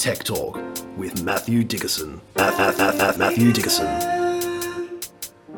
Tech 0.00 0.24
Talk 0.24 0.56
with 0.96 1.22
Matthew 1.24 1.62
Dickerson. 1.62 2.22
Matthew 2.34 3.52
Dickerson. 3.52 3.84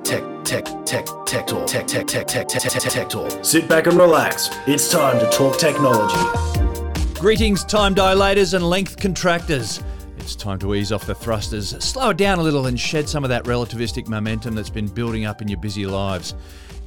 Tech, 0.03 0.25
tech, 0.43 0.65
tech, 0.85 1.07
tech 1.25 1.47
talk. 1.47 1.69
Tech, 1.69 1.87
tech, 1.87 2.09
tech, 2.09 2.27
tech, 2.27 2.49
tech, 2.49 2.61
tech, 2.61 2.83
tech 2.83 3.09
talk. 3.09 3.45
Sit 3.45 3.69
back 3.69 3.87
and 3.87 3.97
relax. 3.97 4.51
It's 4.67 4.91
time 4.91 5.21
to 5.21 5.31
talk 5.31 5.59
technology. 5.59 6.19
Greetings, 7.21 7.63
time 7.63 7.95
dilators 7.95 8.55
and 8.55 8.69
length 8.69 8.97
contractors. 8.99 9.81
It's 10.19 10.35
time 10.35 10.59
to 10.59 10.75
ease 10.75 10.91
off 10.91 11.07
the 11.07 11.15
thrusters, 11.15 11.69
slow 11.79 12.11
it 12.11 12.17
down 12.17 12.41
a 12.41 12.43
little, 12.43 12.67
and 12.67 12.81
shed 12.81 13.09
some 13.09 13.23
of 13.23 13.31
that 13.31 13.45
relativistic 13.45 14.09
momentum 14.09 14.57
that's 14.57 14.71
been 14.71 14.89
building 14.89 15.25
up 15.25 15.41
in 15.41 15.47
your 15.47 15.61
busy 15.61 15.87
lives. 15.87 16.35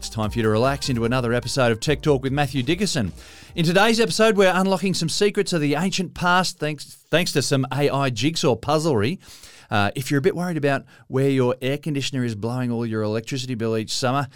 It's 0.05 0.13
time 0.13 0.29
for 0.29 0.37
you 0.37 0.43
to 0.43 0.49
relax 0.49 0.87
into 0.87 1.03
another 1.03 1.33
episode 1.33 1.71
of 1.71 1.79
Tech 1.79 2.03
Talk 2.03 2.21
with 2.21 2.31
Matthew 2.31 2.61
Dickerson. 2.61 3.11
In 3.55 3.65
today's 3.65 3.99
episode, 3.99 4.37
we're 4.37 4.53
unlocking 4.53 4.93
some 4.93 5.09
secrets 5.09 5.51
of 5.51 5.61
the 5.61 5.73
ancient 5.73 6.13
past 6.13 6.59
thanks, 6.59 6.85
thanks 7.09 7.31
to 7.31 7.41
some 7.41 7.65
AI 7.73 8.11
jigsaw 8.11 8.55
puzzlery. 8.55 9.19
Uh, 9.71 9.89
if 9.95 10.11
you're 10.11 10.19
a 10.19 10.21
bit 10.21 10.35
worried 10.35 10.57
about 10.57 10.85
where 11.07 11.31
your 11.31 11.55
air 11.59 11.79
conditioner 11.79 12.23
is 12.23 12.35
blowing 12.35 12.71
all 12.71 12.85
your 12.85 13.01
electricity 13.01 13.55
bill 13.55 13.75
each 13.75 13.91
summer, 13.91 14.27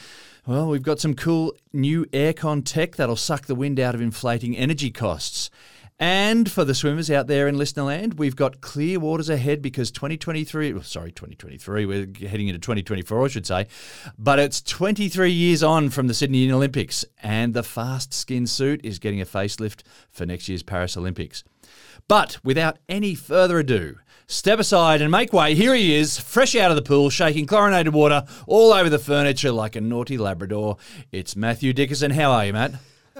well, 0.48 0.68
we've 0.70 0.82
got 0.82 1.00
some 1.00 1.14
cool 1.14 1.56
new 1.72 2.04
aircon 2.06 2.66
tech 2.66 2.96
that'll 2.96 3.16
suck 3.16 3.46
the 3.46 3.54
wind 3.54 3.80
out 3.80 3.94
of 3.94 4.02
inflating 4.02 4.58
energy 4.58 4.90
costs. 4.90 5.52
And 6.00 6.50
for 6.50 6.64
the 6.64 6.74
swimmers 6.74 7.12
out 7.12 7.28
there 7.28 7.50
in 7.50 7.58
listener 7.58 7.84
land, 7.84 8.14
we've 8.14 8.36
got 8.36 8.62
clear 8.62 9.02
waters 9.02 9.30
ahead 9.30 9.62
because 9.62 9.92
2023, 9.92 10.72
well, 10.72 10.82
sorry, 10.82 11.12
2023, 11.12 11.86
we're 11.86 12.08
heading 12.26 12.48
into 12.48 12.60
2024, 12.60 13.26
I 13.26 13.28
should 13.28 13.46
say. 13.46 13.68
But 14.18 14.40
it's 14.40 14.62
23 14.62 15.30
years 15.30 15.62
on 15.62 15.90
from 15.90 16.08
the 16.08 16.14
Sydney 16.14 16.50
Olympics, 16.50 17.04
and 17.22 17.54
the 17.54 17.64
fast 17.64 18.14
skin 18.14 18.48
suit 18.48 18.80
is 18.82 18.98
getting 18.98 19.20
a 19.20 19.26
facelift 19.26 19.84
for 20.10 20.26
next 20.26 20.48
year's 20.48 20.64
Paris 20.64 20.96
Olympics. 20.96 21.44
But 22.08 22.38
without 22.46 22.80
any 22.88 23.14
further 23.14 23.60
ado, 23.60 23.98
step 24.26 24.58
aside 24.58 25.02
and 25.02 25.12
make 25.12 25.34
way. 25.34 25.54
Here 25.54 25.76
he 25.76 25.96
is, 25.96 26.18
fresh 26.18 26.56
out 26.56 26.72
of 26.72 26.78
the 26.78 26.82
pool, 26.82 27.10
shaking 27.10 27.46
chlorinated 27.46 27.94
water 27.94 28.24
all 28.48 28.72
over 28.72 28.90
the 28.90 29.00
furniture 29.00 29.52
like 29.52 29.76
a 29.76 29.82
naughty 29.82 30.18
Labrador. 30.18 30.78
It's 31.12 31.36
Matthew 31.36 31.74
Dickerson. 31.74 32.12
How 32.12 32.32
are 32.32 32.46
you, 32.46 32.54
Matt? 32.54 32.76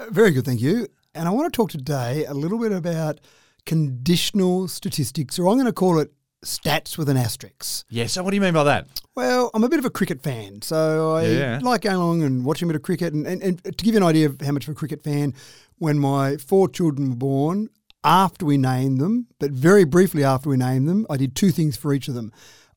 Very 0.08 0.30
good, 0.30 0.46
thank 0.46 0.62
you. 0.62 0.88
And 1.20 1.28
I 1.28 1.32
want 1.32 1.52
to 1.52 1.54
talk 1.54 1.70
today 1.70 2.24
a 2.24 2.32
little 2.32 2.58
bit 2.58 2.72
about 2.72 3.20
conditional 3.66 4.68
statistics, 4.68 5.38
or 5.38 5.48
I'm 5.48 5.56
going 5.56 5.66
to 5.66 5.72
call 5.72 5.98
it 5.98 6.10
stats 6.42 6.96
with 6.96 7.10
an 7.10 7.18
asterisk. 7.18 7.84
Yeah, 7.90 8.06
so 8.06 8.22
what 8.22 8.30
do 8.30 8.36
you 8.36 8.40
mean 8.40 8.54
by 8.54 8.64
that? 8.64 8.86
Well, 9.14 9.50
I'm 9.52 9.62
a 9.62 9.68
bit 9.68 9.78
of 9.78 9.84
a 9.84 9.90
cricket 9.90 10.22
fan, 10.22 10.62
so 10.62 11.16
I 11.16 11.26
Yeah. 11.26 11.58
like 11.62 11.82
going 11.82 11.96
along 11.96 12.22
and 12.22 12.42
watching 12.42 12.68
a 12.68 12.72
bit 12.72 12.76
of 12.76 12.80
cricket. 12.80 13.12
And, 13.12 13.26
and, 13.26 13.42
and 13.42 13.62
to 13.62 13.84
give 13.84 13.92
you 13.92 13.98
an 13.98 14.02
idea 14.02 14.24
of 14.30 14.40
how 14.40 14.52
much 14.52 14.66
of 14.66 14.72
a 14.72 14.74
cricket 14.74 15.04
fan, 15.04 15.34
when 15.76 15.98
my 15.98 16.38
four 16.38 16.70
children 16.70 17.10
were 17.10 17.16
born, 17.16 17.68
after 18.02 18.46
we 18.46 18.56
named 18.56 18.98
them, 18.98 19.26
but 19.38 19.50
very 19.50 19.84
briefly 19.84 20.24
after 20.24 20.48
we 20.48 20.56
named 20.56 20.88
them, 20.88 21.06
I 21.10 21.18
did 21.18 21.36
two 21.36 21.50
things 21.50 21.76
for 21.76 21.92
each 21.92 22.08
of 22.08 22.14
them. 22.14 22.32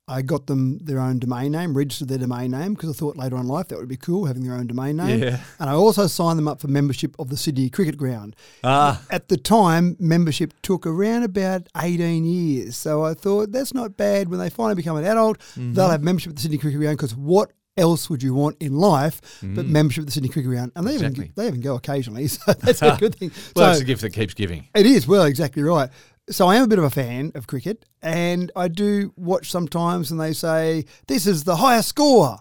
I 0.07 0.21
got 0.21 0.47
them 0.47 0.79
their 0.79 0.99
own 0.99 1.19
domain 1.19 1.53
name, 1.53 1.77
registered 1.77 2.09
their 2.09 2.17
domain 2.17 2.51
name 2.51 2.73
because 2.73 2.89
I 2.89 2.93
thought 2.99 3.15
later 3.15 3.35
on 3.37 3.43
in 3.43 3.47
life 3.47 3.69
that 3.69 3.77
would 3.79 3.87
be 3.87 3.95
cool 3.95 4.25
having 4.25 4.43
their 4.43 4.53
own 4.55 4.67
domain 4.67 4.97
name. 4.97 5.23
Yeah. 5.23 5.39
And 5.59 5.69
I 5.69 5.73
also 5.73 6.07
signed 6.07 6.37
them 6.37 6.47
up 6.47 6.59
for 6.59 6.67
membership 6.67 7.15
of 7.19 7.29
the 7.29 7.37
Sydney 7.37 7.69
Cricket 7.69 7.95
Ground. 7.97 8.35
Ah. 8.65 9.01
At 9.09 9.29
the 9.29 9.37
time, 9.37 9.95
membership 9.99 10.53
took 10.61 10.85
around 10.85 11.23
about 11.23 11.67
18 11.77 12.25
years. 12.25 12.75
So 12.75 13.03
I 13.05 13.13
thought 13.13 13.53
that's 13.53 13.73
not 13.73 13.95
bad. 13.95 14.27
When 14.27 14.39
they 14.39 14.49
finally 14.49 14.75
become 14.75 14.97
an 14.97 15.05
adult, 15.05 15.39
Mm-hmm. 15.39 15.73
they'll 15.73 15.89
have 15.89 16.03
membership 16.03 16.31
at 16.31 16.35
the 16.35 16.41
Sydney 16.41 16.57
Cricket 16.57 16.79
Ground 16.81 16.97
because 16.97 17.15
what 17.15 17.51
else 17.75 18.07
would 18.07 18.21
you 18.21 18.35
want 18.35 18.55
in 18.59 18.71
life 18.77 19.19
but 19.41 19.65
membership 19.65 20.01
of 20.01 20.05
the 20.05 20.11
Sydney 20.11 20.29
Cricket 20.29 20.49
Ground? 20.49 20.71
And 20.75 20.85
they, 20.85 20.91
Mm. 20.91 20.95
Exactly. 20.95 21.23
even, 21.25 21.33
they 21.37 21.47
even 21.47 21.61
go 21.61 21.75
occasionally, 21.75 22.27
so 22.35 22.51
that's 22.53 22.81
a 22.81 22.97
good 22.99 23.15
thing. 23.15 23.31
Well, 23.55 23.67
so 23.67 23.71
it's 23.71 23.81
a 23.81 23.85
gift 23.85 24.01
that 24.01 24.11
keeps 24.11 24.33
giving. 24.33 24.67
it 24.75 24.85
is, 24.85 25.07
well, 25.07 25.23
exactly 25.23 25.63
right. 25.63 25.89
So 26.29 26.47
I 26.47 26.55
am 26.55 26.63
a 26.63 26.67
bit 26.67 26.79
of 26.79 26.85
a 26.85 26.89
fan 26.89 27.31
of 27.35 27.47
cricket 27.47 27.85
and 28.01 28.51
I 28.55 28.69
do 28.69 29.13
watch 29.17 29.51
sometimes 29.51 30.09
and 30.09 30.19
they 30.19 30.33
say, 30.33 30.85
this 31.07 31.27
is 31.27 31.43
the 31.43 31.57
highest 31.57 31.89
score. 31.89 32.37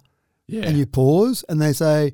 Yeah. 0.46 0.62
And 0.64 0.78
you 0.78 0.86
pause 0.86 1.44
and 1.48 1.60
they 1.60 1.72
say, 1.72 2.12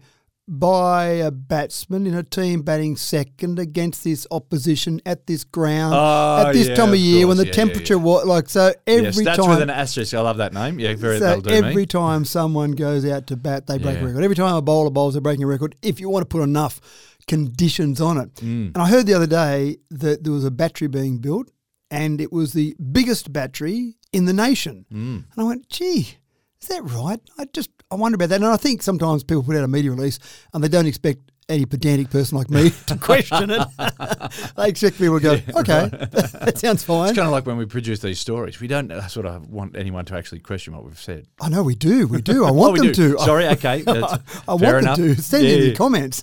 by 0.50 1.06
a 1.08 1.30
batsman 1.30 2.06
in 2.06 2.14
a 2.14 2.22
team 2.22 2.62
batting 2.62 2.96
second 2.96 3.58
against 3.58 4.02
this 4.02 4.26
opposition 4.30 4.98
at 5.04 5.26
this 5.26 5.44
ground 5.44 5.92
Oh, 5.94 6.46
at 6.46 6.52
this 6.54 6.68
yeah, 6.68 6.74
time 6.74 6.88
of 6.88 6.94
of 6.94 7.00
year 7.00 7.26
when 7.26 7.36
the 7.36 7.44
Yeah, 7.44 7.52
temperature 7.52 7.94
yeah. 7.94 8.02
was 8.02 8.24
like 8.24 8.48
so 8.48 8.72
every 8.86 9.24
yeah, 9.24 9.32
stats 9.34 9.36
time 9.36 9.50
with 9.50 9.60
an 9.60 9.68
asterisk. 9.68 10.14
I 10.14 10.20
love 10.22 10.38
that 10.38 10.54
name. 10.54 10.78
Yeah, 10.80 10.94
very, 10.96 11.18
so 11.18 11.42
every 11.46 11.74
me. 11.74 11.86
time 11.86 12.24
someone 12.24 12.70
goes 12.72 13.04
out 13.04 13.26
to 13.26 13.36
bat, 13.36 13.66
they 13.66 13.76
break 13.76 13.98
a 13.98 14.06
record. 14.06 14.24
Every 14.24 14.36
time 14.36 14.56
a 14.56 14.62
bowler 14.62 14.88
bowls, 14.88 15.12
they're 15.12 15.20
breaking 15.20 15.44
a 15.44 15.46
record. 15.46 15.76
If 15.82 16.00
you 16.00 16.08
want 16.08 16.22
to 16.22 16.26
put 16.26 16.42
enough 16.42 16.80
conditions 17.26 18.00
on 18.00 18.16
it. 18.16 18.34
Mm. 18.36 18.68
And 18.68 18.78
I 18.78 18.88
heard 18.88 19.04
the 19.06 19.12
other 19.14 19.26
day 19.26 19.76
that 19.90 20.24
there 20.24 20.32
was 20.32 20.44
a 20.46 20.50
battery 20.50 20.88
being 20.88 21.18
built, 21.18 21.50
and 21.90 22.20
it 22.20 22.32
was 22.32 22.52
the 22.52 22.74
biggest 22.92 23.32
battery 23.32 23.96
in 24.12 24.24
the 24.26 24.32
nation. 24.32 24.84
Mm. 24.92 25.24
And 25.32 25.38
I 25.38 25.42
went, 25.44 25.68
gee, 25.68 26.16
is 26.60 26.68
that 26.68 26.82
right? 26.84 27.20
I 27.38 27.46
just 27.52 27.70
I 27.90 27.94
wonder 27.94 28.16
about 28.16 28.28
that. 28.30 28.36
And 28.36 28.46
I 28.46 28.56
think 28.56 28.82
sometimes 28.82 29.24
people 29.24 29.42
put 29.42 29.56
out 29.56 29.64
a 29.64 29.68
media 29.68 29.90
release 29.90 30.18
and 30.52 30.62
they 30.62 30.68
don't 30.68 30.86
expect 30.86 31.20
any 31.50 31.64
pedantic 31.64 32.10
person 32.10 32.36
like 32.36 32.50
me 32.50 32.68
to 32.86 32.96
question 32.98 33.48
it. 33.50 33.66
they 34.58 34.68
expect 34.68 34.98
people 34.98 35.18
to 35.18 35.22
go, 35.22 35.60
okay, 35.60 35.88
that 36.42 36.58
sounds 36.58 36.84
fine. 36.84 37.08
It's 37.08 37.16
kind 37.16 37.26
of 37.26 37.32
like 37.32 37.46
when 37.46 37.56
we 37.56 37.64
produce 37.64 38.00
these 38.00 38.20
stories. 38.20 38.60
We 38.60 38.66
don't 38.68 38.92
uh, 38.92 39.06
sort 39.08 39.24
of 39.24 39.48
want 39.48 39.74
anyone 39.74 40.04
to 40.06 40.14
actually 40.14 40.40
question 40.40 40.74
what 40.74 40.84
we've 40.84 41.00
said. 41.00 41.26
I 41.40 41.48
know 41.48 41.62
we 41.62 41.74
do, 41.74 42.06
we 42.06 42.20
do. 42.20 42.44
I 42.44 42.50
Oh, 42.50 42.52
want 42.52 42.76
them 42.76 42.88
do. 42.92 43.14
to. 43.14 43.18
Sorry, 43.20 43.46
okay. 43.48 43.82
I, 43.86 44.18
I 44.46 44.58
fair 44.58 44.74
want 44.74 44.76
enough. 44.82 44.96
them 44.98 45.14
to 45.14 45.22
send 45.22 45.46
Yeah, 45.46 45.54
yeah. 45.56 45.74
comments. 45.74 46.22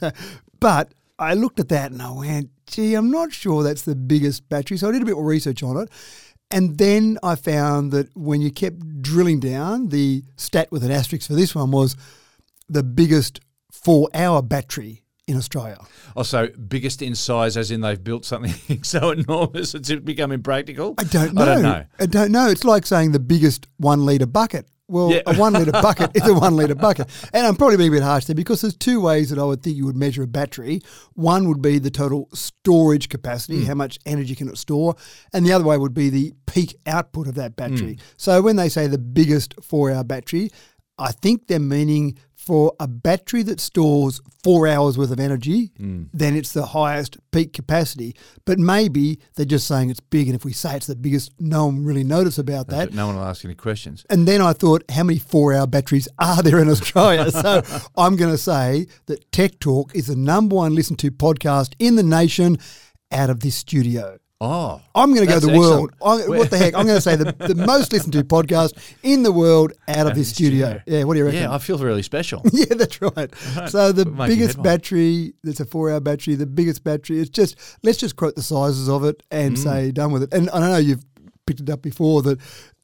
But 0.59 0.93
I 1.17 1.33
looked 1.33 1.59
at 1.59 1.69
that 1.69 1.91
and 1.91 2.01
I 2.01 2.11
went, 2.11 2.49
gee, 2.67 2.93
I'm 2.95 3.11
not 3.11 3.31
sure 3.31 3.63
that's 3.63 3.83
the 3.83 3.95
biggest 3.95 4.47
battery. 4.49 4.77
So 4.77 4.89
I 4.89 4.91
did 4.91 5.01
a 5.01 5.05
bit 5.05 5.15
more 5.15 5.25
research 5.25 5.63
on 5.63 5.77
it. 5.77 5.89
And 6.51 6.77
then 6.77 7.17
I 7.23 7.35
found 7.35 7.91
that 7.91 8.15
when 8.15 8.41
you 8.41 8.51
kept 8.51 9.01
drilling 9.01 9.39
down, 9.39 9.89
the 9.89 10.23
stat 10.37 10.71
with 10.71 10.83
an 10.83 10.91
asterisk 10.91 11.27
for 11.27 11.33
this 11.33 11.55
one 11.55 11.71
was 11.71 11.95
the 12.69 12.83
biggest 12.83 13.39
four 13.71 14.09
hour 14.13 14.41
battery 14.41 15.03
in 15.27 15.37
Australia. 15.37 15.77
Oh, 15.79 15.87
also, 16.17 16.47
biggest 16.47 17.01
in 17.01 17.15
size, 17.15 17.57
as 17.57 17.71
in 17.71 17.81
they've 17.81 18.01
built 18.01 18.25
something 18.25 18.83
so 18.83 19.11
enormous 19.11 19.73
it's 19.73 19.91
become 19.95 20.31
impractical. 20.31 20.95
I 20.97 21.03
don't 21.05 21.33
know. 21.33 21.41
I 21.41 21.45
don't 21.45 21.61
know. 21.63 21.85
I 21.99 22.05
don't 22.05 22.31
know. 22.31 22.49
It's 22.49 22.63
like 22.63 22.85
saying 22.85 23.11
the 23.11 23.19
biggest 23.19 23.67
one 23.77 24.05
litre 24.05 24.27
bucket. 24.27 24.67
Well, 24.87 25.11
Yeah. 25.11 25.21
a 25.25 25.35
one 25.35 25.53
litre 25.53 25.71
bucket 25.81 26.11
is 26.15 26.27
a 26.27 26.33
one 26.33 26.55
litre 26.55 26.75
bucket. 26.75 27.07
And 27.33 27.45
I'm 27.47 27.55
probably 27.55 27.77
being 27.77 27.89
a 27.89 27.93
bit 27.93 28.03
harsh 28.03 28.25
there 28.25 28.35
because 28.35 28.61
there's 28.61 28.75
two 28.77 29.01
ways 29.01 29.29
that 29.31 29.39
I 29.39 29.43
would 29.43 29.63
think 29.63 29.75
you 29.75 29.85
would 29.85 29.95
measure 29.95 30.21
a 30.23 30.27
battery. 30.27 30.81
One 31.13 31.47
would 31.47 31.61
be 31.61 31.79
the 31.79 31.89
total 31.89 32.29
storage 32.33 33.09
capacity, 33.09 33.61
Hmm. 33.61 33.65
how 33.65 33.73
much 33.75 33.97
energy 34.05 34.35
can 34.35 34.47
it 34.47 34.57
store? 34.57 34.95
And 35.33 35.45
the 35.45 35.53
other 35.53 35.65
way 35.65 35.77
would 35.77 35.93
be 35.95 36.09
the 36.09 36.33
peak 36.45 36.75
output 36.85 37.27
of 37.27 37.35
that 37.35 37.55
battery. 37.55 37.93
Hmm. 37.93 38.01
So 38.17 38.41
when 38.41 38.55
they 38.57 38.69
say 38.69 38.87
the 38.87 38.97
biggest 38.99 39.55
four 39.61 39.91
hour 39.91 40.03
battery, 40.03 40.51
I 40.97 41.11
think 41.11 41.47
they're 41.47 41.59
meaning 41.59 42.17
for 42.45 42.73
a 42.79 42.87
battery 42.87 43.41
that 43.43 43.59
stores 43.59 44.21
four 44.43 44.67
hours 44.67 44.97
worth 44.97 45.09
of 45.11 45.19
energy, 45.19 45.71
Hmm. 45.77 46.03
then 46.13 46.35
it's 46.35 46.51
the 46.51 46.67
highest 46.67 47.17
peak 47.31 47.53
capacity. 47.53 48.15
But 48.45 48.59
maybe 48.59 49.19
they're 49.35 49.45
just 49.45 49.65
saying 49.67 49.89
it's 49.89 49.99
big, 49.99 50.27
and 50.27 50.35
if 50.35 50.45
we 50.45 50.53
say 50.53 50.75
it's 50.77 50.85
the 50.87 50.95
biggest, 50.95 51.31
no 51.39 51.65
one 51.65 51.83
really 51.83 52.03
notice 52.03 52.37
about 52.37 52.67
that. 52.67 52.93
No 52.93 53.07
one 53.07 53.15
will 53.15 53.23
ask 53.23 53.43
any 53.43 53.55
questions. 53.55 54.05
And 54.09 54.27
then 54.27 54.41
I 54.41 54.53
thought, 54.53 54.83
how 54.91 55.03
many 55.03 55.17
four-hour 55.19 55.65
batteries 55.67 56.07
are 56.19 56.43
there 56.43 56.59
in 56.59 56.69
Australia? 56.69 57.31
so 57.43 57.63
I'm 57.97 58.15
going 58.15 58.31
to 58.31 58.37
say 58.37 58.85
that 59.07 59.31
Tech 59.31 59.59
Talk 59.59 59.95
is 59.95 60.07
the 60.07 60.15
number 60.15 60.55
one 60.55 60.75
listened 60.75 60.99
to 60.99 61.09
podcast 61.11 61.73
in 61.79 61.95
the 61.95 62.03
nation 62.03 62.57
out 63.11 63.29
of 63.31 63.39
this 63.39 63.55
studio. 63.55 64.17
Oh, 64.41 64.81
I'm 64.93 65.13
going 65.13 65.25
to 65.25 65.33
go 65.33 65.39
the 65.39 65.57
world. 65.57 65.91
I, 66.05 66.27
what 66.27 66.49
the 66.49 66.57
heck? 66.57 66.75
I'm 66.75 66.85
going 66.85 66.97
to 66.97 67.01
say 67.01 67.15
the, 67.15 67.31
the 67.31 67.55
most 67.55 67.93
listened 67.93 68.11
to 68.13 68.23
podcast 68.23 68.73
in 69.01 69.23
the 69.23 69.31
world 69.31 69.71
out 69.87 70.07
of 70.07 70.15
this 70.15 70.27
this 70.27 70.29
studio. 70.35 70.65
studio. 70.79 70.83
Yeah, 70.87 71.03
what 71.05 71.13
do 71.13 71.19
you 71.19 71.25
reckon? 71.25 71.41
yeah, 71.43 71.53
I 71.53 71.57
feel 71.57 71.77
really 71.77 72.03
special. 72.03 72.41
Yeah, 72.51 72.65
that's 72.71 73.01
right. 73.01 73.33
So 73.69 73.91
the 73.93 74.05
biggest 74.05 74.61
battery, 74.61 75.33
that's 75.43 75.61
a 75.61 75.65
four-hour 75.65 76.01
battery. 76.01 76.35
The 76.35 76.45
biggest 76.45 76.83
battery. 76.83 77.19
It's 77.19 77.29
just 77.29 77.57
let's 77.83 77.97
just 77.97 78.17
quote 78.17 78.35
the 78.35 78.43
sizes 78.43 78.89
of 78.89 79.03
it 79.05 79.23
Mm. 79.31 79.37
and 79.47 79.59
say 79.59 79.91
done 79.91 80.11
with 80.11 80.23
it. 80.23 80.33
And 80.33 80.49
I 80.49 80.59
know 80.59 80.77
you've 80.77 81.03
picked 81.47 81.61
it 81.61 81.69
up 81.69 81.81
before 81.81 82.21
that 82.23 82.39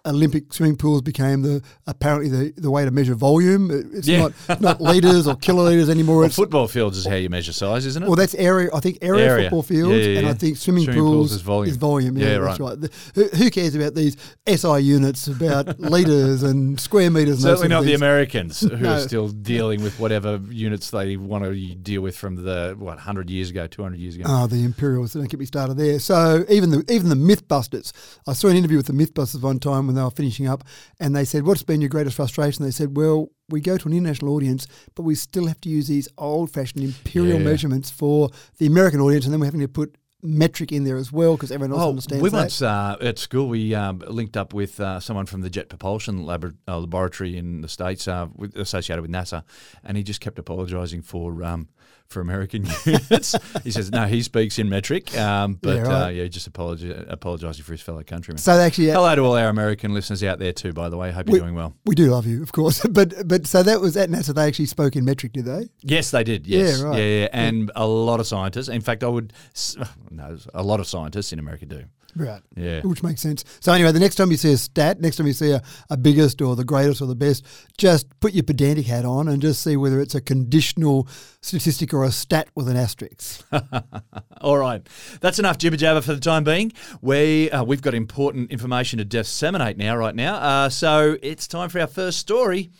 Olympic 0.06 0.54
swimming 0.54 0.76
pools 0.78 1.02
became 1.02 1.42
the 1.42 1.62
apparently 1.88 2.30
the, 2.30 2.54
the 2.60 2.72
way 2.72 2.86
to 2.86 2.92
measure 2.92 3.14
volume. 3.16 3.70
It's 3.94 4.08
Yeah. 4.08 4.30
not 4.50 4.62
not 4.62 4.82
liters 4.82 5.28
or 5.28 5.36
kiloliters 5.36 5.90
anymore. 5.90 6.20
Well, 6.22 6.30
football 6.30 6.68
fields 6.68 6.98
is 6.98 7.06
how 7.06 7.16
you 7.16 7.30
measure 7.30 7.54
size, 7.54 7.86
isn't 7.86 8.04
it? 8.04 8.08
well, 8.08 8.16
that's 8.16 8.36
area. 8.36 8.70
I 8.74 8.80
think 8.80 8.98
area, 9.02 9.26
Area. 9.30 9.44
football 9.46 9.64
fields, 9.64 9.92
Yeah, 10.06 10.12
yeah, 10.14 10.20
and 10.20 10.28
I 10.28 10.34
think 10.34 10.58
swimming, 10.58 10.86
Swimming 10.86 11.02
pools, 11.02 11.16
pools 11.30 11.32
is 11.34 11.42
volume. 11.42 11.70
Is 11.72 11.78
volume. 11.78 12.18
Yeah, 12.18 12.28
Yeah, 12.34 12.38
that's 12.40 12.60
right. 12.60 12.82
The- 12.82 12.92
who, 13.16 13.24
who 13.38 13.50
cares 13.52 13.76
about 13.76 13.96
these 13.96 14.18
SI 14.48 14.80
units 14.80 15.28
about 15.28 15.80
liters 15.80 16.44
and 16.44 16.80
square 16.80 17.12
meters? 17.12 17.44
And 17.44 17.58
Certainly 17.58 17.68
not 17.70 17.84
the? 17.84 17.94
Americans 17.94 18.62
who 18.62 18.76
No. 18.78 18.94
are 18.94 19.00
still 19.02 19.28
dealing 19.30 19.84
with 19.84 20.00
whatever 20.00 20.40
units 20.50 20.90
they 20.90 21.18
want 21.18 21.44
to 21.44 21.76
deal 21.76 22.02
with 22.02 22.16
from 22.18 22.44
the 22.44 22.76
what 22.80 22.98
hundred 23.00 23.30
years 23.30 23.50
ago, 23.52 23.68
two 23.68 23.84
hundred 23.84 24.00
years 24.00 24.16
ago. 24.16 24.26
Oh, 24.28 24.48
the 24.48 24.64
Imperials! 24.64 25.14
Don't 25.14 25.30
get 25.30 25.40
me 25.40 25.46
started 25.46 25.76
there. 25.78 26.00
So 26.00 26.44
even 26.50 26.70
the 26.72 26.84
even 26.92 27.10
the 27.10 27.16
MythBusters. 27.16 27.92
I 28.28 28.34
saw 28.34 28.48
an 28.48 28.56
interview 28.56 28.78
with 28.78 28.88
the 28.88 28.94
MythBusters 28.94 29.42
one 29.42 29.60
time 29.60 29.91
when 29.92 29.96
they 29.96 30.04
were 30.04 30.10
finishing 30.12 30.48
up, 30.48 30.64
and 31.00 31.16
they 31.16 31.26
said, 31.26 31.44
"What's 31.46 31.64
been 31.64 31.82
your 31.82 31.90
greatest 31.90 32.16
frustration?" 32.16 32.64
They 32.66 32.72
said, 32.72 32.96
"Well, 32.98 33.30
we 33.50 33.62
go 33.62 33.78
to 33.78 33.88
an 33.88 33.94
international 33.94 34.34
audience, 34.34 34.68
but 34.96 35.04
we 35.04 35.16
still 35.16 35.48
have 35.48 35.60
to 35.62 35.70
use 35.70 35.88
these 35.88 36.08
old-fashioned 36.18 36.84
imperial 36.84 37.38
Yeah. 37.40 37.46
measurements 37.46 37.90
for 37.90 38.30
the 38.58 38.66
American 38.66 39.00
audience, 39.02 39.26
and 39.26 39.34
then 39.34 39.40
we're 39.42 39.48
having 39.48 39.60
to 39.62 39.68
put 39.68 39.96
metric 40.24 40.72
in 40.72 40.84
there 40.84 40.98
as 40.98 41.12
well 41.12 41.34
because 41.36 41.52
everyone 41.52 41.72
else 41.74 41.82
Oh, 41.86 41.90
understands 41.90 42.22
we 42.22 42.30
that. 42.30 42.38
once 42.38 42.62
uh, 42.62 42.96
at 43.02 43.18
school 43.18 43.50
we 43.50 43.74
um, 43.74 44.04
linked 44.08 44.38
up 44.38 44.54
with 44.54 44.80
uh, 44.80 45.00
someone 45.00 45.26
from 45.26 45.42
the 45.42 45.50
Jet 45.50 45.68
Propulsion 45.68 46.24
Labor- 46.28 46.54
uh, 46.68 46.78
Laboratory 46.78 47.36
in 47.38 47.62
the 47.62 47.68
states, 47.68 48.08
uh, 48.08 48.28
with, 48.36 48.56
associated 48.56 49.02
with 49.02 49.10
NASA, 49.12 49.44
and 49.84 49.98
he 49.98 50.04
just 50.04 50.22
kept 50.22 50.38
apologising 50.38 51.02
for 51.02 51.44
um, 51.44 51.70
for 52.12 52.22
American 52.22 52.66
units. 52.86 53.36
he 53.64 53.72
says 53.72 53.92
no, 53.92 54.06
he 54.06 54.22
speaks 54.22 54.60
in 54.60 54.70
metric, 54.70 55.18
um, 55.18 55.58
but 55.62 55.70
Yeah, 55.70 55.76
yeah, 55.76 55.82
right. 55.90 56.04
uh, 56.04 56.08
yeah, 56.10 56.28
just 56.28 56.52
apologi- 56.52 57.06
apologising 57.12 57.64
for 57.64 57.72
his 57.72 57.82
fellow 57.82 58.04
countrymen. 58.04 58.38
so 58.38 58.52
actually, 58.54 58.92
uh, 58.92 58.96
Hello 58.96 59.16
to 59.16 59.22
all 59.22 59.36
our 59.36 59.50
American 59.50 59.94
listeners 59.94 60.24
out 60.24 60.40
there 60.40 60.54
too. 60.54 60.74
By 60.74 60.90
the 60.90 60.98
way, 60.98 61.12
hope 61.12 61.30
you're 61.30 61.40
doing 61.40 61.56
well. 61.56 61.76
we 61.86 61.96
do 61.96 62.12
love 62.12 62.26
you, 62.28 62.44
of 62.44 62.52
course. 62.52 62.86
But 62.92 63.28
but 63.28 63.48
so 63.48 63.64
that 63.64 63.80
was 63.82 63.96
at 63.98 64.10
NASA. 64.10 64.36
They 64.36 64.46
actually 64.46 64.66
spoke 64.66 64.96
in 64.96 65.06
metric, 65.06 65.34
did 65.34 65.46
they? 65.46 65.70
Yes, 65.82 66.12
they 66.12 66.24
did. 66.24 66.46
Yes, 66.46 66.80
Yeah, 66.80 66.86
right. 66.86 66.98
yeah, 66.98 67.20
yeah, 67.22 67.28
and 67.32 67.72
a 67.76 67.88
lot 67.88 68.20
of 68.20 68.28
scientists. 68.28 68.68
In 68.68 68.82
fact, 68.82 69.04
I 69.04 69.08
would 69.08 69.34
no, 70.12 70.38
a 70.54 70.62
lot 70.64 70.80
of 70.80 70.88
scientists 70.88 71.32
in 71.34 71.40
America 71.40 71.66
do. 71.66 71.84
Right. 72.16 72.42
Yeah. 72.56 72.82
Which 72.82 73.04
makes 73.04 73.22
sense. 73.22 73.44
So 73.60 73.72
anyway, 73.72 73.92
the 73.92 74.00
next 74.00 74.16
time 74.16 74.32
you 74.32 74.38
see 74.38 74.54
a 74.54 74.58
stat, 74.58 75.00
next 75.00 75.16
time 75.18 75.28
you 75.28 75.34
see 75.34 75.52
a, 75.52 75.62
a 75.90 75.98
biggest 75.98 76.42
or 76.42 76.56
the 76.56 76.64
greatest 76.64 77.02
or 77.02 77.06
the 77.06 77.16
best, 77.16 77.46
just 77.78 78.08
put 78.20 78.34
your 78.34 78.44
pedantic 78.44 78.86
hat 78.86 79.06
on 79.06 79.28
and 79.28 79.42
just 79.42 79.62
see 79.62 79.78
whether 79.78 80.00
it's 80.00 80.16
a 80.16 80.22
conditional 80.22 81.08
statistic 81.42 81.94
or 81.94 82.04
a 82.04 82.12
stat 82.12 82.50
with 82.56 82.68
an 82.68 82.76
asterisk. 82.76 83.46
All 84.42 84.58
right, 84.58 84.86
that's 85.22 85.40
enough 85.40 85.58
jibber 85.58 85.78
jabber 85.78 86.02
for 86.02 86.14
the 86.14 86.20
time 86.20 86.44
being. 86.44 86.74
We 87.02 87.50
uh, 87.52 87.64
we've 87.64 87.82
got 87.82 87.94
important 87.94 88.52
information 88.52 89.00
to 89.00 89.06
disseminate 89.06 89.78
now, 89.78 89.96
right 89.96 90.16
now. 90.16 90.36
Uh, 90.36 90.70
so 90.70 91.18
it's 91.22 91.48
time 91.48 91.70
for 91.70 91.80
our 91.80 91.88
first 91.88 92.20
story. 92.20 92.72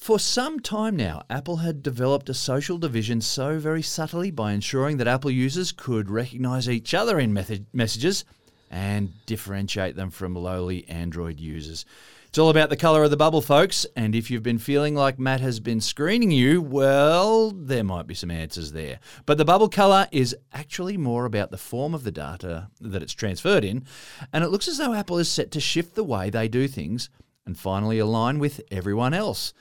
For 0.00 0.18
some 0.18 0.60
time 0.60 0.96
now, 0.96 1.24
Apple 1.28 1.58
had 1.58 1.82
developed 1.82 2.30
a 2.30 2.34
social 2.34 2.78
division 2.78 3.20
so 3.20 3.58
very 3.58 3.82
subtly 3.82 4.30
by 4.30 4.52
ensuring 4.52 4.96
that 4.96 5.06
Apple 5.06 5.30
users 5.30 5.72
could 5.72 6.08
recognize 6.08 6.70
each 6.70 6.94
other 6.94 7.20
in 7.20 7.34
method- 7.34 7.66
messages 7.74 8.24
and 8.70 9.12
differentiate 9.26 9.96
them 9.96 10.10
from 10.10 10.34
lowly 10.34 10.88
Android 10.88 11.38
users. 11.38 11.84
It's 12.28 12.38
all 12.38 12.48
about 12.48 12.70
the 12.70 12.78
color 12.78 13.04
of 13.04 13.10
the 13.10 13.18
bubble, 13.18 13.42
folks. 13.42 13.84
And 13.94 14.14
if 14.14 14.30
you've 14.30 14.42
been 14.42 14.58
feeling 14.58 14.94
like 14.94 15.18
Matt 15.18 15.42
has 15.42 15.60
been 15.60 15.82
screening 15.82 16.30
you, 16.30 16.62
well, 16.62 17.50
there 17.50 17.84
might 17.84 18.06
be 18.06 18.14
some 18.14 18.30
answers 18.30 18.72
there. 18.72 19.00
But 19.26 19.36
the 19.36 19.44
bubble 19.44 19.68
color 19.68 20.08
is 20.10 20.34
actually 20.50 20.96
more 20.96 21.26
about 21.26 21.50
the 21.50 21.58
form 21.58 21.92
of 21.92 22.04
the 22.04 22.12
data 22.12 22.68
that 22.80 23.02
it's 23.02 23.12
transferred 23.12 23.64
in. 23.64 23.84
And 24.32 24.44
it 24.44 24.48
looks 24.48 24.66
as 24.66 24.78
though 24.78 24.94
Apple 24.94 25.18
is 25.18 25.28
set 25.28 25.50
to 25.50 25.60
shift 25.60 25.94
the 25.94 26.04
way 26.04 26.30
they 26.30 26.48
do 26.48 26.68
things 26.68 27.10
and 27.44 27.58
finally 27.58 27.98
align 27.98 28.38
with 28.38 28.62
everyone 28.70 29.12
else. 29.12 29.52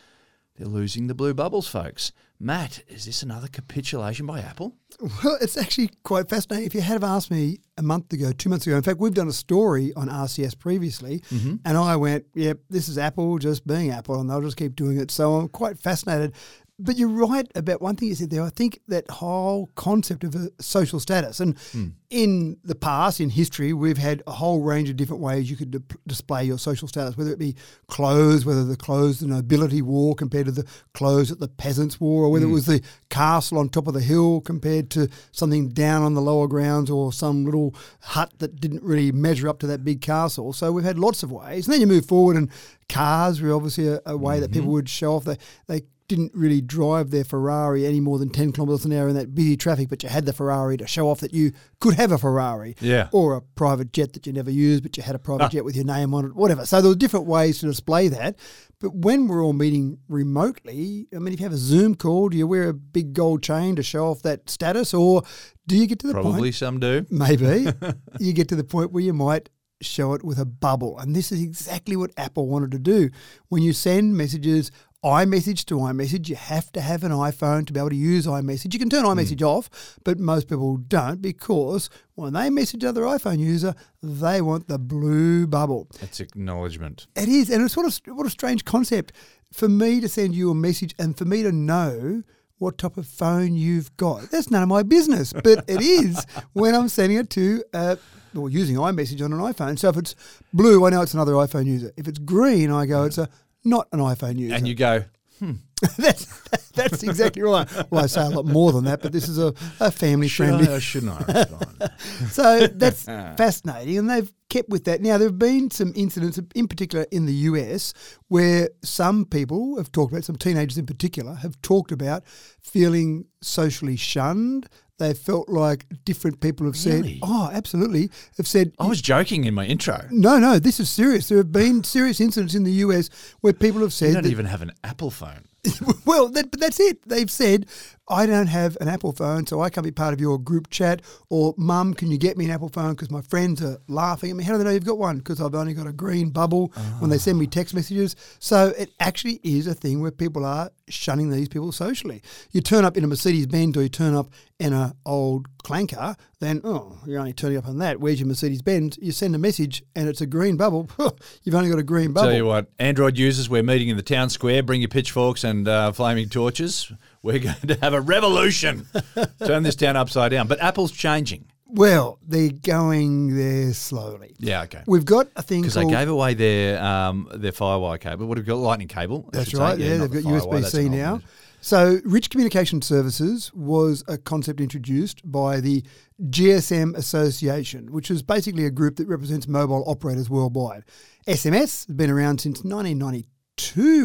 They're 0.60 0.68
losing 0.68 1.08
the 1.08 1.16
blue 1.16 1.34
bubbles, 1.34 1.70
folks. 1.70 2.12
Matt, 2.38 2.84
is 2.90 3.06
this 3.06 3.24
another 3.24 3.48
capitulation 3.48 4.26
by 4.26 4.42
Apple? 4.42 4.76
Well, 5.24 5.38
it's 5.40 5.56
actually 5.56 5.92
quite 6.04 6.28
fascinating. 6.28 6.66
If 6.66 6.76
you 6.76 6.82
had 6.82 6.94
have 6.94 7.04
asked 7.06 7.32
me 7.32 7.60
a 7.78 7.82
month 7.82 8.12
ago, 8.12 8.34
two 8.34 8.50
months 8.50 8.68
ago, 8.68 8.76
in 8.76 8.84
fact, 8.84 9.00
we've 9.00 9.14
done 9.14 9.30
a 9.30 9.34
story 9.34 9.94
on 9.96 10.10
RCS 10.10 10.60
previously, 10.60 11.20
mm-hmm. 11.30 11.56
and 11.64 11.78
I 11.78 11.96
went, 11.96 12.26
"Yep, 12.36 12.60
this 12.70 12.90
is 12.90 12.98
Apple 12.98 13.38
just 13.38 13.66
being 13.66 13.92
Apple, 13.92 14.20
and 14.20 14.30
they'll 14.30 14.42
just 14.42 14.58
keep 14.58 14.76
doing 14.76 14.98
it." 14.98 15.12
So 15.12 15.36
I'm 15.36 15.48
quite 15.48 15.80
fascinated. 15.80 16.34
But 16.82 16.98
you're 16.98 17.10
right 17.10 17.46
about 17.56 17.82
one 17.82 17.98
thing 17.98 18.08
you 18.08 18.16
said 18.16 18.30
there. 18.30 18.42
I 18.42 18.50
think 18.50 18.80
that 18.88 19.10
whole 19.12 19.70
concept 19.76 20.24
of 20.24 20.34
a 20.34 20.50
social 20.62 21.02
status, 21.02 21.42
and 21.42 21.60
hmm. 21.74 21.88
in 22.10 22.58
the 22.64 22.74
past, 22.74 23.20
in 23.20 23.30
history, 23.30 23.74
we've 23.74 23.98
had 23.98 24.24
a 24.26 24.32
whole 24.32 24.62
range 24.62 24.90
of 24.90 24.96
different 24.96 25.22
ways 25.22 25.52
you 25.52 25.58
could 25.58 25.72
di- 25.72 25.96
display 26.08 26.46
your 26.46 26.58
social 26.58 26.88
status, 26.88 27.18
whether 27.18 27.32
it 27.32 27.38
be 27.38 27.56
clothes, 27.88 28.46
whether 28.46 28.64
the 28.64 28.78
clothes 28.78 29.20
the 29.20 29.28
nobility 29.28 29.82
wore 29.82 30.16
compared 30.16 30.46
to 30.46 30.54
the 30.54 30.66
clothes 30.94 31.30
that 31.30 31.42
the 31.42 31.50
peasants 31.50 32.00
wore, 32.00 32.24
or 32.24 32.32
whether 32.32 32.46
it 32.46 32.48
hmm. 32.48 32.54
was 32.54 32.66
the 32.66 32.82
castle 33.10 33.58
on 33.58 33.68
top 33.68 33.88
of 33.88 33.94
the 33.94 34.00
hill 34.00 34.40
compared 34.40 34.90
to 34.90 35.10
something 35.34 35.68
down 35.68 36.02
on 36.02 36.14
the 36.14 36.22
lower 36.22 36.48
grounds, 36.48 36.90
or 36.90 37.12
some 37.12 37.44
little 37.44 37.76
hut 38.02 38.32
that 38.38 38.62
didn't 38.62 38.84
really 38.84 39.12
measure 39.12 39.50
up 39.50 39.60
to 39.60 39.68
that 39.68 39.84
big 39.84 40.00
castle. 40.00 40.54
So 40.54 40.72
we've 40.72 40.86
had 40.86 40.98
lots 40.98 41.24
of 41.24 41.32
ways. 41.32 41.68
And 41.68 41.74
then 41.74 41.82
you 41.82 41.88
move 41.88 42.06
forward, 42.06 42.38
and 42.38 42.50
cars 42.88 43.42
were 43.42 43.54
obviously 43.54 43.90
a, 43.90 44.00
a 44.06 44.16
way 44.16 44.40
that 44.40 44.52
people 44.52 44.68
mm-hmm. 44.68 44.72
would 44.74 44.90
show 44.90 45.16
off. 45.16 45.26
They, 45.26 45.38
they 45.68 45.82
didn't 46.10 46.34
really 46.34 46.60
drive 46.60 47.12
their 47.12 47.24
Ferrari 47.24 47.86
any 47.86 48.02
more 48.02 48.20
than 48.20 48.30
10 48.30 48.52
kilometres 48.52 48.84
an 48.84 48.92
hour 48.92 49.08
in 49.08 49.16
that 49.16 49.34
busy 49.34 49.56
traffic, 49.56 49.88
but 49.88 50.04
you 50.04 50.10
had 50.10 50.26
the 50.26 50.34
Ferrari 50.34 50.76
to 50.76 50.88
show 50.88 51.10
off 51.10 51.22
that 51.22 51.34
you 51.34 51.54
could 51.80 51.94
have 51.94 52.12
a 52.12 52.18
Ferrari. 52.18 52.76
Yeah. 52.82 53.08
Or 53.14 53.36
a 53.36 53.42
private 53.42 53.94
jet 53.94 54.14
that 54.14 54.28
you 54.28 54.34
never 54.34 54.52
used, 54.52 54.84
but 54.84 54.98
you 54.98 55.04
had 55.04 55.16
a 55.16 55.20
private 55.20 55.46
ah. 55.46 55.50
jet 55.50 55.64
with 55.64 55.76
your 55.76 55.86
name 55.86 56.14
on 56.14 56.26
it, 56.26 56.36
whatever. 56.36 56.66
So 56.66 56.82
there 56.82 56.90
were 56.90 56.96
different 56.96 57.28
ways 57.28 57.60
to 57.60 57.68
display 57.68 58.10
that. 58.10 58.38
But 58.82 58.96
when 58.96 59.28
we're 59.28 59.44
all 59.44 59.54
meeting 59.54 60.00
remotely, 60.10 61.08
I 61.16 61.20
mean, 61.20 61.34
if 61.34 61.40
you 61.40 61.46
have 61.46 61.54
a 61.54 61.58
Zoom 61.58 61.96
call, 61.96 62.30
do 62.30 62.38
you 62.38 62.48
wear 62.48 62.70
a 62.70 62.74
big 62.74 63.14
gold 63.14 63.44
chain 63.44 63.76
to 63.76 63.84
show 63.84 64.08
off 64.08 64.24
that 64.24 64.50
status? 64.50 64.94
Or 64.94 65.22
do 65.68 65.78
you 65.78 65.86
get 65.86 66.00
to 66.00 66.08
the 66.08 66.14
point 66.14 66.26
Probably 66.26 66.52
some 66.52 66.80
do. 66.80 67.06
maybe 67.10 67.68
you 68.20 68.34
get 68.34 68.50
to 68.50 68.56
the 68.56 68.64
point 68.64 68.92
where 68.92 69.04
you 69.04 69.14
might 69.14 69.50
show 69.82 70.14
it 70.14 70.24
with 70.24 70.40
a 70.40 70.46
bubble. 70.46 70.98
And 71.00 71.16
this 71.16 71.32
is 71.32 71.42
exactly 71.42 71.96
what 71.96 72.12
Apple 72.18 72.48
wanted 72.48 72.72
to 72.72 72.80
do. 72.80 73.10
When 73.48 73.64
you 73.64 73.74
send 73.74 74.16
messages, 74.16 74.72
iMessage 75.04 75.64
to 75.66 75.76
iMessage, 75.76 76.28
you 76.28 76.36
have 76.36 76.72
to 76.74 76.82
have 76.82 77.04
an 77.04 77.12
iPhone 77.12 77.66
to 77.66 77.72
be 77.72 77.80
able 77.80 77.90
to 77.90 77.96
use 77.96 78.28
iMessage. 78.28 78.74
You 78.74 78.80
can 78.80 78.90
turn 78.90 79.06
iMessage 79.06 79.42
off, 79.42 79.98
but 80.04 80.20
most 80.20 80.50
people 80.50 80.76
don't 80.76 81.22
because 81.22 81.90
when 82.16 82.34
they 82.34 82.50
message 82.50 82.84
another 82.84 83.04
iPhone 83.04 83.40
user, 83.40 83.76
they 84.04 84.42
want 84.42 84.68
the 84.68 84.78
blue 84.78 85.48
bubble. 85.48 85.88
It's 86.02 86.20
acknowledgement. 86.20 87.08
It 87.16 87.30
is, 87.30 87.50
and 87.50 87.64
it's 87.64 87.78
what 87.78 87.86
a 87.86 88.14
what 88.14 88.28
a 88.28 88.30
strange 88.30 88.66
concept 88.66 89.14
for 89.54 89.70
me 89.70 90.02
to 90.02 90.10
send 90.10 90.36
you 90.36 90.52
a 90.52 90.56
message 90.56 90.94
and 91.00 91.18
for 91.18 91.26
me 91.26 91.44
to 91.44 91.52
know 91.54 92.24
what 92.58 92.78
type 92.78 92.98
of 92.98 93.08
phone 93.08 93.56
you've 93.56 93.96
got. 93.96 94.30
That's 94.32 94.52
none 94.52 94.64
of 94.64 94.68
my 94.68 94.84
business, 94.84 95.32
but 95.32 95.64
it 95.70 95.80
is 95.80 96.26
when 96.52 96.76
I'm 96.76 96.90
sending 96.90 97.18
it 97.18 97.30
to. 97.32 97.64
Uh, 97.74 97.96
or 98.38 98.48
using 98.48 98.76
iMessage 98.76 99.26
on 99.26 99.34
an 99.34 99.40
iPhone. 99.40 99.80
So 99.80 99.90
if 99.90 99.98
it's 99.98 100.14
blue, 100.54 100.86
I 100.86 100.92
know 100.92 101.02
it's 101.02 101.16
another 101.16 101.32
iPhone 101.34 101.66
user. 101.66 101.92
If 101.98 102.08
it's 102.08 102.20
green, 102.20 102.70
I 102.70 102.86
go, 102.86 103.06
it's 103.06 103.18
a 103.18 103.28
not 103.64 103.88
an 103.92 104.00
iPhone 104.00 104.38
user. 104.38 104.56
And 104.56 104.68
you 104.68 104.76
go, 104.76 105.04
hmm. 105.40 105.54
that's 105.98 106.26
that's 106.72 107.04
exactly 107.04 107.42
right. 107.42 107.66
Well, 107.90 108.04
I 108.04 108.08
say 108.08 108.26
a 108.26 108.30
lot 108.30 108.46
more 108.46 108.74
than 108.74 108.84
that, 108.84 109.02
but 109.02 109.14
this 109.14 109.30
is 109.30 109.38
a, 109.38 109.54
a 109.80 109.90
family 109.90 110.28
should 110.28 110.48
friendly 110.48 110.68
I 110.68 110.74
or 110.74 110.80
shouldn't 110.82 111.14
I 111.30 111.46
so 112.30 112.68
that's 112.68 113.04
fascinating, 113.06 113.98
and 113.98 114.10
they've 114.10 114.32
kept 114.50 114.68
with 114.68 114.84
that. 114.86 115.02
Now, 115.02 115.18
there 115.18 115.30
have 115.30 115.40
been 115.40 115.72
some 115.72 115.94
incidents, 115.96 116.38
in 116.54 116.68
particular 116.68 117.06
in 117.12 117.28
the 117.28 117.34
US, 117.34 117.94
where 118.28 118.70
some 118.84 119.24
people 119.24 119.78
have 119.78 119.90
talked 119.92 120.12
about, 120.12 120.26
some 120.26 120.36
teenagers 120.36 120.78
in 120.78 120.86
particular, 120.86 121.36
have 121.36 121.62
talked 121.62 121.94
about 121.94 122.24
feeling 122.62 123.26
socially 123.42 123.96
shunned. 123.96 124.68
They 125.00 125.14
felt 125.14 125.50
like 125.50 125.86
different 126.06 126.40
people 126.42 126.66
have 126.68 126.76
Really? 126.86 127.14
said, 127.14 127.20
"Oh, 127.24 127.50
absolutely," 127.52 128.12
have 128.38 128.48
said, 128.48 128.74
I 128.80 128.86
was 128.88 129.02
joking 129.02 129.46
in 129.46 129.54
my 129.54 129.66
intro. 129.66 130.08
"No, 130.12 130.38
no, 130.40 130.60
this 130.60 130.80
is 130.80 130.90
serious." 130.90 131.28
There 131.28 131.38
have 131.40 131.52
been 131.52 131.84
serious 131.84 132.20
incidents 132.22 132.54
in 132.54 132.64
the 132.64 132.74
US 132.86 133.10
where 133.42 133.54
people 133.54 133.82
have 133.82 133.88
You 133.90 133.92
said 133.92 134.14
don't 134.14 134.24
that 134.24 134.30
even 134.32 134.46
have 134.46 134.62
an 134.62 134.72
Apple 134.84 135.10
phone. 135.10 135.46
well, 136.06 136.30
that, 136.30 136.52
but 136.52 136.60
that's 136.60 136.80
it. 136.80 137.08
They've 137.08 137.30
said, 137.32 137.66
I 138.10 138.26
don't 138.26 138.48
have 138.48 138.76
an 138.82 138.88
Apple 138.88 139.12
phone, 139.12 139.46
so 139.46 139.62
I 139.62 139.70
can't 139.70 139.86
be 139.86 139.92
part 139.92 140.14
of 140.14 140.20
your 140.20 140.40
group 140.40 140.70
chat. 140.70 141.02
Or, 141.30 141.54
Mum, 141.58 141.94
can 141.94 142.10
you 142.10 142.18
get 142.18 142.38
me 142.38 142.46
an 142.46 142.52
Apple 142.52 142.70
phone? 142.70 142.92
Because 142.92 143.12
my 143.12 143.22
friends 143.22 143.62
are 143.62 143.78
laughing 143.88 144.32
at 144.32 144.36
me. 144.36 144.44
How 144.44 144.54
do 144.54 144.58
they 144.60 144.64
know 144.64 144.72
you've 144.72 144.86
got 144.86 144.98
one? 144.98 145.20
Because 145.20 145.40
I've 145.40 145.54
only 145.54 145.74
got 145.74 145.86
a 145.86 145.94
green 145.94 146.30
bubble 146.30 146.74
when 147.00 147.12
they 147.12 147.20
send 147.20 147.38
me 147.38 147.46
text 147.46 147.76
messages. 147.76 148.16
So 148.40 148.74
it 148.78 148.92
actually 149.00 149.40
is 149.44 149.68
a 149.68 149.76
thing 149.76 150.02
where 150.02 150.12
people 150.12 150.44
are 150.44 150.72
shunning 150.88 151.30
these 151.30 151.48
people 151.48 151.72
socially. 151.72 152.24
You 152.52 152.62
turn 152.62 152.84
up 152.84 152.98
in 152.98 153.04
a 153.04 153.08
Mercedes 153.08 153.46
Benz 153.46 153.78
or 153.78 153.84
you 153.84 153.90
turn 153.90 154.16
up 154.16 154.32
in 154.60 154.74
an 154.74 154.94
old 155.06 155.48
clanker, 155.60 156.18
then, 156.40 156.62
oh, 156.64 156.98
you're 157.06 157.20
only 157.20 157.34
turning 157.34 157.58
up 157.58 157.68
on 157.68 157.78
that. 157.78 158.00
Where's 158.00 158.20
your 158.20 158.28
Mercedes 158.28 158.62
Benz? 158.62 158.98
You 159.02 159.12
send 159.12 159.36
a 159.36 159.38
message 159.38 159.84
and 159.96 160.10
it's 160.10 160.22
a 160.22 160.26
green 160.26 160.58
bubble. 160.58 160.90
You've 161.44 161.56
only 161.56 161.70
got 161.70 161.80
a 161.80 161.84
green 161.84 162.12
bubble. 162.12 162.30
Tell 162.30 162.38
you 162.38 162.46
what, 162.46 162.68
Android 162.80 163.18
users, 163.18 163.50
we're 163.50 163.64
meeting 163.64 163.90
in 163.90 163.98
the 163.98 164.04
town 164.04 164.30
square. 164.30 164.64
Bring 164.64 164.82
your 164.82 164.90
pitchforks 164.90 165.44
and 165.44 165.68
uh, 165.68 165.92
flaming 165.92 166.28
torches. 166.28 166.92
We're 167.22 167.40
going 167.50 167.56
to 167.68 167.76
have 167.82 167.94
a 167.94 168.02
revolution. 168.02 168.88
Turn 169.46 169.64
this 169.64 169.76
town 169.76 169.96
upside 169.98 170.32
down. 170.32 170.48
But 170.48 170.62
Apple's 170.62 170.92
changing. 170.92 171.46
Well, 171.72 172.18
they're 172.28 172.50
going 172.52 173.36
there 173.36 173.74
slowly. 173.74 174.36
Yeah, 174.40 174.64
okay. 174.64 174.82
We've 174.88 175.06
got 175.06 175.28
a 175.36 175.44
thing 175.44 175.62
Because 175.62 175.76
they 175.76 175.82
called. 175.82 175.94
gave 175.94 176.10
away 176.10 176.34
their 176.34 176.82
um, 176.84 177.30
their 177.36 177.52
FireWire 177.52 178.00
cable. 178.00 178.26
What 178.26 178.40
have 178.40 178.48
we 178.48 178.50
got? 178.52 178.58
Lightning 178.58 178.88
cable. 178.88 179.30
I 179.32 179.38
that's 179.38 179.50
should 179.52 179.58
say. 179.58 179.64
right. 179.64 179.78
Yeah, 179.78 179.98
not 179.98 180.10
they've 180.12 180.24
the 180.24 180.30
got 180.32 180.42
FireWire, 180.42 180.48
USB 180.50 180.62
that's 180.62 180.72
C 180.72 180.86
an 180.88 180.92
now. 180.94 181.22
So, 181.62 182.00
Rich 182.06 182.30
Communication 182.30 182.82
Services 182.82 183.54
was 183.54 184.02
a 184.08 184.18
concept 184.18 184.62
introduced 184.62 185.30
by 185.30 185.60
the 185.60 185.84
GSM 186.30 186.96
Association, 186.96 187.92
which 187.92 188.10
is 188.10 188.24
basically 188.24 188.66
a 188.66 188.72
group 188.72 188.96
that 188.96 189.08
represents 189.10 189.46
mobile 189.46 189.84
operators 189.86 190.30
worldwide. 190.30 190.86
SMS 191.28 191.86
has 191.86 191.96
been 191.96 192.10
around 192.10 192.40
since 192.40 192.60
1992. 192.64 193.28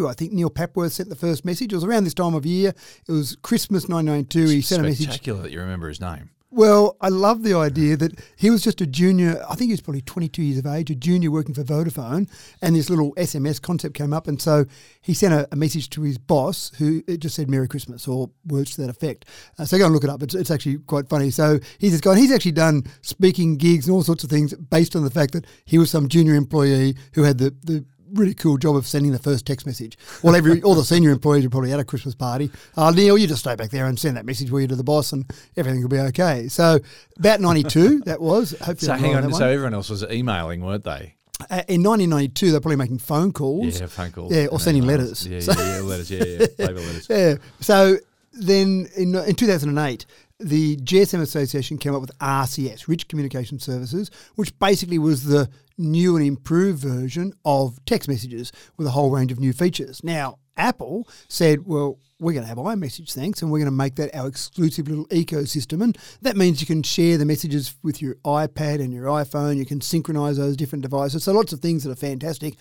I 0.09 0.13
think 0.15 0.33
Neil 0.33 0.51
Papworth 0.51 0.93
sent 0.93 1.09
the 1.09 1.17
first 1.17 1.45
message. 1.45 1.73
It 1.73 1.77
was 1.77 1.85
around 1.85 2.05
this 2.05 2.15
time 2.15 2.35
of 2.35 2.45
year. 2.45 2.75
It 3.09 3.13
was 3.13 3.37
Christmas 3.43 3.89
1992. 3.89 4.55
He 4.55 4.61
sent 4.63 4.81
a 4.81 4.85
message 4.85 5.07
Spectacular 5.07 5.43
that 5.43 5.53
you 5.53 5.61
remember 5.61 5.89
his 5.89 6.01
name. 6.01 6.31
Well, 6.55 6.97
I 7.01 7.09
love 7.09 7.43
the 7.43 7.55
idea 7.55 7.97
that 7.97 8.13
he 8.37 8.49
was 8.49 8.63
just 8.63 8.81
a 8.81 8.87
junior. 8.87 9.45
I 9.51 9.57
think 9.57 9.71
he 9.71 9.73
was 9.73 9.81
probably 9.81 10.03
22 10.03 10.41
years 10.41 10.59
of 10.59 10.67
age, 10.67 10.89
a 10.89 10.95
junior 10.95 11.33
working 11.33 11.53
for 11.53 11.65
Vodafone, 11.65 12.31
and 12.63 12.77
this 12.77 12.89
little 12.89 13.13
SMS 13.17 13.61
concept 13.61 13.97
came 13.97 14.13
up, 14.13 14.29
and 14.29 14.41
so 14.41 14.65
he 15.01 15.15
sent 15.15 15.35
a, 15.35 15.49
a 15.51 15.57
message 15.57 15.91
to 15.91 16.03
his 16.03 16.17
boss, 16.17 16.71
who 16.79 17.03
it 17.09 17.17
just 17.17 17.35
said 17.35 17.51
"Merry 17.51 17.67
Christmas" 17.67 18.07
or 18.07 18.31
words 18.47 18.77
to 18.77 18.83
that 18.83 18.89
effect. 18.89 19.25
Uh, 19.59 19.65
so 19.65 19.79
go 19.79 19.87
and 19.87 19.93
look 19.93 20.05
it 20.05 20.11
up. 20.11 20.23
It's, 20.23 20.37
it's 20.37 20.53
actually 20.53 20.79
quite 20.79 21.09
funny. 21.09 21.31
So 21.31 21.59
he's 21.79 21.91
this 21.91 22.01
guy. 22.01 22.17
He's 22.17 22.31
actually 22.31 22.53
done 22.53 22.85
speaking 23.03 23.57
gigs 23.57 23.89
and 23.89 23.95
all 23.97 24.05
sorts 24.05 24.23
of 24.23 24.31
things 24.31 24.55
based 24.55 24.95
on 24.95 25.03
the 25.03 25.11
fact 25.11 25.33
that 25.33 25.49
he 25.65 25.77
was 25.77 25.91
some 25.91 26.09
junior 26.09 26.37
employee 26.37 26.95
who 27.15 27.25
had 27.25 27.39
the 27.39 27.53
the 27.65 27.85
really 28.15 28.35
cool 28.35 28.57
job 28.59 28.77
of 28.77 28.87
sending 28.87 29.13
the 29.13 29.19
first 29.19 29.47
text 29.47 29.67
message. 29.67 29.99
Well, 30.23 30.35
every 30.35 30.63
all 30.63 30.75
the 30.75 30.85
senior 30.85 31.11
employees 31.11 31.45
are 31.45 31.51
probably 31.51 31.73
at 31.73 31.81
a 31.81 31.85
Christmas 31.85 32.15
party. 32.15 32.51
Uh, 32.77 32.91
Neil, 32.91 33.19
you 33.19 33.27
just 33.27 33.41
stay 33.41 33.55
back 33.57 33.71
there 33.71 33.87
and 33.87 33.99
send 33.99 34.17
that 34.17 34.25
message 34.27 34.49
for 34.51 34.61
you 34.61 34.67
to 34.69 34.77
the 34.77 34.85
boss, 34.85 35.13
and 35.13 35.25
everything 35.57 35.83
will 35.83 35.89
be 35.89 35.99
okay. 35.99 36.49
So 36.49 36.79
about 37.19 37.41
ninety 37.41 37.63
two, 37.65 38.01
that 38.07 38.21
was. 38.21 38.51
Hopefully, 38.61 38.77
So 38.87 38.95
hang 38.95 39.15
on. 39.17 39.23
that 39.25 39.35
So 39.35 39.41
one. 39.41 39.51
everyone 39.51 39.75
else 39.75 39.91
was 39.91 40.03
emailing, 40.05 40.65
weren't 40.65 40.85
they? 40.85 41.15
Uh, 41.51 41.63
in 41.69 41.83
nineteen 41.83 42.11
ninety 42.11 42.29
two, 42.29 42.51
they're 42.53 42.61
probably 42.61 42.77
making 42.77 42.99
phone 42.99 43.33
calls. 43.33 43.81
Yeah, 43.81 43.87
phone 43.87 44.13
calls. 44.13 44.33
Yeah, 44.33 44.47
or 44.47 44.61
sending 44.61 44.87
letters. 44.87 45.27
Yeah, 45.27 45.41
So- 45.41 45.53
yeah, 45.59 45.75
yeah, 45.77 45.81
letters. 45.83 46.11
Yeah, 46.11 46.25
yeah, 46.25 46.39
paper 46.59 46.75
letters. 46.75 47.07
Yeah. 47.11 47.35
So 47.61 47.97
then 48.33 48.89
in, 48.97 49.15
in 49.15 49.35
2008, 49.37 50.07
the 50.41 50.77
GSM 50.79 51.21
Association 51.21 51.79
came 51.79 51.95
up 51.95 52.01
with 52.01 52.17
RCS, 52.19 52.89
Rich 52.89 53.09
Communication 53.09 53.59
Services, 53.59 54.11
which 54.35 54.59
basically 54.59 54.99
was 54.99 55.25
the 55.25 55.49
new 55.79 56.17
and 56.17 56.27
improved 56.27 56.81
version 56.81 57.33
of 57.45 57.79
text 57.85 58.09
messages 58.09 58.53
with 58.77 58.87
a 58.87 58.91
whole 58.91 59.11
range 59.11 59.33
of 59.33 59.41
new 59.41 59.53
features. 59.53 60.03
Now, 60.03 60.39
Apple 60.57 61.09
said, 61.29 61.67
well, 61.67 61.99
we're 62.21 62.33
going 62.33 62.45
to 62.45 62.49
have 62.49 62.59
iMessage, 62.59 63.13
thanks, 63.13 63.43
and 63.43 63.51
we're 63.51 63.59
going 63.59 63.67
to 63.67 63.73
make 63.73 63.97
that 63.97 64.15
our 64.15 64.27
exclusive 64.27 64.89
little 64.89 65.07
ecosystem. 65.07 65.83
And 65.83 65.99
that 66.23 66.37
means 66.37 66.61
you 66.61 66.67
can 66.67 66.83
share 66.83 67.19
the 67.19 67.25
messages 67.25 67.75
with 67.83 68.01
your 68.01 68.15
iPad 68.25 68.81
and 68.81 68.93
your 68.93 69.07
iPhone. 69.07 69.57
You 69.57 69.67
can 69.67 69.81
synchronize 69.81 70.37
those 70.37 70.57
different 70.57 70.83
devices. 70.83 71.25
So 71.25 71.33
lots 71.33 71.53
of 71.53 71.61
things 71.61 71.85
that 71.85 71.91
are 71.91 71.97
fantastic. 71.97 72.55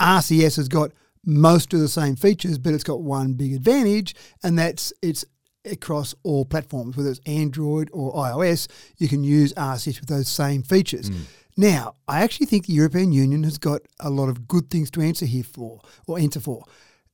RCS 0.00 0.56
has 0.56 0.68
got 0.68 0.92
most 1.24 1.72
of 1.72 1.80
the 1.80 1.88
same 1.88 2.16
features, 2.16 2.58
but 2.58 2.74
it's 2.74 2.84
got 2.84 3.00
one 3.00 3.34
big 3.34 3.54
advantage, 3.54 4.14
and 4.42 4.58
that's 4.58 4.92
it's 5.02 5.24
across 5.64 6.14
all 6.22 6.44
platforms, 6.44 6.96
whether 6.96 7.10
it's 7.10 7.20
Android 7.26 7.88
or 7.92 8.12
iOS, 8.14 8.68
you 8.98 9.08
can 9.08 9.24
use 9.24 9.52
RCS 9.54 10.00
with 10.00 10.08
those 10.08 10.28
same 10.28 10.62
features. 10.62 11.10
Mm. 11.10 11.20
Now, 11.56 11.94
I 12.08 12.22
actually 12.22 12.46
think 12.46 12.66
the 12.66 12.72
European 12.72 13.12
Union 13.12 13.42
has 13.44 13.58
got 13.58 13.82
a 14.00 14.10
lot 14.10 14.28
of 14.28 14.48
good 14.48 14.70
things 14.70 14.90
to 14.92 15.02
answer 15.02 15.26
here 15.26 15.44
for, 15.44 15.80
or 16.06 16.18
answer 16.18 16.40
for. 16.40 16.64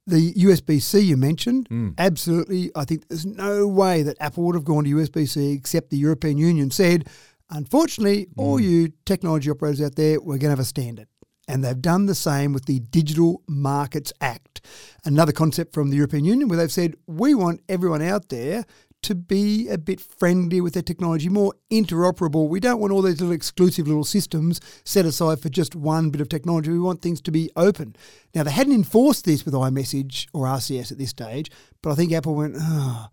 The 0.07 0.33
USB 0.35 0.81
C 0.81 1.01
you 1.01 1.17
mentioned, 1.17 1.69
mm. 1.69 1.95
absolutely. 1.99 2.71
I 2.75 2.85
think 2.85 3.09
there's 3.09 3.27
no 3.27 3.67
way 3.67 4.03
that 4.03 4.17
Apple 4.21 4.45
would 4.45 4.55
have 4.55 4.65
gone 4.65 4.85
to 4.85 4.91
USB 4.91 5.29
C 5.29 5.53
except 5.53 5.91
the 5.91 5.99
European 5.99 6.39
Union 6.39 6.71
said, 6.71 7.09
unfortunately, 7.51 8.29
all 8.37 8.59
mm. 8.59 8.65
you 8.65 8.93
technology 9.05 9.51
operators 9.51 9.83
out 9.83 9.97
there, 9.97 10.21
we're 10.21 10.39
going 10.39 10.41
to 10.41 10.51
have 10.51 10.59
a 10.61 10.65
standard. 10.65 11.09
And 11.49 11.65
they've 11.65 11.81
done 11.81 12.07
the 12.07 12.15
same 12.15 12.53
with 12.53 12.67
the 12.67 12.79
Digital 12.79 13.43
Markets 13.49 14.13
Act, 14.21 14.61
another 15.05 15.33
concept 15.33 15.73
from 15.73 15.89
the 15.89 15.97
European 15.97 16.27
Union 16.27 16.49
where 16.49 16.59
they've 16.59 16.71
said, 16.71 16.95
we 17.07 17.35
want 17.35 17.63
everyone 17.69 18.03
out 18.03 18.29
there 18.29 18.67
to 19.01 19.15
be 19.15 19.69
a 19.69 19.79
bit 19.79 20.01
friendly 20.01 20.61
with 20.61 20.75
their 20.75 20.83
technology, 20.83 21.29
more 21.29 21.55
interoperable. 21.71 22.49
We 22.49 22.61
don't 22.61 22.81
want 22.81 22.93
all 22.93 23.01
these 23.01 23.21
little 23.21 23.33
exclusive 23.35 23.87
little 23.87 24.05
systems 24.05 24.61
set 24.85 25.07
aside 25.07 25.41
for 25.41 25.49
just 25.49 25.75
one 25.75 26.11
bit 26.11 26.21
of 26.21 26.29
technology. 26.29 26.71
We 26.71 26.81
want 26.81 27.01
things 27.01 27.21
to 27.23 27.31
be 27.31 27.51
open. 27.57 27.95
Now, 28.35 28.43
they 28.43 28.51
hadn't 28.51 28.75
enforced 28.75 29.25
this 29.25 29.45
with 29.45 29.55
iMessage 29.55 30.27
or 30.35 30.47
RCS 30.47 30.93
at 30.93 30.99
this 30.99 31.11
stage, 31.11 31.51
but 31.81 31.91
I 31.91 31.95
think 31.95 32.13
Apple 32.13 32.35
went, 32.35 32.57
oh, 32.59 33.07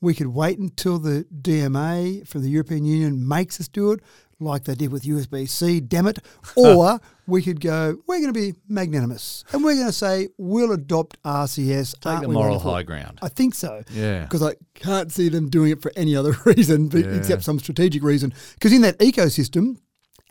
we 0.00 0.14
could 0.14 0.28
wait 0.28 0.58
until 0.58 0.98
the 0.98 1.26
DMA 1.34 2.26
from 2.26 2.42
the 2.42 2.50
European 2.50 2.84
Union 2.84 3.26
makes 3.26 3.60
us 3.60 3.68
do 3.68 3.92
it, 3.92 4.00
like 4.40 4.64
they 4.64 4.74
did 4.74 4.90
with 4.90 5.02
USB 5.04 5.48
C, 5.48 5.80
damn 5.80 6.06
it. 6.06 6.18
Or 6.56 7.00
we 7.26 7.42
could 7.42 7.60
go, 7.60 7.96
we're 8.06 8.20
going 8.20 8.32
to 8.32 8.38
be 8.38 8.54
magnanimous 8.68 9.44
and 9.52 9.62
we're 9.62 9.74
going 9.74 9.86
to 9.86 9.92
say, 9.92 10.28
we'll 10.36 10.72
adopt 10.72 11.22
RCS. 11.22 11.92
Take 12.00 12.22
the 12.22 12.28
moral 12.28 12.50
wonderful? 12.50 12.72
high 12.72 12.82
ground. 12.82 13.18
I 13.22 13.28
think 13.28 13.54
so. 13.54 13.82
Yeah. 13.92 14.22
Because 14.22 14.42
I 14.42 14.54
can't 14.74 15.12
see 15.12 15.28
them 15.28 15.48
doing 15.48 15.70
it 15.70 15.80
for 15.82 15.92
any 15.96 16.16
other 16.16 16.34
reason 16.44 16.88
but 16.88 17.04
Yeah. 17.04 17.12
except 17.12 17.44
some 17.44 17.58
strategic 17.60 18.02
reason. 18.02 18.32
Because 18.54 18.72
in 18.72 18.82
that 18.82 18.98
ecosystem, 18.98 19.76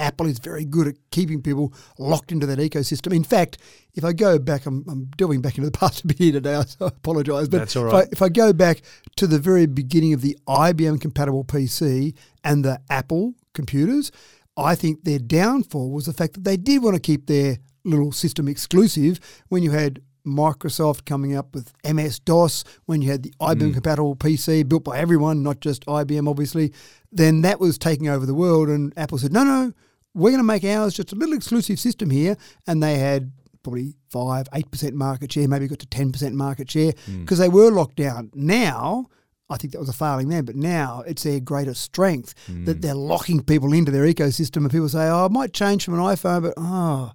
Apple 0.01 0.27
is 0.27 0.39
very 0.39 0.63
good 0.63 0.87
at 0.87 0.95
keeping 1.11 1.41
people 1.41 1.73
locked 1.97 2.31
into 2.31 2.45
that 2.47 2.57
ecosystem. 2.59 3.13
In 3.13 3.23
fact, 3.25 3.57
if 3.95 4.05
I 4.05 4.13
go 4.13 4.39
back, 4.39 4.65
I'm, 4.65 4.85
I'm 4.89 5.05
delving 5.17 5.41
back 5.41 5.57
into 5.57 5.69
the 5.69 5.77
past 5.77 6.03
a 6.05 6.07
bit 6.07 6.17
here 6.17 6.31
today, 6.31 6.61
so 6.67 6.85
I 6.85 6.87
apologise. 6.87 7.49
But 7.49 7.57
That's 7.59 7.75
all 7.75 7.87
if. 7.87 7.93
I, 7.93 8.01
if 8.11 8.21
I 8.21 8.29
go 8.29 8.53
back 8.53 8.81
to 9.17 9.27
the 9.27 9.39
very 9.39 9.65
beginning 9.65 10.13
of 10.13 10.21
the 10.21 10.37
IBM 10.47 11.01
compatible 11.01 11.43
PC 11.43 12.15
and 12.45 12.63
the 12.63 12.79
Apple 12.89 13.33
computers, 13.53 14.11
I 14.57 14.75
think 14.75 15.03
their 15.03 15.19
downfall 15.19 15.91
was 15.91 16.05
the 16.05 16.13
fact 16.13 16.33
that 16.33 16.43
they 16.43 16.57
did 16.57 16.83
want 16.83 16.95
to 16.95 17.01
keep 17.01 17.27
their 17.27 17.57
little 17.85 18.11
system 18.11 18.47
exclusive 18.47 19.19
when 19.47 19.63
you 19.63 19.71
had 19.71 20.01
Microsoft 20.25 21.05
coming 21.05 21.35
up 21.35 21.53
with 21.55 21.73
MS 21.83 22.19
DOS, 22.19 22.63
when 22.85 23.01
you 23.01 23.09
had 23.09 23.23
the 23.23 23.33
IBM 23.39 23.67
hmm. 23.67 23.73
compatible 23.73 24.15
PC 24.15 24.67
built 24.67 24.83
by 24.83 24.97
everyone, 24.97 25.43
not 25.43 25.59
just 25.59 25.85
IBM, 25.85 26.29
obviously, 26.29 26.73
then 27.11 27.41
that 27.41 27.59
was 27.59 27.77
taking 27.77 28.09
over 28.09 28.25
the 28.25 28.33
world. 28.33 28.69
And 28.69 28.93
Apple 28.97 29.17
said, 29.17 29.33
no, 29.33 29.43
no, 29.43 29.71
we're 30.13 30.31
going 30.31 30.39
to 30.39 30.43
make 30.43 30.63
ours 30.63 30.93
just 30.93 31.13
a 31.13 31.15
little 31.15 31.35
exclusive 31.35 31.79
system 31.79 32.09
here. 32.09 32.37
And 32.67 32.83
they 32.83 32.97
had 32.97 33.31
probably 33.63 33.95
5 34.09 34.49
8% 34.49 34.93
market 34.93 35.31
share, 35.31 35.47
maybe 35.47 35.67
got 35.67 35.79
to 35.79 35.87
10% 35.87 36.33
market 36.33 36.69
share 36.69 36.93
hmm. 37.05 37.21
because 37.21 37.39
they 37.39 37.49
were 37.49 37.71
locked 37.71 37.95
down. 37.95 38.29
Now, 38.33 39.07
I 39.49 39.57
think 39.57 39.73
that 39.73 39.79
was 39.79 39.89
a 39.89 39.93
failing 39.93 40.29
then, 40.29 40.45
but 40.45 40.55
now 40.55 41.03
it's 41.07 41.23
their 41.23 41.39
greatest 41.39 41.81
strength 41.81 42.35
that 42.47 42.73
hmm. 42.73 42.79
they're 42.79 42.93
locking 42.93 43.41
people 43.43 43.73
into 43.73 43.91
their 43.91 44.05
ecosystem. 44.05 44.57
And 44.57 44.71
people 44.71 44.89
say, 44.89 45.07
oh, 45.07 45.25
I 45.25 45.27
might 45.27 45.53
change 45.53 45.85
from 45.85 45.95
an 45.95 46.01
iPhone, 46.01 46.43
but 46.43 46.53
oh, 46.57 47.11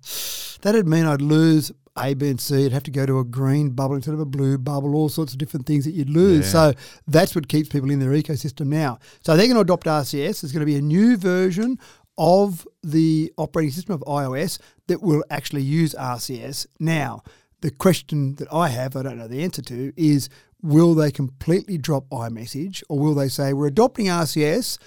that'd 0.63 0.89
mean 0.89 1.07
I'd 1.07 1.23
lose 1.23 1.71
A, 1.97 2.15
B, 2.15 2.29
and 2.29 2.41
C. 2.41 2.67
I'd 2.67 2.73
have 2.73 2.83
to 2.85 2.91
go 2.91 3.07
to 3.07 3.21
a 3.21 3.25
green 3.25 3.71
bubble 3.71 3.95
instead 3.95 4.15
of 4.15 4.21
a 4.21 4.25
blue 4.25 4.59
bubble, 4.59 4.97
all 4.97 5.09
sorts 5.09 5.33
of 5.33 5.39
different 5.39 5.67
things 5.67 5.85
that 5.85 5.93
you'd 5.93 6.11
lose. 6.11 6.47
Yeah. 6.47 6.73
So 6.73 6.75
that's 7.07 7.37
what 7.37 7.49
keeps 7.49 7.69
people 7.69 7.91
in 7.91 8.01
their 8.01 8.11
ecosystem 8.11 8.67
now. 8.67 8.99
So 9.25 9.37
they're 9.37 9.47
going 9.47 9.57
to 9.57 9.61
adopt 9.61 9.87
RCS. 9.87 10.41
There's 10.41 10.53
going 10.53 10.61
to 10.61 10.67
be 10.67 10.77
a 10.77 10.83
new 10.83 11.17
version 11.17 11.79
of 12.19 12.67
the 12.83 13.33
operating 13.37 13.73
system 13.73 13.95
of 13.95 14.01
iOS 14.03 14.59
that 14.87 15.03
will 15.03 15.25
actually 15.31 15.63
use 15.63 15.95
RCS. 15.95 16.67
Now, 16.81 17.23
the 17.61 17.71
question 17.71 18.35
that 18.37 18.53
I 18.53 18.69
have, 18.69 18.95
I 18.95 19.03
don't 19.03 19.19
know 19.19 19.27
the 19.27 19.43
answer 19.43 19.63
to, 19.63 19.93
is 19.97 20.29
will 20.65 20.95
they 20.95 21.11
completely 21.11 21.77
drop 21.77 22.09
iMessage 22.09 22.83
or 22.89 22.99
will 22.99 23.15
they 23.15 23.29
say 23.29 23.53
we're 23.53 23.67
adopting 23.67 24.07
RCS? 24.07 24.79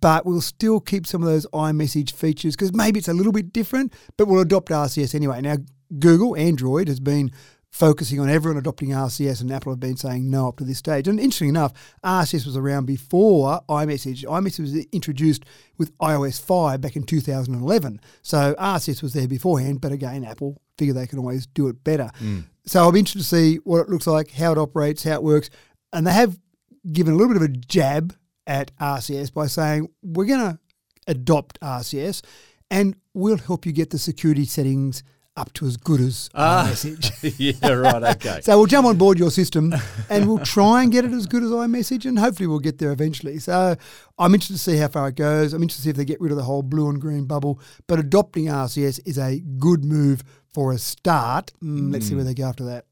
But 0.00 0.26
we'll 0.26 0.42
still 0.42 0.80
keep 0.80 1.06
some 1.06 1.22
of 1.22 1.28
those 1.28 1.46
iMessage 1.54 2.12
features 2.12 2.54
because 2.54 2.74
maybe 2.74 2.98
it's 2.98 3.08
a 3.08 3.14
little 3.14 3.32
bit 3.32 3.52
different, 3.52 3.94
but 4.16 4.28
we'll 4.28 4.42
adopt 4.42 4.68
RCS 4.70 5.14
anyway. 5.14 5.40
Now, 5.40 5.56
Google, 5.98 6.36
Android 6.36 6.88
has 6.88 7.00
been 7.00 7.32
focusing 7.70 8.18
on 8.18 8.28
everyone 8.28 8.58
adopting 8.58 8.90
RCS, 8.90 9.40
and 9.40 9.52
Apple 9.52 9.72
have 9.72 9.80
been 9.80 9.96
saying 9.96 10.28
no 10.28 10.48
up 10.48 10.56
to 10.58 10.64
this 10.64 10.78
stage. 10.78 11.06
And 11.06 11.20
interesting 11.20 11.50
enough, 11.50 11.72
RCS 12.04 12.44
was 12.44 12.56
around 12.56 12.86
before 12.86 13.60
iMessage. 13.68 14.24
iMessage 14.24 14.60
was 14.60 14.76
introduced 14.92 15.44
with 15.78 15.96
iOS 15.98 16.40
5 16.40 16.80
back 16.80 16.96
in 16.96 17.04
2011. 17.04 18.00
So 18.22 18.54
RCS 18.58 19.02
was 19.02 19.12
there 19.12 19.28
beforehand, 19.28 19.80
but 19.80 19.92
again, 19.92 20.24
Apple 20.24 20.60
figure 20.76 20.94
they 20.94 21.06
can 21.06 21.18
always 21.18 21.46
do 21.46 21.68
it 21.68 21.82
better. 21.84 22.10
Mm. 22.20 22.44
So 22.68 22.86
I'm 22.86 22.96
interested 22.96 23.20
to 23.20 23.24
see 23.24 23.56
what 23.64 23.80
it 23.80 23.88
looks 23.88 24.06
like, 24.06 24.30
how 24.30 24.52
it 24.52 24.58
operates, 24.58 25.02
how 25.02 25.14
it 25.14 25.22
works. 25.22 25.48
And 25.90 26.06
they 26.06 26.12
have 26.12 26.38
given 26.92 27.14
a 27.14 27.16
little 27.16 27.32
bit 27.32 27.42
of 27.42 27.48
a 27.48 27.56
jab 27.56 28.14
at 28.46 28.76
RCS 28.76 29.32
by 29.32 29.46
saying, 29.46 29.88
we're 30.02 30.26
going 30.26 30.52
to 30.52 30.58
adopt 31.06 31.58
RCS 31.60 32.22
and 32.70 32.94
we'll 33.14 33.38
help 33.38 33.64
you 33.64 33.72
get 33.72 33.88
the 33.88 33.98
security 33.98 34.44
settings 34.44 35.02
up 35.38 35.52
to 35.54 35.66
as 35.66 35.76
good 35.76 36.00
as 36.00 36.28
Ah. 36.34 36.66
iMessage. 36.68 37.34
yeah, 37.62 37.68
right. 37.70 38.02
Okay. 38.16 38.40
So 38.44 38.56
we'll 38.58 38.66
jump 38.66 38.86
on 38.86 38.96
board 38.98 39.18
your 39.18 39.30
system 39.30 39.74
and 40.10 40.26
we'll 40.28 40.38
try 40.44 40.82
and 40.82 40.90
get 40.92 41.04
it 41.04 41.12
as 41.12 41.26
good 41.26 41.42
as 41.42 41.50
iMessage 41.50 42.04
and 42.04 42.18
hopefully 42.18 42.46
we'll 42.46 42.58
get 42.58 42.78
there 42.78 42.92
eventually. 42.92 43.38
So 43.38 43.76
I'm 44.18 44.34
interested 44.34 44.54
to 44.54 44.58
see 44.60 44.76
how 44.76 44.88
far 44.88 45.08
it 45.08 45.14
goes. 45.16 45.52
I'm 45.54 45.62
interested 45.62 45.82
to 45.82 45.84
see 45.84 45.90
if 45.90 45.96
they 45.96 46.04
get 46.04 46.20
rid 46.20 46.32
of 46.32 46.36
the 46.38 46.44
whole 46.44 46.62
blue 46.62 46.88
and 46.88 47.00
green 47.00 47.24
bubble. 47.26 47.60
But 47.86 47.98
adopting 47.98 48.46
RCS 48.46 49.00
is 49.06 49.18
a 49.18 49.40
good 49.58 49.84
move 49.84 50.22
for 50.52 50.72
a 50.72 50.78
start. 50.78 51.52
Mm, 51.62 51.92
let's 51.92 52.06
see 52.08 52.14
where 52.14 52.24
they 52.24 52.34
go 52.34 52.44
after 52.44 52.64
that. 52.64 52.86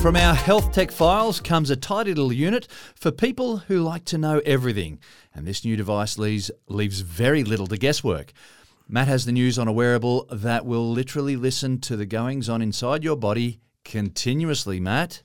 From 0.00 0.16
our 0.16 0.34
health 0.34 0.72
tech 0.72 0.90
files 0.90 1.40
comes 1.40 1.68
a 1.68 1.76
tidy 1.76 2.14
little 2.14 2.32
unit 2.32 2.66
for 2.94 3.10
people 3.10 3.58
who 3.58 3.82
like 3.82 4.06
to 4.06 4.16
know 4.16 4.40
everything. 4.46 4.98
And 5.34 5.46
this 5.46 5.62
new 5.62 5.76
device 5.76 6.16
leaves, 6.16 6.50
leaves 6.68 7.00
very 7.00 7.44
little 7.44 7.66
to 7.66 7.76
guesswork. 7.76 8.32
Matt 8.88 9.08
has 9.08 9.26
the 9.26 9.32
news 9.32 9.58
on 9.58 9.68
a 9.68 9.72
wearable 9.72 10.26
that 10.32 10.64
will 10.64 10.90
literally 10.90 11.36
listen 11.36 11.80
to 11.82 11.98
the 11.98 12.06
goings 12.06 12.48
on 12.48 12.62
inside 12.62 13.04
your 13.04 13.14
body 13.14 13.60
continuously, 13.84 14.80
Matt. 14.80 15.22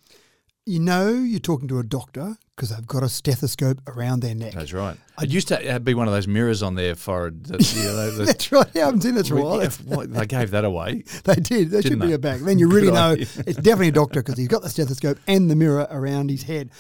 You 0.66 0.80
know 0.80 1.10
you're 1.10 1.40
talking 1.40 1.68
to 1.68 1.80
a 1.80 1.84
doctor 1.84 2.38
because 2.56 2.70
they've 2.70 2.88
got 2.88 3.04
a 3.04 3.10
stethoscope 3.10 3.80
around 3.88 4.22
their 4.22 4.34
neck. 4.34 4.54
That's 4.54 4.74
right. 4.74 4.98
It 5.22 5.30
used 5.30 5.48
to 5.50 5.80
be 5.82 5.94
one 5.94 6.08
of 6.08 6.14
those 6.14 6.28
mirrors 6.28 6.64
on 6.64 6.76
their 6.76 6.96
forehead. 6.96 7.46
That, 7.46 7.76
you 7.76 7.84
know, 7.84 8.12
the- 8.18 8.26
That's 8.26 8.52
right. 8.52 8.68
I 8.76 8.80
haven't 8.80 9.02
seen 9.02 9.16
that 9.16 9.28
for 9.28 9.38
a 9.38 9.42
while. 9.44 9.62
yeah, 9.62 10.06
they 10.08 10.26
gave 10.26 10.52
that 10.52 10.66
away. 10.66 11.04
They 11.26 11.36
did. 11.36 11.70
They 11.72 11.82
should 11.82 12.00
they? 12.00 12.14
it 12.14 12.22
back. 12.22 12.40
Then 12.40 12.60
you 12.60 12.70
really 12.72 12.92
know 12.92 13.12
idea. 13.12 13.28
it's 13.46 13.58
definitely 13.58 13.90
a 13.90 13.94
doctor 13.94 14.22
because 14.24 14.38
he's 14.38 14.48
got 14.48 14.62
the 14.64 14.70
stethoscope 14.70 15.18
and 15.28 15.50
the 15.52 15.56
mirror 15.56 15.88
around 15.90 16.30
his 16.30 16.44
head. 16.44 16.72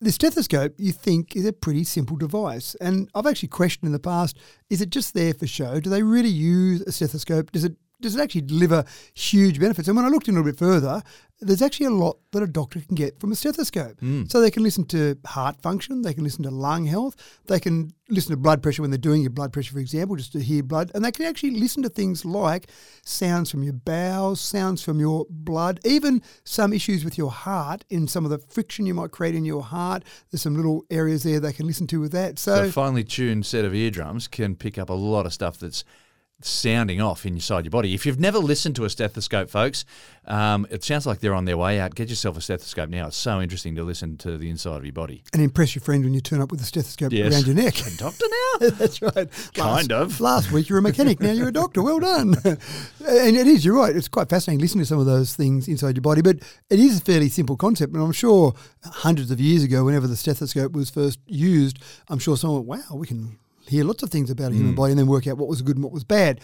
The 0.00 0.10
stethoscope, 0.10 0.74
you 0.78 0.90
think, 0.92 1.36
is 1.36 1.46
a 1.46 1.52
pretty 1.52 1.84
simple 1.84 2.16
device. 2.16 2.74
And 2.80 3.08
I've 3.14 3.26
actually 3.26 3.50
questioned 3.50 3.86
in 3.86 3.92
the 3.92 4.00
past 4.00 4.36
is 4.68 4.80
it 4.80 4.90
just 4.90 5.14
there 5.14 5.32
for 5.34 5.46
show? 5.46 5.78
Do 5.78 5.90
they 5.90 6.02
really 6.02 6.28
use 6.28 6.80
a 6.82 6.90
stethoscope? 6.92 7.52
Does 7.52 7.64
it 7.64 7.76
does 8.00 8.16
it 8.16 8.20
actually 8.20 8.40
deliver 8.40 8.84
huge 9.14 9.60
benefits? 9.60 9.86
And 9.86 9.96
when 9.96 10.04
I 10.04 10.08
looked 10.08 10.26
in 10.26 10.34
a 10.34 10.38
little 10.38 10.50
bit 10.50 10.58
further, 10.58 11.02
there's 11.42 11.62
actually 11.62 11.86
a 11.86 11.90
lot 11.90 12.18
that 12.30 12.42
a 12.42 12.46
doctor 12.46 12.80
can 12.80 12.94
get 12.94 13.18
from 13.20 13.32
a 13.32 13.36
stethoscope. 13.36 13.98
Hmm. 14.00 14.24
So 14.26 14.40
they 14.40 14.50
can 14.50 14.62
listen 14.62 14.84
to 14.86 15.18
heart 15.26 15.60
function, 15.60 16.02
they 16.02 16.14
can 16.14 16.24
listen 16.24 16.42
to 16.44 16.50
lung 16.50 16.86
health, 16.86 17.16
they 17.46 17.60
can 17.60 17.92
listen 18.08 18.30
to 18.30 18.36
blood 18.36 18.62
pressure 18.62 18.82
when 18.82 18.90
they're 18.90 18.98
doing 18.98 19.22
your 19.22 19.30
blood 19.30 19.52
pressure, 19.52 19.72
for 19.72 19.80
example, 19.80 20.16
just 20.16 20.32
to 20.32 20.40
hear 20.40 20.62
blood, 20.62 20.90
and 20.94 21.04
they 21.04 21.10
can 21.10 21.26
actually 21.26 21.50
listen 21.50 21.82
to 21.82 21.88
things 21.88 22.24
like 22.24 22.68
sounds 23.04 23.50
from 23.50 23.62
your 23.62 23.72
bowels, 23.72 24.40
sounds 24.40 24.82
from 24.82 25.00
your 25.00 25.26
blood, 25.28 25.80
even 25.84 26.22
some 26.44 26.72
issues 26.72 27.04
with 27.04 27.18
your 27.18 27.30
heart 27.30 27.84
in 27.90 28.06
some 28.06 28.24
of 28.24 28.30
the 28.30 28.38
friction 28.38 28.86
you 28.86 28.94
might 28.94 29.10
create 29.10 29.34
in 29.34 29.44
your 29.44 29.62
heart. 29.62 30.04
There's 30.30 30.42
some 30.42 30.56
little 30.56 30.84
areas 30.90 31.22
there 31.22 31.40
they 31.40 31.52
can 31.52 31.66
listen 31.66 31.86
to 31.88 32.00
with 32.00 32.12
that. 32.12 32.38
So 32.38 32.56
So, 32.56 32.64
a 32.64 32.72
finely 32.72 33.04
tuned 33.04 33.46
set 33.46 33.64
of 33.64 33.74
eardrums 33.74 34.28
can 34.28 34.56
pick 34.56 34.78
up 34.78 34.88
a 34.88 34.94
lot 34.94 35.26
of 35.26 35.32
stuff 35.32 35.58
that's 35.58 35.84
sounding 36.44 37.00
off 37.00 37.24
inside 37.26 37.64
your 37.64 37.70
body. 37.70 37.94
If 37.94 38.04
you've 38.06 38.20
never 38.20 38.38
listened 38.38 38.76
to 38.76 38.84
a 38.84 38.90
stethoscope, 38.90 39.48
folks, 39.50 39.84
um, 40.26 40.66
it 40.70 40.84
sounds 40.84 41.06
like 41.06 41.20
they're 41.20 41.34
on 41.34 41.44
their 41.44 41.56
way 41.56 41.80
out. 41.80 41.94
Get 41.94 42.08
yourself 42.08 42.36
a 42.36 42.40
stethoscope 42.40 42.88
now. 42.88 43.08
It's 43.08 43.16
so 43.16 43.40
interesting 43.40 43.74
to 43.76 43.82
listen 43.84 44.16
to 44.18 44.38
the 44.38 44.48
inside 44.50 44.76
of 44.76 44.84
your 44.84 44.92
body. 44.92 45.22
and 45.32 45.42
impress 45.42 45.74
your 45.74 45.82
friend 45.82 46.04
when 46.04 46.14
you 46.14 46.20
turn 46.20 46.40
up 46.40 46.50
with 46.50 46.60
a 46.60 46.64
stethoscope 46.64 47.12
Yes. 47.12 47.32
around 47.32 47.46
your 47.46 47.56
neck. 47.56 47.74
Doctor 47.96 48.24
now? 48.28 48.68
That's 48.70 49.02
right. 49.02 49.28
Kind 49.54 49.90
Last- 49.90 49.92
of. 49.92 50.20
Last 50.20 50.52
week 50.52 50.68
you 50.68 50.74
were 50.74 50.78
a 50.80 50.82
mechanic, 50.82 51.20
now 51.20 51.32
you're 51.32 51.48
a 51.48 51.52
doctor. 51.52 51.82
Well 51.82 51.98
done. 52.00 52.34
and 52.44 53.36
it 53.36 53.46
is, 53.46 53.64
you're 53.64 53.76
right. 53.76 53.94
It's 53.94 54.08
quite 54.08 54.28
fascinating 54.28 54.60
listening 54.60 54.82
to 54.84 54.88
some 54.88 54.98
of 55.00 55.06
those 55.06 55.34
things 55.34 55.68
inside 55.68 55.96
your 55.96 56.02
body, 56.02 56.22
but 56.22 56.36
it 56.70 56.78
is 56.78 56.98
a 56.98 57.00
fairly 57.00 57.28
simple 57.28 57.56
concept. 57.56 57.92
And 57.94 58.02
I'm 58.02 58.12
sure 58.12 58.54
hundreds 58.84 59.30
of 59.30 59.40
years 59.40 59.62
ago, 59.64 59.84
whenever 59.84 60.06
the 60.06 60.16
stethoscope 60.16 60.72
was 60.72 60.90
first 60.90 61.18
used, 61.26 61.78
I'm 62.08 62.18
sure 62.18 62.36
someone, 62.36 62.66
went, 62.66 62.82
wow, 62.90 62.96
we 62.96 63.06
can 63.06 63.38
hear 63.66 63.84
lots 63.84 64.02
of 64.02 64.10
things 64.10 64.30
about 64.30 64.52
a 64.52 64.54
Mm. 64.54 64.58
human 64.58 64.74
body 64.74 64.92
and 64.92 64.98
then 64.98 65.06
work 65.06 65.26
out 65.26 65.38
what 65.38 65.48
was 65.48 65.62
good 65.62 65.76
and 65.76 65.84
what 65.84 65.92
was 65.92 66.04
bad. 66.04 66.40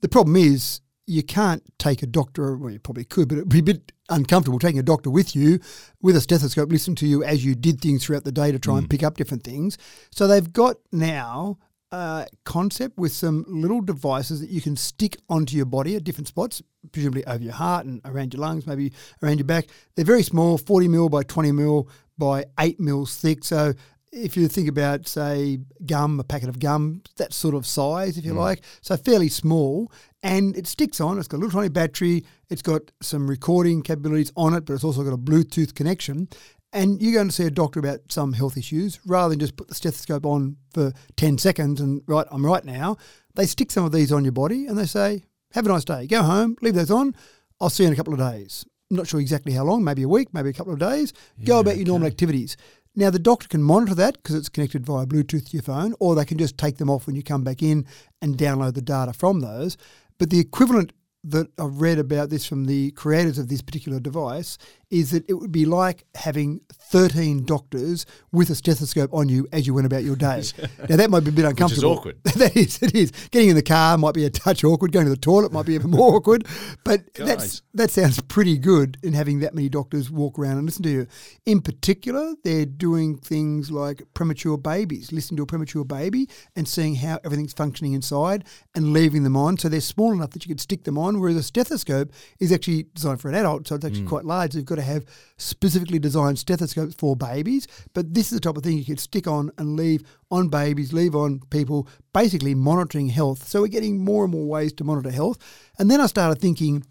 The 0.00 0.08
problem 0.08 0.36
is, 0.36 0.80
you 1.06 1.22
can't 1.22 1.62
take 1.78 2.02
a 2.02 2.06
doctor, 2.06 2.56
well, 2.56 2.70
you 2.70 2.78
probably 2.78 3.04
could, 3.04 3.28
but 3.28 3.36
it'd 3.36 3.48
be 3.48 3.58
a 3.58 3.62
bit 3.62 3.92
uncomfortable 4.08 4.58
taking 4.58 4.78
a 4.78 4.84
doctor 4.84 5.10
with 5.10 5.34
you 5.34 5.58
with 6.00 6.14
a 6.16 6.20
stethoscope, 6.20 6.70
listening 6.70 6.94
to 6.96 7.06
you 7.06 7.24
as 7.24 7.44
you 7.44 7.54
did 7.56 7.80
things 7.80 8.04
throughout 8.04 8.24
the 8.24 8.32
day 8.32 8.52
to 8.52 8.58
try 8.58 8.78
and 8.78 8.88
pick 8.88 9.02
up 9.02 9.16
different 9.16 9.42
things. 9.42 9.76
So 10.10 10.26
they've 10.28 10.52
got 10.52 10.76
now 10.92 11.58
a 11.90 12.26
concept 12.44 12.96
with 12.98 13.12
some 13.12 13.44
little 13.48 13.80
devices 13.80 14.40
that 14.40 14.48
you 14.48 14.60
can 14.60 14.76
stick 14.76 15.18
onto 15.28 15.56
your 15.56 15.66
body 15.66 15.96
at 15.96 16.04
different 16.04 16.28
spots, 16.28 16.62
presumably 16.92 17.26
over 17.26 17.42
your 17.42 17.52
heart 17.52 17.84
and 17.84 18.00
around 18.04 18.32
your 18.32 18.40
lungs, 18.40 18.66
maybe 18.66 18.92
around 19.22 19.38
your 19.38 19.44
back. 19.44 19.66
They're 19.96 20.04
very 20.04 20.22
small, 20.22 20.56
40 20.56 20.88
mil 20.88 21.08
by 21.08 21.24
20 21.24 21.52
mil 21.52 21.88
by 22.16 22.44
8 22.60 22.78
mils 22.78 23.16
thick. 23.16 23.44
So 23.44 23.74
if 24.12 24.36
you 24.36 24.46
think 24.46 24.68
about, 24.68 25.08
say, 25.08 25.58
gum, 25.86 26.20
a 26.20 26.24
packet 26.24 26.50
of 26.50 26.58
gum, 26.58 27.02
that 27.16 27.32
sort 27.32 27.54
of 27.54 27.66
size, 27.66 28.18
if 28.18 28.24
you 28.24 28.34
mm. 28.34 28.38
like, 28.38 28.60
so 28.82 28.96
fairly 28.96 29.28
small, 29.28 29.90
and 30.22 30.56
it 30.56 30.66
sticks 30.66 31.00
on. 31.00 31.18
It's 31.18 31.26
got 31.26 31.38
a 31.38 31.40
little 31.40 31.58
tiny 31.58 31.70
battery. 31.70 32.24
It's 32.50 32.62
got 32.62 32.82
some 33.00 33.28
recording 33.28 33.82
capabilities 33.82 34.30
on 34.36 34.54
it, 34.54 34.66
but 34.66 34.74
it's 34.74 34.84
also 34.84 35.02
got 35.02 35.14
a 35.14 35.18
Bluetooth 35.18 35.74
connection. 35.74 36.28
And 36.74 37.02
you're 37.02 37.14
going 37.14 37.28
to 37.28 37.34
see 37.34 37.46
a 37.46 37.50
doctor 37.50 37.80
about 37.80 38.00
some 38.10 38.32
health 38.34 38.56
issues 38.56 39.00
rather 39.04 39.30
than 39.30 39.40
just 39.40 39.56
put 39.56 39.68
the 39.68 39.74
stethoscope 39.74 40.24
on 40.24 40.56
for 40.72 40.92
10 41.16 41.38
seconds 41.38 41.80
and, 41.80 42.02
right, 42.06 42.26
I'm 42.30 42.44
right 42.44 42.64
now. 42.64 42.96
They 43.34 43.46
stick 43.46 43.70
some 43.70 43.84
of 43.84 43.92
these 43.92 44.12
on 44.12 44.24
your 44.24 44.32
body 44.32 44.66
and 44.66 44.78
they 44.78 44.86
say, 44.86 45.24
have 45.52 45.66
a 45.66 45.68
nice 45.68 45.84
day. 45.84 46.06
Go 46.06 46.22
home, 46.22 46.56
leave 46.62 46.74
those 46.74 46.90
on. 46.90 47.14
I'll 47.60 47.70
see 47.70 47.82
you 47.82 47.88
in 47.88 47.92
a 47.92 47.96
couple 47.96 48.14
of 48.14 48.18
days. 48.18 48.64
I'm 48.90 48.96
not 48.96 49.06
sure 49.06 49.20
exactly 49.20 49.52
how 49.52 49.64
long, 49.64 49.84
maybe 49.84 50.02
a 50.02 50.08
week, 50.08 50.34
maybe 50.34 50.50
a 50.50 50.52
couple 50.52 50.72
of 50.72 50.78
days. 50.78 51.14
Go 51.44 51.60
about 51.60 51.76
your 51.76 51.86
normal 51.86 52.06
activities. 52.06 52.56
Now, 52.94 53.08
the 53.08 53.18
doctor 53.18 53.48
can 53.48 53.62
monitor 53.62 53.94
that 53.94 54.22
because 54.22 54.34
it's 54.34 54.50
connected 54.50 54.84
via 54.84 55.06
Bluetooth 55.06 55.46
to 55.48 55.52
your 55.52 55.62
phone, 55.62 55.94
or 55.98 56.14
they 56.14 56.26
can 56.26 56.36
just 56.36 56.58
take 56.58 56.76
them 56.76 56.90
off 56.90 57.06
when 57.06 57.16
you 57.16 57.22
come 57.22 57.42
back 57.42 57.62
in 57.62 57.86
and 58.20 58.36
download 58.36 58.74
the 58.74 58.82
data 58.82 59.14
from 59.14 59.40
those. 59.40 59.78
But 60.18 60.28
the 60.28 60.38
equivalent 60.38 60.92
that 61.24 61.48
I've 61.58 61.80
read 61.80 61.98
about 61.98 62.30
this 62.30 62.44
from 62.44 62.66
the 62.66 62.90
creators 62.90 63.38
of 63.38 63.48
this 63.48 63.62
particular 63.62 64.00
device 64.00 64.58
is 64.92 65.10
that 65.10 65.24
it 65.28 65.32
would 65.32 65.50
be 65.50 65.64
like 65.64 66.04
having 66.14 66.60
13 66.70 67.46
doctors 67.46 68.04
with 68.30 68.50
a 68.50 68.54
stethoscope 68.54 69.12
on 69.14 69.26
you 69.30 69.48
as 69.50 69.66
you 69.66 69.72
went 69.72 69.86
about 69.86 70.04
your 70.04 70.14
day. 70.14 70.42
now, 70.90 70.96
that 70.96 71.08
might 71.08 71.20
be 71.20 71.30
a 71.30 71.32
bit 71.32 71.46
uncomfortable. 71.46 71.92
awkward. 71.92 72.18
that 72.24 72.54
is, 72.54 72.80
it 72.82 72.94
is. 72.94 73.10
Getting 73.30 73.48
in 73.48 73.56
the 73.56 73.62
car 73.62 73.96
might 73.96 74.12
be 74.14 74.26
a 74.26 74.30
touch 74.30 74.62
awkward. 74.62 74.92
Going 74.92 75.06
to 75.06 75.10
the 75.10 75.16
toilet 75.16 75.50
might 75.50 75.64
be 75.64 75.74
even 75.74 75.90
more 75.90 76.14
awkward. 76.16 76.46
But 76.84 77.14
that's 77.14 77.62
that 77.72 77.90
sounds 77.90 78.20
pretty 78.20 78.58
good 78.58 78.98
in 79.02 79.14
having 79.14 79.40
that 79.40 79.54
many 79.54 79.70
doctors 79.70 80.10
walk 80.10 80.38
around 80.38 80.58
and 80.58 80.66
listen 80.66 80.82
to 80.82 80.90
you. 80.90 81.06
In 81.46 81.62
particular, 81.62 82.34
they're 82.44 82.66
doing 82.66 83.16
things 83.16 83.70
like 83.70 84.02
premature 84.12 84.58
babies, 84.58 85.10
listening 85.10 85.38
to 85.38 85.44
a 85.44 85.46
premature 85.46 85.86
baby 85.86 86.28
and 86.54 86.68
seeing 86.68 86.96
how 86.96 87.18
everything's 87.24 87.54
functioning 87.54 87.94
inside 87.94 88.44
and 88.74 88.92
leaving 88.92 89.22
them 89.22 89.36
on. 89.36 89.56
So 89.56 89.70
they're 89.70 89.80
small 89.80 90.12
enough 90.12 90.32
that 90.32 90.44
you 90.44 90.50
could 90.50 90.60
stick 90.60 90.84
them 90.84 90.98
on, 90.98 91.20
whereas 91.20 91.36
a 91.36 91.42
stethoscope 91.42 92.12
is 92.38 92.52
actually 92.52 92.84
designed 92.94 93.22
for 93.22 93.30
an 93.30 93.34
adult, 93.34 93.66
so 93.66 93.76
it's 93.76 93.84
actually 93.86 94.04
quite 94.04 94.26
large. 94.26 94.52
So 94.52 94.58
you've 94.58 94.66
got 94.66 94.74
to 94.74 94.81
have 94.82 95.04
specifically 95.36 95.98
designed 95.98 96.38
stethoscopes 96.38 96.94
for 96.94 97.16
babies. 97.16 97.66
But 97.94 98.14
this 98.14 98.32
is 98.32 98.38
the 98.38 98.40
type 98.40 98.56
of 98.56 98.62
thing 98.62 98.78
you 98.78 98.84
could 98.84 99.00
stick 99.00 99.26
on 99.26 99.50
and 99.58 99.76
leave 99.76 100.02
on 100.30 100.48
babies, 100.48 100.92
leave 100.92 101.14
on 101.14 101.40
people, 101.50 101.88
basically 102.12 102.54
monitoring 102.54 103.08
health. 103.08 103.46
So 103.46 103.62
we're 103.62 103.68
getting 103.68 104.04
more 104.04 104.24
and 104.24 104.32
more 104.32 104.46
ways 104.46 104.72
to 104.74 104.84
monitor 104.84 105.10
health. 105.10 105.38
And 105.78 105.90
then 105.90 106.00
I 106.00 106.06
started 106.06 106.40
thinking, 106.40 106.84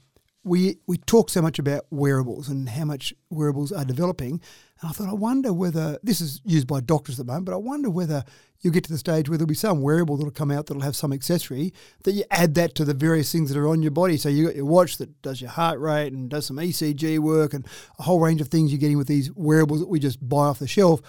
we 0.43 0.77
we 0.88 0.97
talk 0.97 1.30
so 1.30 1.41
much 1.41 1.60
about 1.60 1.86
wearables 1.91 2.49
and 2.49 2.67
how 2.69 2.86
much 2.86 3.13
wearables 3.30 3.71
are 3.71 3.86
developing. 3.86 4.41
And 4.81 4.89
I 4.89 4.93
thought, 4.93 5.09
I 5.09 5.13
wonder 5.13 5.53
whether 5.53 5.99
this 6.01 6.21
is 6.21 6.41
used 6.43 6.67
by 6.67 6.81
doctors 6.81 7.19
at 7.19 7.25
the 7.25 7.31
moment, 7.31 7.45
but 7.45 7.53
I 7.53 7.57
wonder 7.57 7.89
whether 7.89 8.23
you'll 8.61 8.73
get 8.73 8.83
to 8.83 8.91
the 8.91 8.97
stage 8.97 9.29
where 9.29 9.37
there'll 9.37 9.47
be 9.47 9.55
some 9.55 9.81
wearable 9.81 10.17
that'll 10.17 10.31
come 10.31 10.51
out 10.51 10.67
that'll 10.67 10.83
have 10.83 10.95
some 10.95 11.13
accessory 11.13 11.73
that 12.03 12.13
you 12.13 12.23
add 12.31 12.55
that 12.55 12.75
to 12.75 12.85
the 12.85 12.93
various 12.93 13.31
things 13.31 13.51
that 13.51 13.59
are 13.59 13.67
on 13.67 13.81
your 13.81 13.91
body. 13.91 14.17
So 14.17 14.29
you 14.29 14.45
got 14.45 14.55
your 14.55 14.65
watch 14.65 14.97
that 14.97 15.21
does 15.21 15.41
your 15.41 15.51
heart 15.51 15.79
rate 15.79 16.13
and 16.13 16.29
does 16.29 16.47
some 16.47 16.57
ECG 16.57 17.19
work 17.19 17.53
and 17.53 17.65
a 17.99 18.03
whole 18.03 18.19
range 18.19 18.41
of 18.41 18.47
things 18.47 18.71
you're 18.71 18.79
getting 18.79 18.97
with 18.97 19.07
these 19.07 19.31
wearables 19.33 19.79
that 19.79 19.89
we 19.89 19.99
just 19.99 20.27
buy 20.27 20.45
off 20.45 20.59
the 20.59 20.67
shelf 20.67 21.01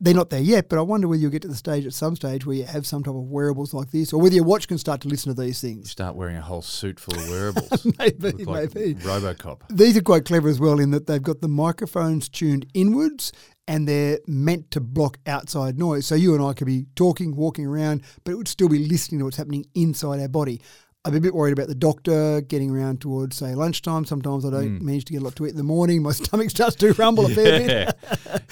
they're 0.00 0.14
not 0.14 0.30
there 0.30 0.40
yet, 0.40 0.68
but 0.68 0.78
I 0.78 0.82
wonder 0.82 1.06
whether 1.06 1.20
you'll 1.20 1.30
get 1.30 1.42
to 1.42 1.48
the 1.48 1.54
stage 1.54 1.86
at 1.86 1.94
some 1.94 2.16
stage 2.16 2.44
where 2.44 2.56
you 2.56 2.64
have 2.64 2.86
some 2.86 3.04
type 3.04 3.14
of 3.14 3.22
wearables 3.22 3.72
like 3.72 3.90
this, 3.90 4.12
or 4.12 4.20
whether 4.20 4.34
your 4.34 4.44
watch 4.44 4.66
can 4.66 4.78
start 4.78 5.00
to 5.02 5.08
listen 5.08 5.34
to 5.34 5.40
these 5.40 5.60
things. 5.60 5.78
You 5.78 5.90
start 5.90 6.16
wearing 6.16 6.36
a 6.36 6.42
whole 6.42 6.62
suit 6.62 6.98
full 6.98 7.16
of 7.16 7.28
wearables. 7.30 7.86
Maybe, 7.98 8.44
like 8.44 8.74
maybe. 8.74 8.94
Robocop. 9.00 9.60
These 9.70 9.96
are 9.96 10.02
quite 10.02 10.24
clever 10.24 10.48
as 10.48 10.58
well 10.58 10.80
in 10.80 10.90
that 10.90 11.06
they've 11.06 11.22
got 11.22 11.40
the 11.40 11.48
microphones 11.48 12.28
tuned 12.28 12.66
inwards 12.74 13.32
and 13.66 13.88
they're 13.88 14.18
meant 14.26 14.70
to 14.72 14.80
block 14.80 15.18
outside 15.26 15.78
noise. 15.78 16.06
So 16.06 16.14
you 16.14 16.34
and 16.34 16.44
I 16.44 16.52
could 16.52 16.66
be 16.66 16.86
talking, 16.96 17.34
walking 17.34 17.66
around, 17.66 18.02
but 18.24 18.32
it 18.32 18.34
would 18.34 18.48
still 18.48 18.68
be 18.68 18.86
listening 18.86 19.20
to 19.20 19.24
what's 19.24 19.36
happening 19.36 19.64
inside 19.74 20.20
our 20.20 20.28
body. 20.28 20.60
I'm 21.06 21.14
a 21.14 21.20
bit 21.20 21.34
worried 21.34 21.52
about 21.52 21.68
the 21.68 21.74
doctor 21.74 22.40
getting 22.40 22.70
around 22.70 23.02
towards, 23.02 23.36
say, 23.36 23.54
lunchtime. 23.54 24.06
Sometimes 24.06 24.46
I 24.46 24.50
don't 24.50 24.78
hmm. 24.78 24.86
manage 24.86 25.04
to 25.06 25.12
get 25.12 25.20
a 25.20 25.24
lot 25.24 25.36
to 25.36 25.44
eat 25.44 25.50
in 25.50 25.58
the 25.58 25.62
morning. 25.62 26.02
My 26.02 26.12
stomach 26.12 26.48
starts 26.48 26.76
to 26.76 26.94
rumble 26.94 27.26
a 27.26 27.28
fair 27.30 27.60
bit. 27.60 27.98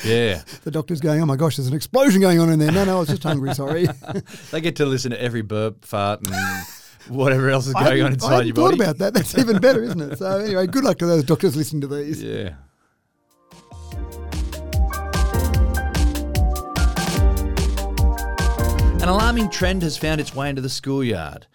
Yeah. 0.05 0.43
The 0.65 0.71
doctor's 0.73 1.01
going, 1.01 1.23
oh 1.23 1.27
my 1.27 1.37
gosh, 1.37 1.57
there's 1.57 1.69
an 1.69 1.75
explosion 1.75 2.21
going 2.21 2.41
on 2.41 2.51
in 2.51 2.59
there. 2.59 2.73
No, 2.73 2.85
no, 2.85 2.97
I 2.97 2.99
was 2.99 3.09
just 3.09 3.23
hungry, 3.23 3.55
sorry. 3.55 3.87
They 4.51 4.61
get 4.61 4.77
to 4.77 4.87
listen 4.87 5.13
to 5.13 5.23
every 5.23 5.43
burp, 5.43 5.85
fart, 5.85 6.27
and 6.27 6.35
whatever 7.09 7.49
else 7.49 7.69
is 7.69 7.75
going 7.75 8.03
on 8.03 8.11
I 8.11 8.15
inside 8.15 8.31
hadn't 8.31 8.47
your 8.49 8.57
thought 8.57 8.75
about 8.75 8.99
that. 8.99 9.15
That's 9.15 9.39
even 9.39 9.59
better, 9.61 9.83
isn't 9.85 10.01
it? 10.01 10.19
So 10.19 10.39
anyway, 10.41 10.67
good 10.67 10.83
luck 10.83 10.99
to 10.99 11.07
those 11.07 11.23
doctors 11.23 11.57
listening 11.57 11.83
to 11.83 11.87
these. 11.87 12.23
Yeah. 12.23 12.55
An 19.01 19.09
alarming 19.09 19.51
trend 19.51 19.83
has 19.83 19.97
found 19.97 20.21
its 20.21 20.35
way 20.35 20.51
into 20.51 20.63
the 20.63 20.69
schoolyard. 20.69 21.47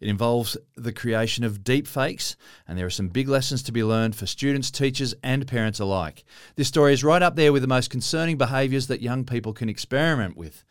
It 0.00 0.08
involves 0.08 0.56
the 0.76 0.92
creation 0.92 1.44
of 1.44 1.62
deep 1.62 1.86
fakes, 1.86 2.36
and 2.66 2.78
there 2.78 2.86
are 2.86 2.90
some 2.90 3.08
big 3.08 3.28
lessons 3.28 3.62
to 3.64 3.72
be 3.72 3.84
learned 3.84 4.16
for 4.16 4.24
students, 4.26 4.70
teachers, 4.70 5.14
and 5.22 5.46
parents 5.46 5.78
alike. 5.78 6.24
This 6.56 6.68
story 6.68 6.94
is 6.94 7.04
right 7.04 7.22
up 7.22 7.36
there 7.36 7.52
with 7.52 7.62
the 7.62 7.68
most 7.68 7.90
concerning 7.90 8.38
behaviours 8.38 8.86
that 8.86 9.02
young 9.02 9.24
people 9.24 9.52
can 9.52 9.68
experiment 9.68 10.36
with. 10.36 10.64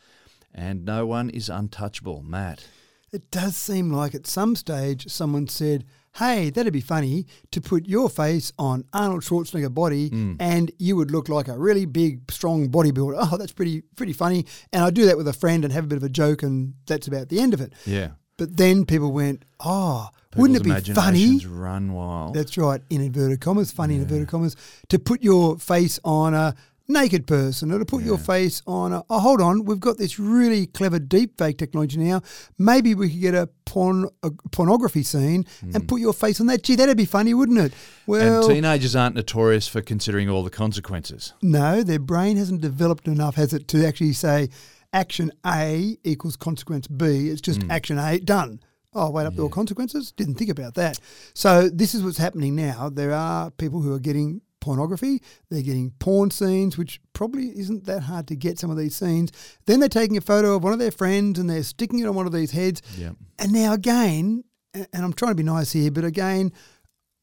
And 0.54 0.84
no 0.84 1.06
one 1.06 1.30
is 1.30 1.48
untouchable. 1.48 2.24
Matt. 2.24 2.66
It 3.12 3.30
does 3.32 3.56
seem 3.56 3.92
like 3.92 4.14
at 4.16 4.28
some 4.28 4.56
stage 4.56 5.10
someone 5.12 5.48
said, 5.48 5.84
"Hey, 6.18 6.50
that'd 6.52 6.74
be 6.74 6.82
funny 6.82 7.26
to 7.52 7.60
put 7.62 7.88
your 7.88 8.08
face 8.10 8.52
on 8.60 8.84
Arnold 8.94 9.22
Schwarzenegger 9.24 9.74
body, 9.74 10.10
Hmm. 10.10 10.34
and 10.40 10.72
you 10.78 10.96
would 10.96 11.10
look 11.12 11.28
like 11.30 11.48
a 11.48 11.58
really 11.58 11.86
big, 11.86 12.32
strong 12.32 12.70
bodybuilder." 12.70 13.16
Oh, 13.32 13.38
that's 13.38 13.52
pretty 13.52 13.82
pretty 13.96 14.14
funny. 14.14 14.46
And 14.74 14.84
I 14.84 14.90
do 14.92 15.06
that 15.06 15.18
with 15.18 15.28
a 15.28 15.34
friend 15.34 15.64
and 15.64 15.74
have 15.74 15.86
a 15.86 15.88
bit 15.88 15.98
of 15.98 16.04
a 16.04 16.10
joke, 16.10 16.44
and 16.44 16.74
that's 16.88 17.08
about 17.08 17.30
the 17.30 17.40
end 17.40 17.54
of 17.56 17.62
it. 17.62 17.74
Yeah. 17.86 18.12
But 18.40 18.58
then 18.58 18.86
people 18.86 19.12
went, 19.12 19.44
oh, 19.60 20.10
wouldn't 20.36 20.58
it 20.58 20.64
be 20.64 20.94
funny? 20.94 21.46
Run 21.46 21.94
wild. 21.94 22.34
That's 22.34 22.58
right, 22.58 22.82
in 22.90 23.02
inverted 23.02 23.42
commas, 23.42 23.72
funny 23.72 23.96
in 23.96 24.02
inverted 24.02 24.30
commas, 24.30 24.56
to 24.88 24.98
put 24.98 25.22
your 25.22 25.60
face 25.60 26.00
on 26.04 26.34
a 26.34 26.56
naked 26.90 27.28
person 27.28 27.72
or 27.72 27.80
to 27.80 27.86
put 27.86 28.04
your 28.04 28.18
face 28.18 28.62
on 28.66 28.92
a, 28.92 29.04
oh, 29.10 29.20
hold 29.20 29.42
on, 29.42 29.64
we've 29.64 29.80
got 29.80 29.98
this 29.98 30.20
really 30.20 30.66
clever 30.66 31.00
deep 31.00 31.38
fake 31.38 31.58
technology 31.58 31.98
now. 32.00 32.22
Maybe 32.58 32.96
we 32.96 33.10
could 33.10 33.22
get 33.22 33.36
a, 33.36 33.48
porn, 33.66 34.10
a 34.24 34.32
pornography 34.52 35.04
scene 35.04 35.46
and 35.62 35.78
hmm. 35.78 35.86
put 35.86 36.02
your 36.02 36.14
face 36.14 36.42
on 36.42 36.48
that. 36.48 36.64
Gee, 36.64 36.76
that'd 36.76 36.98
be 36.98 37.06
funny, 37.06 37.34
wouldn't 37.34 37.60
it? 37.60 37.74
Well, 38.08 38.44
and 38.44 38.50
teenagers 38.56 38.96
aren't 38.96 39.16
notorious 39.16 39.68
for 39.68 39.82
considering 39.82 40.30
all 40.30 40.44
the 40.44 40.50
consequences. 40.50 41.34
no, 41.42 41.84
their 41.84 42.00
brain 42.00 42.38
hasn't 42.38 42.62
developed 42.62 43.08
enough, 43.08 43.36
has 43.36 43.54
it, 43.54 43.68
to 43.70 43.86
actually 43.86 44.14
say 44.14 44.50
action 44.94 45.32
A 45.46 45.98
equals 46.04 46.36
consequence 46.36 46.88
B. 46.88 47.30
It's 47.30 47.42
just 47.42 47.64
hmm. 47.64 47.72
action 47.72 47.98
A, 47.98 48.20
done. 48.20 48.62
Oh, 48.94 49.12
wait 49.12 49.26
up, 49.26 49.36
there 49.36 49.44
were 49.44 49.50
consequences? 49.50 50.12
Didn't 50.12 50.36
think 50.36 50.50
about 50.50 50.74
that. 50.76 51.00
So, 51.36 51.70
this 51.70 51.94
is 51.94 52.04
what's 52.04 52.18
happening 52.18 52.56
now. 52.56 52.90
There 52.90 53.14
are 53.14 53.52
people 53.52 53.82
who 53.82 53.94
are 53.94 54.00
getting 54.00 54.42
pornography, 54.60 55.22
they're 55.50 55.62
getting 55.62 55.92
porn 56.00 56.32
scenes, 56.32 56.78
which 56.78 57.00
probably 57.14 57.48
isn't 57.58 57.86
that 57.86 58.02
hard 58.02 58.28
to 58.28 58.36
get 58.36 58.60
some 58.60 58.72
of 58.72 58.78
these 58.78 58.96
scenes. 58.96 59.32
Then 59.66 59.80
they're 59.80 59.90
taking 59.90 60.18
a 60.18 60.22
photo 60.22 60.56
of 60.56 60.64
one 60.64 60.74
of 60.74 60.80
their 60.80 60.92
friends 60.92 61.40
and 61.40 61.50
they're 61.50 61.64
sticking 61.64 62.00
it 62.00 62.08
on 62.08 62.16
one 62.16 62.26
of 62.26 62.34
these 62.34 62.52
heads. 62.52 62.82
Yep. 62.98 63.16
And 63.38 63.54
now, 63.54 63.74
again, 63.74 64.44
and 64.74 64.88
I'm 64.94 65.14
trying 65.14 65.32
to 65.32 65.36
be 65.36 65.44
nice 65.44 65.72
here, 65.72 65.92
but 65.92 66.04
again, 66.04 66.52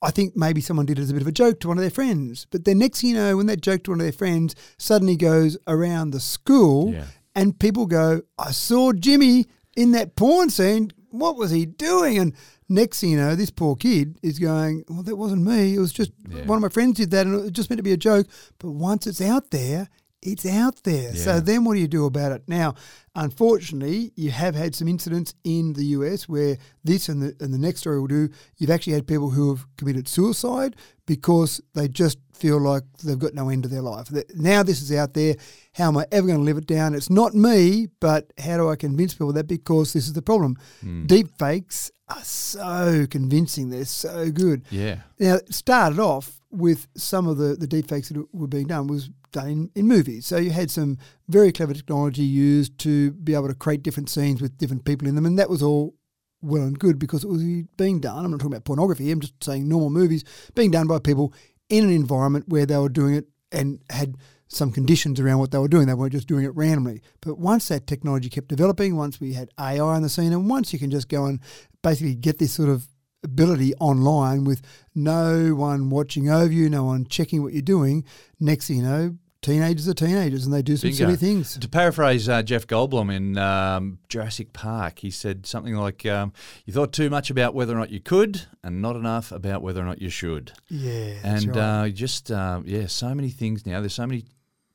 I 0.03 0.11
think 0.11 0.37
maybe 0.37 0.61
someone 0.61 0.87
did 0.87 0.99
it 0.99 1.03
as 1.03 1.11
a 1.11 1.15
bit 1.15 1.23
of 1.23 1.29
a 1.29 1.33
joke 1.33 1.61
to 1.61 1.69
one 1.69 1.79
of 1.79 1.83
their 1.83 1.91
friends. 1.91 2.47
But 2.51 2.65
then 2.65 2.79
next 2.79 3.01
thing 3.01 3.11
you 3.11 3.17
know, 3.17 3.37
when 3.37 3.47
that 3.47 3.61
joke 3.61 3.83
to 3.85 3.91
one 3.93 4.01
of 4.01 4.05
their 4.05 4.13
friends 4.13 4.55
suddenly 4.79 5.17
goes 5.17 5.57
around 5.67 6.11
the 6.11 6.21
school 6.21 6.93
Yeah. 6.93 7.05
And 7.37 7.57
people 7.57 7.87
go, 7.87 8.23
I 8.37 8.51
saw 8.51 8.93
Jimmy 8.93 9.47
in 9.77 9.93
that 9.93 10.17
porn 10.17 10.51
scene. 10.51 10.91
What 11.11 11.37
was 11.37 11.51
he 11.53 11.65
doing? 11.67 12.19
And 12.19 12.33
next 12.69 13.01
thing 13.01 13.11
you 13.11 13.17
know, 13.19 13.37
this 13.37 13.51
poor 13.51 13.77
kid 13.77 14.19
is 14.23 14.39
going, 14.41 14.85
Well, 14.89 15.03
that 15.05 15.17
wasn't 15.17 15.45
me. 15.45 15.75
It 15.77 15.79
was 15.79 15.93
just 15.93 16.11
Yeah. 16.29 16.45
one 16.47 16.57
of 16.59 16.63
my 16.63 16.69
friends 16.69 16.97
did 16.97 17.11
that 17.13 17.27
and 17.27 17.35
it 17.37 17.43
was 17.43 17.51
just 17.53 17.71
meant 17.71 17.79
to 17.79 17.83
be 17.85 17.93
a 17.93 17.97
joke. 17.97 18.27
But 18.59 18.73
once 18.73 19.07
it's 19.07 19.21
out 19.21 19.51
there, 19.51 19.89
it's 20.23 20.45
out 20.47 20.83
there. 20.83 21.15
So 21.15 21.39
then 21.41 21.65
what 21.65 21.75
do 21.75 21.81
you 21.81 21.87
do 21.87 22.05
about 22.07 22.33
it? 22.33 22.43
Now, 22.49 22.75
unfortunately, 23.15 24.13
you 24.17 24.31
have 24.31 24.55
had 24.55 24.75
some 24.75 24.89
incidents 24.89 25.35
in 25.45 25.73
the 25.75 25.85
US 25.97 26.29
where 26.29 26.59
this 26.85 27.09
and 27.09 27.23
the, 27.23 27.37
and 27.41 27.53
the 27.53 27.59
next 27.59 27.81
story 27.81 28.01
will 28.01 28.07
do, 28.09 28.29
you've 28.59 28.71
actually 28.71 28.95
had 28.95 29.07
people 29.07 29.31
who 29.31 29.55
have 29.55 29.67
committed 29.77 30.09
suicide 30.09 30.77
because 31.07 31.61
they 31.75 31.89
just 31.89 32.19
feel 32.37 32.61
like 32.61 32.83
they've 33.03 33.19
got 33.19 33.35
no 33.35 33.49
end 33.49 33.63
to 33.65 33.69
their 33.69 33.83
life. 33.83 34.11
Now 34.35 34.63
this 34.63 34.83
is 34.83 34.93
out 34.93 35.15
there. 35.15 35.37
How 35.75 35.89
am 35.89 35.97
I 35.97 36.07
ever 36.13 36.27
going 36.27 36.39
to 36.39 36.45
live 36.45 36.59
it 36.59 36.67
down? 36.67 36.95
It's 36.95 37.11
not 37.11 37.35
me, 37.35 37.89
but 38.01 38.33
how 38.39 38.57
do 38.57 38.69
I 38.69 38.77
convince 38.77 39.15
people 39.15 39.33
that? 39.33 39.49
Because 39.49 39.93
this 39.93 40.07
is 40.07 40.13
the 40.13 40.23
problem. 40.23 40.57
Hmm. 40.81 41.07
Deep 41.07 41.29
fakes 41.39 41.91
are 42.09 42.23
so 42.23 43.07
convincing. 43.11 43.71
They're 43.71 43.85
so 43.85 44.31
good. 44.31 44.65
Yeah. 44.71 45.01
Now, 45.19 45.37
it 45.37 45.53
started 45.53 45.99
off 45.99 46.41
with 46.51 46.87
some 46.97 47.27
of 47.27 47.37
the, 47.37 47.57
the 47.57 47.67
deepfakes 47.67 48.09
that 48.09 48.27
were 48.33 48.47
being 48.47 48.69
done 48.69 48.87
was 48.87 49.11
done 49.33 49.49
in, 49.49 49.71
in 49.75 49.87
movies. 49.87 50.27
So 50.27 50.39
you 50.39 50.51
had 50.51 50.71
some 50.71 50.99
very 51.29 51.53
clever 51.53 51.75
technology 51.75 52.23
used 52.23 52.79
to 52.79 53.13
be 53.13 53.35
able 53.35 53.49
to 53.49 53.55
create 53.55 53.83
different 53.83 54.09
scenes 54.09 54.41
with 54.41 54.57
different 54.57 54.85
people 54.85 55.09
in 55.09 55.15
them, 55.15 55.27
and 55.27 55.39
that 55.39 55.51
was 55.51 55.63
all 55.63 55.95
well 56.43 56.63
and 56.63 56.79
good 56.79 56.99
because 56.99 57.25
it 57.25 57.29
was 57.29 57.43
being 57.77 58.01
done. 58.01 58.25
I'm 58.25 58.31
not 58.31 58.41
talking 58.41 58.55
about 58.55 58.65
pornography. 58.65 59.11
I'm 59.11 59.21
just 59.21 59.43
saying 59.43 59.69
normal 59.69 59.91
movies 59.91 60.25
being 60.55 60.71
done 60.71 60.87
by 60.87 60.99
people 60.99 61.35
in 61.69 61.85
an 61.85 61.91
environment 61.91 62.49
where 62.49 62.67
they 62.67 62.77
were 62.77 62.89
doing 62.89 63.15
it 63.15 63.29
and 63.53 63.81
had 63.91 64.17
some 64.49 64.71
conditions 64.71 65.19
around 65.19 65.39
what 65.39 65.51
they 65.51 65.59
were 65.59 65.69
doing. 65.69 65.87
They 65.87 65.95
weren't 65.95 66.13
just 66.13 66.29
doing 66.29 66.45
it 66.45 66.55
randomly. 66.55 67.03
But 67.21 67.39
once 67.39 67.69
that 67.69 67.87
technology 67.87 68.29
kept 68.29 68.49
developing, 68.49 68.97
once 68.97 69.21
we 69.21 69.33
had 69.33 69.51
AI 69.59 69.79
on 69.79 70.03
the 70.03 70.09
scene, 70.09 70.33
and 70.33 70.49
once 70.49 70.73
you 70.73 70.79
can 70.79 70.91
just 70.91 71.09
go 71.09 71.27
and 71.27 71.41
basically 71.83 72.15
get 72.15 72.39
this 72.39 72.53
sort 72.53 72.69
of 72.69 72.87
ability 73.25 73.75
online 73.77 74.45
with 74.45 74.63
no 74.95 75.55
one 75.55 75.91
watching 75.91 76.31
over 76.31 76.53
you, 76.53 76.71
no 76.71 76.85
one 76.85 77.07
checking 77.07 77.43
what 77.43 77.53
you're 77.53 77.63
doing, 77.63 78.05
next 78.39 78.69
thing 78.69 78.77
you 78.77 78.83
know, 78.83 79.17
teenagers 79.43 79.89
are 79.89 79.95
teenagers 79.95 80.45
and 80.45 80.55
they 80.55 80.63
do 80.63 80.77
some 80.77 80.91
Bingo. 80.91 81.05
silly 81.05 81.17
things. 81.17 81.59
To 81.59 81.69
paraphrase 81.69 82.29
uh, 82.29 82.43
Jeff 82.43 82.67
Goldblum 82.67 83.15
in 83.15 83.39
um, 83.39 83.99
Jurassic 84.09 84.53
Park, 84.53 85.01
he 85.01 85.11
said 85.11 85.47
something 85.47 85.75
like, 85.75 86.05
um, 86.07 86.33
"You 86.65 86.73
thought 86.73 86.93
too 86.93 87.11
much 87.11 87.31
about 87.31 87.55
whether 87.55 87.75
or 87.75 87.79
not 87.79 87.91
you 87.91 88.01
could, 88.01 88.43
and 88.63 88.83
not 88.83 88.97
enough 88.97 89.33
about 89.33 89.63
whether 89.63 89.81
or 89.81 89.85
not 89.85 90.01
you 90.03 90.09
should." 90.11 90.53
Yeah. 90.69 91.15
and 91.23 91.49
right. 91.55 91.87
uh, 91.87 91.89
just 91.91 92.31
uh, 92.31 92.61
yeah, 92.65 92.87
so 92.87 93.15
many 93.15 93.31
things 93.31 93.67
now. 93.67 93.81
There's 93.81 93.95
so 93.95 94.07
many 94.07 94.25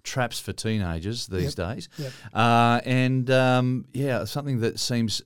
traps 0.04 0.40
for 0.40 0.52
teenagers 0.54 1.28
these 1.28 1.54
days, 1.54 1.88
Yep. 1.98 2.12
uh, 2.34 2.82
and 2.86 3.30
um, 3.30 3.86
yeah, 3.94 4.24
something 4.26 4.62
that 4.62 4.80
seems. 4.80 5.22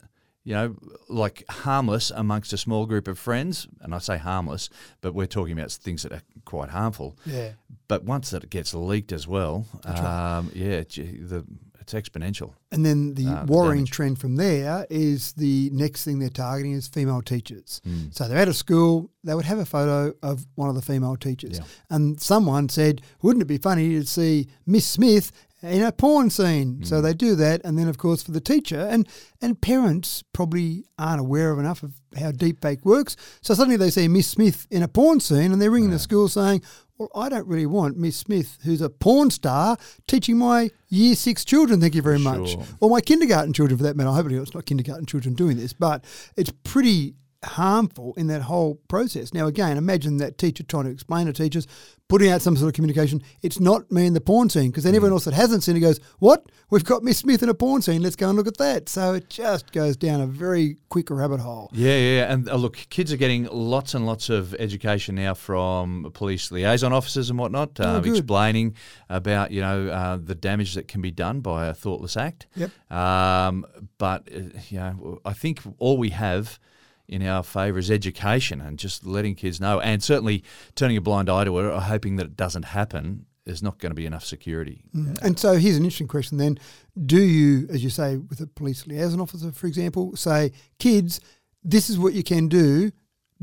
You 0.45 0.53
know, 0.53 0.75
like 1.09 1.43
harmless 1.49 2.11
amongst 2.11 2.53
a 2.53 2.57
small 2.57 2.85
group 2.85 3.07
of 3.07 3.17
friends, 3.19 3.67
and 3.81 3.93
I 3.95 3.97
say 3.97 4.17
harmless, 4.17 4.69
but 5.01 5.13
we're 5.15 5.25
talking 5.27 5.53
about 5.57 5.71
things 5.71 6.03
that 6.03 6.11
are 6.13 6.21
quite 6.45 6.69
harmful. 6.69 7.17
yeah. 7.25 7.51
But 7.87 8.03
once 8.03 8.29
that 8.31 8.43
it 8.43 8.49
gets 8.51 8.73
leaked 8.73 9.11
as 9.11 9.27
well, 9.27 9.65
um, 9.85 10.51
yeah, 10.53 10.81
the 10.81 11.43
it's 11.81 11.93
exponential. 11.93 12.53
And 12.71 12.83
then 12.83 13.13
the 13.13 13.27
Uh, 13.27 13.45
worrying 13.45 13.83
damage. 13.85 13.91
trend 13.91 14.19
from 14.19 14.37
there 14.37 14.87
is 14.89 15.33
the 15.33 15.69
next 15.71 16.03
thing 16.03 16.17
they're 16.17 16.29
targeting 16.29 16.71
is 16.73 16.87
female 16.87 17.21
teachers. 17.21 17.79
Hmm. 17.83 18.07
So 18.11 18.27
they're 18.27 18.39
out 18.39 18.47
of 18.47 18.55
school, 18.55 19.11
they 19.23 19.35
would 19.35 19.45
have 19.45 19.59
a 19.59 19.65
photo 19.65 20.15
of 20.23 20.47
one 20.55 20.67
of 20.69 20.73
the 20.75 20.81
female 20.81 21.15
teachers. 21.15 21.59
Yeah. 21.59 21.65
And 21.91 22.19
someone 22.19 22.69
said, 22.69 23.01
wouldn't 23.21 23.43
it 23.43 23.45
be 23.47 23.59
funny 23.59 23.99
to 23.99 24.05
see 24.07 24.47
Miss 24.65 24.85
Smith 24.87 25.31
in 25.65 25.83
a 25.83 25.91
porn 25.91 26.29
scene? 26.29 26.75
Hmm. 26.77 26.83
So 26.83 27.01
they 27.01 27.13
do 27.13 27.35
that. 27.35 27.61
And 27.63 27.77
then, 27.77 27.87
of 27.87 27.97
course, 27.97 28.23
for 28.23 28.31
the 28.31 28.41
teacher, 28.41 28.79
and, 28.79 29.07
and 29.41 29.59
parents 29.59 30.23
probably 30.33 30.85
aren't 30.97 31.21
aware 31.21 31.51
of 31.51 31.59
enough 31.59 31.83
of 31.83 31.93
how 32.17 32.31
deep 32.31 32.61
deepfake 32.61 32.85
works. 32.85 33.15
So 33.41 33.53
suddenly 33.53 33.77
they 33.77 33.89
see 33.89 34.07
Miss 34.07 34.27
Smith 34.27 34.67
in 34.71 34.83
a 34.83 34.87
porn 34.87 35.19
scene 35.19 35.51
and 35.51 35.61
they're 35.61 35.71
ringing 35.71 35.89
the 35.89 35.99
school 35.99 36.27
saying, 36.27 36.61
well, 36.97 37.09
I 37.13 37.27
don't 37.27 37.47
really 37.47 37.65
want 37.65 37.97
Miss 37.97 38.15
Smith, 38.15 38.57
who's 38.63 38.81
a 38.81 38.89
porn 38.89 39.29
star, 39.29 39.77
teaching 40.07 40.37
my 40.37 40.69
year 40.87 41.15
six 41.15 41.43
children. 41.43 41.81
Thank 41.81 41.95
you 41.95 42.01
very 42.01 42.19
much. 42.19 42.51
Sure. 42.51 42.63
Or 42.79 42.89
my 42.89 43.01
kindergarten 43.01 43.51
children, 43.51 43.77
for 43.77 43.83
that 43.83 43.97
matter. 43.97 44.09
I 44.09 44.15
Hopefully, 44.15 44.37
it's 44.37 44.53
not 44.53 44.65
kindergarten 44.65 45.05
children 45.05 45.35
doing 45.35 45.57
this, 45.57 45.73
but 45.73 46.05
it's 46.37 46.53
pretty 46.63 47.15
harmful 47.45 48.13
in 48.17 48.27
that 48.27 48.41
whole 48.43 48.75
process. 48.87 49.33
Now, 49.33 49.47
again, 49.47 49.77
imagine 49.77 50.17
that 50.17 50.37
teacher 50.37 50.63
trying 50.63 50.85
to 50.85 50.91
explain 50.91 51.27
to 51.27 51.33
teachers, 51.33 51.67
putting 52.07 52.29
out 52.29 52.41
some 52.41 52.55
sort 52.55 52.67
of 52.67 52.73
communication. 52.73 53.21
It's 53.41 53.59
not 53.59 53.91
me 53.91 54.05
in 54.05 54.13
the 54.13 54.21
porn 54.21 54.49
scene, 54.49 54.69
because 54.69 54.83
then 54.83 54.93
Mm. 54.93 54.97
everyone 54.97 55.13
else 55.13 55.25
that 55.25 55.33
hasn't 55.33 55.63
seen 55.63 55.75
it 55.75 55.79
goes, 55.79 55.99
"What? 56.19 56.45
We've 56.69 56.83
got 56.83 57.03
Miss 57.03 57.17
Smith 57.19 57.41
in 57.41 57.49
a 57.49 57.53
porn 57.53 57.81
scene. 57.81 58.01
Let's 58.03 58.15
go 58.15 58.27
and 58.29 58.37
look 58.37 58.47
at 58.47 58.57
that." 58.57 58.89
So 58.89 59.13
it 59.13 59.29
just 59.29 59.71
goes 59.71 59.97
down 59.97 60.21
a 60.21 60.27
very 60.27 60.77
quick 60.89 61.09
rabbit 61.09 61.39
hole. 61.39 61.69
Yeah, 61.73 61.97
yeah, 61.97 62.31
and 62.33 62.47
uh, 62.49 62.55
look, 62.55 62.75
kids 62.89 63.11
are 63.11 63.17
getting 63.17 63.45
lots 63.51 63.93
and 63.95 64.05
lots 64.05 64.29
of 64.29 64.53
education 64.55 65.15
now 65.15 65.33
from 65.33 66.11
police 66.13 66.51
liaison 66.51 66.93
officers 66.93 67.29
and 67.31 67.39
whatnot, 67.39 67.79
Oh, 67.79 67.95
um, 67.97 68.01
good. 68.03 68.17
explaining 68.17 68.75
about 69.09 69.51
you 69.51 69.61
know 69.61 69.87
uh, 69.87 70.17
the 70.23 70.35
damage 70.35 70.75
that 70.75 70.87
can 70.87 71.01
be 71.01 71.11
done 71.11 71.39
by 71.41 71.65
a 71.67 71.73
thoughtless 71.73 72.15
act. 72.17 72.45
Yep. 72.55 72.69
Um, 72.91 73.65
but 73.97 74.29
uh, 74.35 74.39
you 74.69 74.77
know, 74.77 75.19
I 75.25 75.33
think 75.33 75.61
all 75.79 75.97
we 75.97 76.09
have 76.11 76.59
in 77.07 77.25
our 77.25 77.43
favour 77.43 77.79
is 77.79 77.91
education 77.91 78.61
and 78.61 78.79
just 78.79 79.05
letting 79.05 79.35
kids 79.35 79.59
know, 79.59 79.79
and 79.79 80.03
certainly 80.03 80.43
turning 80.75 80.97
a 80.97 81.01
blind 81.01 81.29
eye 81.29 81.43
to 81.43 81.59
it 81.59 81.63
or 81.63 81.79
hoping 81.79 82.15
that 82.17 82.25
it 82.25 82.35
doesn't 82.35 82.65
happen 82.65 83.25
is 83.45 83.61
not 83.61 83.77
going 83.77 83.91
to 83.91 83.95
be 83.95 84.05
enough 84.05 84.25
security. 84.25 84.83
Mm-hmm. 84.95 85.23
And 85.23 85.39
so 85.39 85.53
here's 85.53 85.77
an 85.77 85.83
interesting 85.83 86.07
question 86.07 86.37
then. 86.37 86.57
Do 87.05 87.21
you, 87.21 87.67
as 87.69 87.83
you 87.83 87.89
say, 87.89 88.17
with 88.17 88.39
a 88.41 88.47
police 88.47 88.87
liaison 88.87 89.21
officer, 89.21 89.51
for 89.51 89.67
example, 89.67 90.15
say, 90.15 90.51
kids, 90.79 91.19
this 91.63 91.89
is 91.89 91.99
what 91.99 92.13
you 92.13 92.23
can 92.23 92.47
do, 92.47 92.91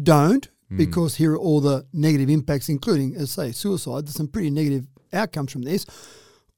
don't, 0.03 0.49
mm. 0.71 0.77
because 0.77 1.17
here 1.17 1.35
are 1.35 1.39
all 1.39 1.61
the 1.61 1.87
negative 1.93 2.29
impacts, 2.31 2.69
including, 2.69 3.15
as 3.15 3.31
say, 3.31 3.53
suicide. 3.53 4.07
There's 4.07 4.17
some 4.17 4.29
pretty 4.29 4.51
negative 4.51 4.87
outcomes 5.13 5.53
from 5.53 5.63
this. 5.63 5.87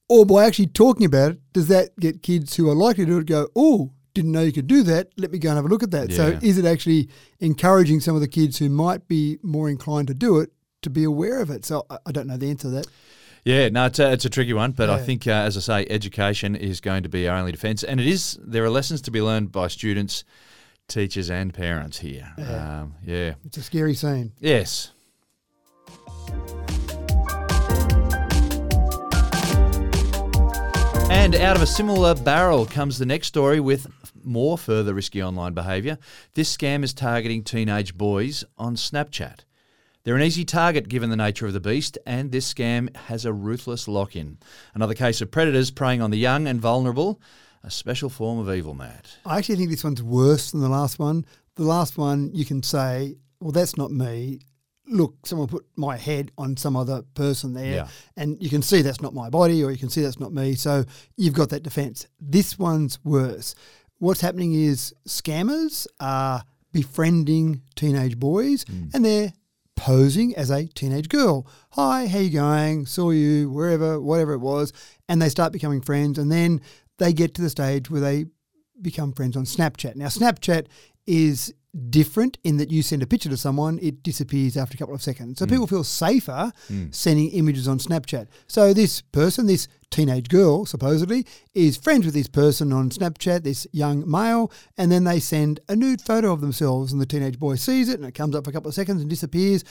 Or 0.07 0.25
by 0.25 0.45
actually 0.45 0.67
talking 0.67 1.05
about 1.05 1.31
it, 1.31 1.39
does 1.53 1.67
that 1.67 1.99
get 1.99 2.21
kids 2.23 2.55
who 2.55 2.69
are 2.69 2.75
likely 2.75 3.05
to 3.05 3.11
do 3.11 3.17
it 3.19 3.25
go, 3.25 3.49
oh, 3.55 3.91
didn't 4.15 4.31
know 4.31 4.41
you 4.41 4.53
could 4.53 4.65
do 4.65 4.81
that. 4.83 5.09
Let 5.17 5.31
me 5.31 5.37
go 5.37 5.49
and 5.49 5.57
have 5.57 5.65
a 5.65 5.67
look 5.67 5.83
at 5.83 5.91
that. 5.91 6.11
So 6.11 6.39
is 6.41 6.57
it 6.57 6.65
actually 6.65 7.09
encouraging 7.39 7.99
some 7.99 8.15
of 8.15 8.21
the 8.21 8.27
kids 8.27 8.57
who 8.57 8.69
might 8.69 9.07
be 9.07 9.37
more 9.43 9.69
inclined 9.69 10.07
to 10.07 10.15
do 10.15 10.39
it 10.39 10.51
to 10.81 10.89
be 10.89 11.03
aware 11.03 11.41
of 11.41 11.51
it? 11.51 11.65
So 11.65 11.85
I, 11.89 12.11
don't 12.11 12.25
know 12.25 12.37
the 12.37 12.49
answer 12.49 12.69
to 12.69 12.75
that. 12.75 12.87
Yeah, 13.43 13.69
no, 13.69 13.85
it's 13.85 13.99
a, 13.99 14.11
it's 14.11 14.25
a 14.25 14.29
tricky 14.29 14.53
one, 14.53 14.71
but 14.71 14.89
I 14.89 14.99
think, 14.99 15.27
uh, 15.27 15.31
as 15.31 15.55
I 15.55 15.59
say, 15.59 15.87
education 15.91 16.55
is 16.55 16.81
going 16.81 17.03
to 17.03 17.09
be 17.09 17.27
our 17.27 17.37
only 17.37 17.51
defence, 17.51 17.83
and 17.83 17.99
it 17.99 18.07
is. 18.07 18.39
There 18.41 18.63
are 18.63 18.71
lessons 18.71 19.03
to 19.03 19.11
be 19.11 19.21
learned 19.21 19.51
by 19.51 19.67
students, 19.67 20.23
teachers, 20.87 21.29
and 21.29 21.53
parents 21.53 21.99
here. 21.99 22.33
Yeah. 22.39 22.81
Um, 22.81 22.95
yeah. 23.05 23.33
It's 23.45 23.57
a 23.57 23.61
scary 23.61 23.93
scene. 23.93 24.31
Yes. 24.39 24.91
And 31.09 31.35
out 31.35 31.55
of 31.55 31.61
a 31.61 31.67
similar 31.67 32.13
barrel 32.13 32.65
comes 32.65 32.97
the 32.97 33.05
next 33.05 33.27
story 33.27 33.59
with 33.59 33.87
more 34.23 34.57
further 34.57 34.93
risky 34.93 35.23
online 35.23 35.53
behaviour. 35.53 35.97
This 36.33 36.55
scam 36.55 36.83
is 36.83 36.93
targeting 36.93 37.43
teenage 37.43 37.97
boys 37.97 38.43
on 38.57 38.75
Snapchat. 38.75 39.39
They're 40.03 40.15
an 40.15 40.21
easy 40.21 40.45
target 40.45 40.87
given 40.87 41.09
the 41.09 41.15
nature 41.15 41.47
of 41.47 41.53
the 41.53 41.59
beast, 41.59 41.97
and 42.05 42.31
this 42.31 42.53
scam 42.53 42.95
has 42.95 43.25
a 43.25 43.33
ruthless 43.33 43.87
lock 43.87 44.15
in. 44.15 44.37
Another 44.75 44.93
case 44.93 45.19
of 45.21 45.31
predators 45.31 45.71
preying 45.71 46.01
on 46.01 46.11
the 46.11 46.17
young 46.17 46.47
and 46.47 46.61
vulnerable. 46.61 47.19
A 47.63 47.71
special 47.71 48.09
form 48.09 48.37
of 48.37 48.53
evil, 48.53 48.75
Matt. 48.75 49.17
I 49.25 49.39
actually 49.39 49.55
think 49.55 49.71
this 49.71 49.83
one's 49.83 50.03
worse 50.03 50.51
than 50.51 50.61
the 50.61 50.69
last 50.69 50.99
one. 50.99 51.25
The 51.55 51.63
last 51.63 51.97
one, 51.97 52.29
you 52.33 52.45
can 52.45 52.61
say, 52.61 53.15
well, 53.39 53.51
that's 53.51 53.77
not 53.77 53.91
me. 53.91 54.41
Look, 54.87 55.25
someone 55.25 55.47
put 55.47 55.65
my 55.75 55.97
head 55.97 56.31
on 56.37 56.57
some 56.57 56.75
other 56.75 57.01
person 57.13 57.53
there, 57.53 57.75
Yeah. 57.75 57.87
and 58.15 58.41
you 58.41 58.49
can 58.49 58.61
see 58.61 58.81
that's 58.81 59.01
not 59.01 59.13
my 59.13 59.29
body, 59.29 59.63
or 59.63 59.71
you 59.71 59.77
can 59.77 59.89
see 59.89 60.01
that's 60.01 60.19
not 60.19 60.33
me. 60.33 60.55
So 60.55 60.85
you've 61.17 61.33
got 61.33 61.49
that 61.49 61.63
defense. 61.63 62.07
This 62.19 62.59
one's 62.59 63.03
worse. 63.03 63.55
What's 63.97 64.21
happening 64.21 64.53
is 64.53 64.93
scammers 65.07 65.87
are 65.99 66.43
befriending 66.71 67.61
teenage 67.75 68.19
boys, 68.19 68.63
hmm. 68.63 68.89
and 68.93 69.03
they're 69.03 69.33
posing 69.75 70.35
as 70.35 70.49
a 70.49 70.65
teenage 70.67 71.09
girl. 71.09 71.47
Hi, 71.71 72.07
how 72.07 72.19
you 72.19 72.29
going? 72.29 72.85
Saw 72.85 73.11
you 73.11 73.49
wherever, 73.49 73.99
whatever 73.99 74.33
it 74.33 74.39
was, 74.39 74.71
and 75.09 75.21
they 75.21 75.29
start 75.29 75.53
becoming 75.53 75.81
friends, 75.81 76.17
and 76.17 76.31
then 76.31 76.61
they 76.97 77.13
get 77.13 77.33
to 77.35 77.41
the 77.41 77.49
stage 77.49 77.89
where 77.89 78.01
they 78.01 78.25
become 78.81 79.11
friends 79.13 79.35
on 79.35 79.45
Snapchat. 79.45 79.95
Now, 79.95 80.07
Snapchat 80.07 80.67
is 81.07 81.53
different 81.75 82.37
in 82.43 82.57
that 82.57 82.71
you 82.71 82.81
send 82.81 83.03
a 83.03 83.07
picture 83.07 83.29
to 83.29 83.37
someone, 83.37 83.79
it 83.81 84.01
disappears 84.03 84.55
after 84.55 84.75
a 84.75 84.77
couple 84.77 84.95
of 84.95 85.01
seconds. 85.01 85.39
So 85.39 85.45
hmm. 85.45 85.51
people 85.51 85.67
feel 85.67 85.83
safer 85.83 86.51
hmm. 86.67 86.87
sending 86.91 87.29
images 87.31 87.67
on 87.67 87.79
Snapchat. 87.79 88.27
So 88.47 88.73
this 88.73 89.01
person, 89.01 89.47
this 89.47 89.67
teenage 89.89 90.29
girl, 90.29 90.65
supposedly, 90.65 91.25
is 91.53 91.77
friends 91.77 92.05
with 92.05 92.13
this 92.13 92.27
person 92.27 92.73
on 92.73 92.89
Snapchat, 92.89 93.43
this 93.43 93.67
young 93.71 94.09
male, 94.09 94.51
and 94.77 94.91
then 94.91 95.03
they 95.03 95.19
send 95.19 95.59
a 95.69 95.75
nude 95.75 96.01
photo 96.01 96.31
of 96.31 96.41
themselves, 96.41 96.91
and 96.91 97.01
the 97.01 97.05
teenage 97.05 97.39
boy 97.39 97.55
sees 97.55 97.89
it, 97.89 97.99
and 97.99 98.07
it 98.07 98.13
comes 98.13 98.35
up 98.35 98.45
for 98.45 98.49
a 98.49 98.53
couple 98.53 98.69
of 98.69 98.75
seconds 98.75 99.01
and 99.01 99.09
disappears. 99.09 99.63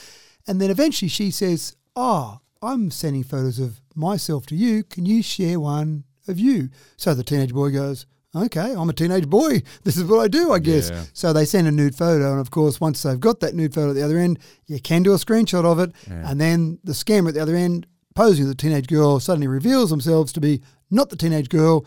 And 0.47 0.61
then 0.61 0.69
eventually 0.69 1.09
she 1.09 1.31
says, 1.31 1.75
Oh, 1.95 2.39
I'm 2.61 2.91
sending 2.91 3.23
photos 3.23 3.59
of 3.59 3.79
myself 3.95 4.45
to 4.47 4.55
you. 4.55 4.83
Can 4.83 5.05
you 5.05 5.23
share 5.23 5.59
one 5.59 6.03
of 6.27 6.39
you? 6.39 6.69
So 6.97 7.13
the 7.13 7.23
teenage 7.23 7.53
boy 7.53 7.71
goes, 7.71 8.05
Okay, 8.35 8.73
I'm 8.73 8.89
a 8.89 8.93
teenage 8.93 9.27
boy. 9.29 9.61
This 9.83 9.97
is 9.97 10.03
what 10.03 10.19
I 10.19 10.27
do, 10.27 10.51
I 10.51 10.59
guess. 10.59 10.89
Yeah. 10.89 11.03
So 11.13 11.31
they 11.31 11.45
send 11.45 11.67
a 11.67 11.71
nude 11.71 11.95
photo, 11.95 12.31
and 12.31 12.41
of 12.41 12.51
course, 12.51 12.81
once 12.81 13.01
they've 13.03 13.19
got 13.19 13.39
that 13.39 13.55
nude 13.55 13.73
photo 13.73 13.89
at 13.91 13.93
the 13.95 14.03
other 14.03 14.17
end, 14.17 14.39
you 14.67 14.79
can 14.79 15.03
do 15.03 15.13
a 15.13 15.17
screenshot 15.17 15.63
of 15.63 15.79
it, 15.79 15.91
and 16.07 16.41
then 16.41 16.79
the 16.83 16.91
scammer 16.93 17.29
at 17.29 17.33
the 17.35 17.39
other 17.41 17.55
end, 17.55 17.87
posing 18.15 18.43
as 18.45 18.51
a 18.51 18.55
teenage 18.55 18.87
girl, 18.87 19.19
suddenly 19.19 19.47
reveals 19.47 19.89
themselves 19.89 20.33
to 20.33 20.41
be 20.41 20.61
not 20.91 21.09
the 21.09 21.15
teenage 21.15 21.49
girl. 21.49 21.85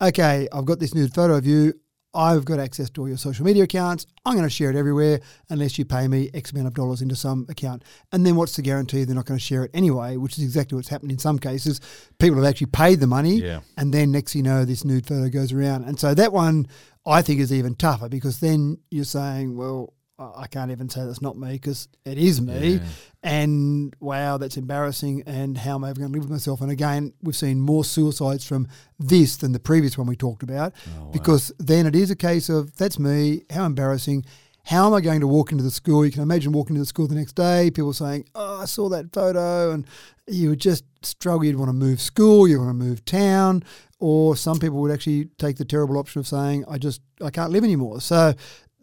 Okay, 0.00 0.48
I've 0.52 0.64
got 0.64 0.78
this 0.80 0.94
nude 0.94 1.12
photo 1.14 1.34
of 1.36 1.46
you. 1.46 1.74
I've 2.12 2.44
got 2.44 2.58
access 2.58 2.90
to 2.90 3.02
all 3.02 3.08
your 3.08 3.16
social 3.16 3.44
media 3.44 3.62
accounts. 3.64 4.06
I'm 4.26 4.34
going 4.34 4.44
to 4.44 4.50
share 4.50 4.68
it 4.70 4.76
everywhere 4.76 5.20
unless 5.48 5.78
you 5.78 5.84
pay 5.84 6.08
me 6.08 6.28
X 6.34 6.50
amount 6.50 6.66
of 6.66 6.74
dollars 6.74 7.02
into 7.02 7.14
some 7.14 7.46
account. 7.48 7.84
And 8.10 8.26
then 8.26 8.34
what's 8.34 8.56
the 8.56 8.62
guarantee 8.62 9.04
they're 9.04 9.14
not 9.14 9.26
going 9.26 9.38
to 9.38 9.44
share 9.44 9.64
it 9.64 9.70
anyway, 9.74 10.16
which 10.16 10.36
is 10.36 10.42
exactly 10.44 10.74
what's 10.76 10.88
happened 10.88 11.12
in 11.12 11.18
some 11.18 11.38
cases. 11.38 11.80
People 12.18 12.36
have 12.42 12.46
actually 12.50 12.66
paid 12.68 12.98
the 13.00 13.06
money, 13.06 13.36
Yeah. 13.40 13.60
and 13.76 13.94
then 13.94 14.10
next 14.10 14.34
you 14.34 14.42
know, 14.42 14.64
this 14.64 14.84
nude 14.84 15.06
photo 15.06 15.28
goes 15.28 15.52
around. 15.52 15.84
And 15.84 16.00
so 16.00 16.12
that 16.14 16.32
one 16.32 16.66
I 17.06 17.22
think 17.22 17.40
is 17.40 17.52
even 17.52 17.74
tougher 17.76 18.08
because 18.08 18.40
then 18.40 18.78
you're 18.90 19.04
saying, 19.04 19.56
well, 19.56 19.94
I 20.20 20.46
can't 20.46 20.70
even 20.70 20.88
say 20.88 21.04
that's 21.04 21.22
not 21.22 21.38
me 21.38 21.52
because 21.52 21.88
it 22.04 22.18
is 22.18 22.40
me. 22.40 22.74
Yeah. 22.74 22.80
And 23.22 23.96
wow, 24.00 24.36
that's 24.36 24.56
embarrassing. 24.56 25.22
And 25.26 25.56
how 25.56 25.76
am 25.76 25.84
I 25.84 25.90
ever 25.90 26.00
going 26.00 26.12
to 26.12 26.18
live 26.18 26.24
with 26.24 26.30
myself? 26.30 26.60
And 26.60 26.70
again, 26.70 27.14
we've 27.22 27.36
seen 27.36 27.60
more 27.60 27.84
suicides 27.84 28.44
from 28.44 28.68
this 28.98 29.36
than 29.36 29.52
the 29.52 29.58
previous 29.58 29.96
one 29.96 30.06
we 30.06 30.16
talked 30.16 30.42
about 30.42 30.74
oh, 30.98 31.06
because 31.06 31.52
then 31.58 31.86
it 31.86 31.96
is 31.96 32.10
a 32.10 32.16
case 32.16 32.48
of 32.48 32.76
that's 32.76 32.98
me. 32.98 33.42
How 33.50 33.64
embarrassing. 33.64 34.24
How 34.64 34.86
am 34.86 34.92
I 34.92 35.00
going 35.00 35.20
to 35.20 35.26
walk 35.26 35.52
into 35.52 35.64
the 35.64 35.70
school? 35.70 36.04
You 36.04 36.12
can 36.12 36.22
imagine 36.22 36.52
walking 36.52 36.76
into 36.76 36.82
the 36.82 36.86
school 36.86 37.06
the 37.06 37.14
next 37.14 37.32
day, 37.32 37.70
people 37.70 37.94
saying, 37.94 38.26
Oh, 38.34 38.60
I 38.60 38.66
saw 38.66 38.90
that 38.90 39.10
photo. 39.10 39.72
And 39.72 39.86
you 40.26 40.50
would 40.50 40.60
just 40.60 40.84
struggle. 41.02 41.44
You'd 41.44 41.56
want 41.56 41.70
to 41.70 41.74
move 41.74 42.00
school, 42.00 42.46
you 42.46 42.58
want 42.58 42.68
to 42.68 42.74
move 42.74 43.04
town. 43.06 43.64
Or 44.00 44.36
some 44.36 44.58
people 44.58 44.80
would 44.80 44.92
actually 44.92 45.26
take 45.38 45.56
the 45.56 45.64
terrible 45.64 45.98
option 45.98 46.20
of 46.20 46.26
saying, 46.26 46.64
I 46.68 46.76
just, 46.76 47.00
I 47.22 47.30
can't 47.30 47.52
live 47.52 47.64
anymore. 47.64 48.00
So 48.00 48.34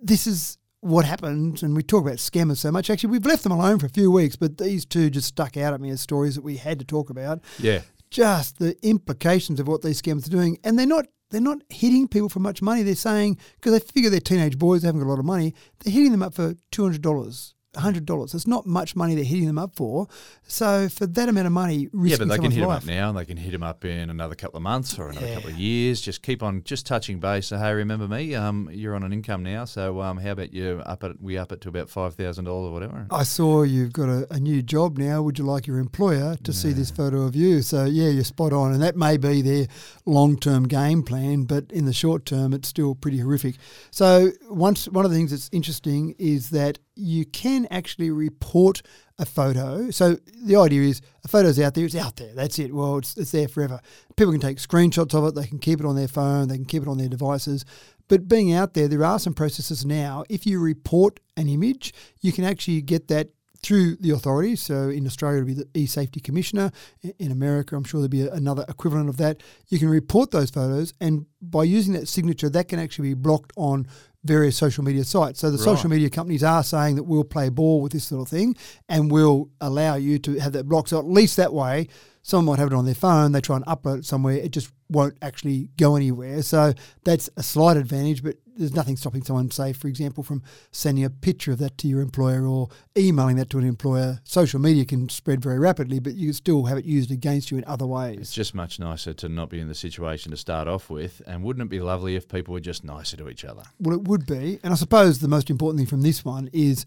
this 0.01 0.27
is 0.27 0.57
what 0.81 1.05
happens, 1.05 1.63
and 1.63 1.75
we 1.75 1.83
talk 1.83 2.03
about 2.03 2.17
scammers 2.17 2.57
so 2.57 2.71
much. 2.71 2.89
Actually, 2.89 3.11
we've 3.11 3.25
left 3.25 3.43
them 3.43 3.51
alone 3.51 3.79
for 3.79 3.85
a 3.85 3.89
few 3.89 4.11
weeks, 4.11 4.35
but 4.35 4.57
these 4.57 4.85
two 4.85 5.09
just 5.09 5.27
stuck 5.27 5.57
out 5.57 5.73
at 5.73 5.81
me 5.81 5.89
as 5.89 6.01
stories 6.01 6.35
that 6.35 6.43
we 6.43 6.57
had 6.57 6.79
to 6.79 6.85
talk 6.85 7.09
about. 7.09 7.39
Yeah. 7.59 7.81
Just 8.09 8.59
the 8.59 8.75
implications 8.85 9.59
of 9.59 9.67
what 9.67 9.81
these 9.81 10.01
scammers 10.01 10.27
are 10.27 10.31
doing, 10.31 10.57
and 10.63 10.77
they're 10.77 10.85
not 10.85 11.07
they're 11.29 11.41
not 11.41 11.61
hitting 11.69 12.07
people 12.07 12.29
for 12.29 12.39
much 12.39 12.61
money. 12.61 12.83
They're 12.83 12.95
saying 12.95 13.37
because 13.55 13.73
they 13.73 13.79
figure 13.79 14.09
they're 14.09 14.21
teenage 14.21 14.57
boys, 14.57 14.81
they 14.81 14.87
haven't 14.87 15.01
got 15.01 15.07
a 15.07 15.09
lot 15.09 15.19
of 15.19 15.25
money. 15.25 15.53
They're 15.79 15.93
hitting 15.93 16.11
them 16.11 16.23
up 16.23 16.33
for 16.33 16.55
two 16.71 16.83
hundred 16.83 17.01
dollars. 17.01 17.53
Hundred 17.77 18.05
dollars. 18.05 18.33
It's 18.33 18.47
not 18.47 18.65
much 18.65 18.95
money 18.95 19.15
they're 19.15 19.23
hitting 19.23 19.45
them 19.47 19.57
up 19.57 19.75
for. 19.75 20.07
So 20.47 20.89
for 20.89 21.05
that 21.07 21.29
amount 21.29 21.47
of 21.47 21.53
money, 21.53 21.87
Yeah, 21.93 22.17
but 22.17 22.27
they 22.27 22.37
can 22.37 22.51
hit 22.51 22.65
life, 22.67 22.83
up 22.83 22.85
now, 22.87 23.09
and 23.09 23.17
they 23.17 23.25
can 23.25 23.37
hit 23.37 23.51
them 23.51 23.63
up 23.63 23.85
in 23.85 24.09
another 24.09 24.35
couple 24.35 24.57
of 24.57 24.63
months 24.63 24.97
or 24.97 25.09
another 25.09 25.27
Yeah. 25.27 25.35
couple 25.35 25.51
of 25.51 25.57
years. 25.57 26.01
Just 26.01 26.21
keep 26.23 26.41
on 26.43 26.63
just 26.63 26.85
touching 26.85 27.19
base. 27.19 27.47
So 27.47 27.57
hey, 27.57 27.73
remember 27.73 28.07
me? 28.07 28.35
Um, 28.35 28.69
you're 28.71 28.95
on 28.95 29.03
an 29.03 29.13
income 29.13 29.43
now, 29.43 29.65
so 29.65 30.01
um, 30.01 30.17
how 30.17 30.31
about 30.31 30.53
you 30.53 30.81
up 30.85 31.03
it? 31.03 31.21
We 31.21 31.37
up 31.37 31.51
it 31.51 31.61
to 31.61 31.69
about 31.69 31.89
five 31.89 32.15
thousand 32.15 32.45
dollars 32.45 32.69
or 32.69 32.73
whatever. 32.73 33.07
I 33.11 33.23
saw 33.23 33.63
you've 33.63 33.93
got 33.93 34.09
a, 34.09 34.27
a 34.33 34.39
new 34.39 34.61
job 34.61 34.97
now. 34.97 35.21
Would 35.21 35.37
you 35.37 35.45
like 35.45 35.67
your 35.67 35.79
employer 35.79 36.35
to 36.43 36.53
see 36.53 36.73
this 36.73 36.91
photo 36.91 37.21
of 37.21 37.35
you? 37.35 37.61
So, 37.61 37.85
yeah, 37.85 38.09
you're 38.09 38.23
spot 38.23 38.53
on. 38.53 38.73
And 38.73 38.81
that 38.81 38.95
may 38.95 39.17
be 39.17 39.41
their 39.41 39.67
long 40.05 40.37
term 40.37 40.67
game 40.67 41.03
plan, 41.03 41.43
but 41.43 41.71
in 41.71 41.85
the 41.85 41.93
short 41.93 42.25
term, 42.25 42.53
it's 42.53 42.67
still 42.67 42.95
pretty 42.95 43.19
horrific. 43.19 43.55
So, 43.91 44.31
once, 44.49 44.87
one 44.89 45.05
of 45.05 45.11
the 45.11 45.17
things 45.17 45.31
that's 45.31 45.49
interesting 45.51 46.15
is 46.17 46.49
that 46.51 46.79
you 46.97 47.25
can 47.25 47.67
actually 47.71 48.11
report 48.11 48.81
a 49.19 49.25
photo. 49.25 49.89
So, 49.91 50.17
the 50.43 50.55
idea 50.55 50.83
is 50.83 51.01
a 51.23 51.27
photo's 51.27 51.59
out 51.59 51.73
there, 51.73 51.85
it's 51.85 51.95
out 51.95 52.17
there. 52.17 52.33
That's 52.33 52.59
it. 52.59 52.73
Well, 52.73 52.97
it's, 52.97 53.17
it's 53.17 53.31
there 53.31 53.47
forever. 53.47 53.79
People 54.15 54.33
can 54.33 54.41
take 54.41 54.57
screenshots 54.57 55.13
of 55.13 55.25
it, 55.25 55.35
they 55.35 55.47
can 55.47 55.59
keep 55.59 55.79
it 55.79 55.85
on 55.85 55.95
their 55.95 56.07
phone, 56.07 56.47
they 56.47 56.55
can 56.55 56.65
keep 56.65 56.83
it 56.83 56.87
on 56.87 56.97
their 56.97 57.09
devices. 57.09 57.65
But 58.07 58.27
being 58.27 58.53
out 58.53 58.73
there, 58.73 58.87
there 58.87 59.03
are 59.03 59.19
some 59.19 59.33
processes 59.33 59.85
now. 59.85 60.23
If 60.29 60.45
you 60.45 60.59
report 60.59 61.19
an 61.35 61.49
image, 61.49 61.93
you 62.21 62.31
can 62.31 62.45
actually 62.45 62.81
get 62.81 63.07
that 63.09 63.29
through 63.61 63.95
the 63.97 64.11
authorities. 64.11 64.61
So 64.61 64.89
in 64.89 65.05
Australia, 65.05 65.37
it'll 65.37 65.47
be 65.47 65.53
the 65.53 65.67
e-safety 65.73 66.19
commissioner. 66.19 66.71
In 67.19 67.31
America, 67.31 67.75
I'm 67.75 67.83
sure 67.83 67.99
there'll 67.99 68.09
be 68.09 68.27
another 68.27 68.65
equivalent 68.69 69.09
of 69.09 69.17
that. 69.17 69.41
You 69.67 69.79
can 69.79 69.89
report 69.89 70.31
those 70.31 70.49
photos, 70.49 70.93
and 71.01 71.25
by 71.41 71.63
using 71.63 71.93
that 71.93 72.07
signature, 72.07 72.49
that 72.49 72.67
can 72.67 72.79
actually 72.79 73.09
be 73.09 73.13
blocked 73.15 73.53
on 73.55 73.87
various 74.23 74.57
social 74.57 74.83
media 74.83 75.05
sites. 75.05 75.39
So 75.39 75.49
the 75.49 75.57
social 75.57 75.89
media 75.89 76.09
companies 76.09 76.43
are 76.43 76.63
saying 76.63 76.95
that 76.95 77.03
we'll 77.03 77.23
play 77.23 77.47
ball 77.49 77.81
with 77.81 77.93
this 77.93 78.03
sort 78.05 78.21
of 78.21 78.27
thing, 78.27 78.55
and 78.89 79.09
we'll 79.09 79.49
allow 79.61 79.95
you 79.95 80.19
to 80.19 80.39
have 80.39 80.51
that 80.53 80.67
blocked. 80.67 80.89
So 80.89 80.99
at 80.99 81.05
least 81.05 81.37
that 81.37 81.53
way, 81.53 81.87
someone 82.27 82.57
might 82.57 82.61
have 82.61 82.71
it 82.71 82.75
on 82.75 82.83
their 82.83 82.93
phone. 82.93 83.31
They 83.31 83.39
try 83.39 83.55
and 83.55 83.65
upload 83.65 83.99
it 83.99 84.05
somewhere, 84.05 84.35
it 84.35 84.51
just 84.51 84.71
won't 84.89 85.17
actually 85.21 85.69
go 85.77 85.95
anywhere. 85.95 86.41
So 86.41 86.73
that's 87.03 87.29
a 87.37 87.43
slight 87.43 87.77
advantage, 87.77 88.21
but 88.21 88.35
there's 88.57 88.73
nothing 88.73 88.97
stopping 88.97 89.23
someone, 89.23 89.49
say, 89.51 89.71
for 89.71 89.87
example, 89.87 90.23
from 90.23 90.41
sending 90.71 91.05
a 91.05 91.09
picture 91.09 91.51
of 91.51 91.59
that 91.59 91.77
to 91.77 91.87
your 91.87 92.01
employer 92.01 92.45
or 92.45 92.69
emailing 92.97 93.37
that 93.37 93.49
to 93.51 93.59
an 93.59 93.65
employer. 93.65 94.19
Social 94.23 94.59
media 94.59 94.83
can 94.83 95.07
spread 95.09 95.41
very 95.41 95.59
rapidly, 95.59 95.99
but 95.99 96.15
you 96.15 96.33
still 96.33 96.65
have 96.65 96.77
it 96.77 96.85
used 96.85 97.11
against 97.11 97.51
you 97.51 97.57
in 97.57 97.63
other 97.65 97.85
ways. 97.85 98.17
It's 98.19 98.33
just 98.33 98.55
much 98.55 98.79
nicer 98.79 99.13
to 99.13 99.29
not 99.29 99.49
be 99.49 99.59
in 99.59 99.67
the 99.67 99.75
situation 99.75 100.31
to 100.31 100.37
start 100.37 100.67
off 100.67 100.89
with, 100.89 101.21
and 101.27 101.43
wouldn't 101.43 101.65
it 101.65 101.69
be 101.69 101.79
lovely 101.79 102.15
if 102.15 102.27
people 102.27 102.53
were 102.53 102.59
just 102.59 102.83
nicer 102.83 103.15
to 103.17 103.29
each 103.29 103.45
other? 103.45 103.63
Well, 103.79 103.95
it 103.95 104.07
would 104.07 104.25
be. 104.25 104.59
And 104.63 104.73
I 104.73 104.75
suppose 104.75 105.19
the 105.19 105.27
most 105.27 105.49
important 105.49 105.79
thing 105.79 105.87
from 105.87 106.01
this 106.01 106.25
one 106.25 106.49
is 106.51 106.85